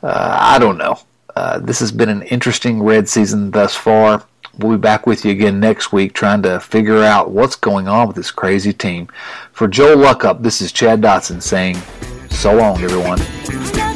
uh, 0.04 0.38
I 0.40 0.60
don't 0.60 0.78
know. 0.78 1.00
Uh, 1.36 1.60
this 1.60 1.80
has 1.80 1.92
been 1.92 2.10
an 2.10 2.24
interesting 2.24 2.82
red 2.82 3.08
season 3.08 3.52
thus 3.52 3.76
far. 3.76 4.24
We'll 4.58 4.78
be 4.78 4.82
back 4.82 5.08
with 5.08 5.24
you 5.24 5.32
again 5.32 5.60
next 5.60 5.94
week 5.94 6.14
trying 6.14 6.42
to 6.44 6.60
figure 6.60 7.02
out 7.02 7.32
what's 7.32 7.56
going 7.56 7.88
on 7.88 8.08
with 8.08 8.16
this 8.16 8.32
crazy 8.32 8.74
team. 8.74 9.08
For 9.54 9.68
Joel 9.68 9.98
Luckhaupt, 9.98 10.44
this 10.44 10.62
is 10.62 10.72
Chad 10.72 11.02
Dotson 11.02 11.42
saying 11.42 11.78
so 12.30 12.56
long, 12.56 12.82
everyone. 12.82 13.89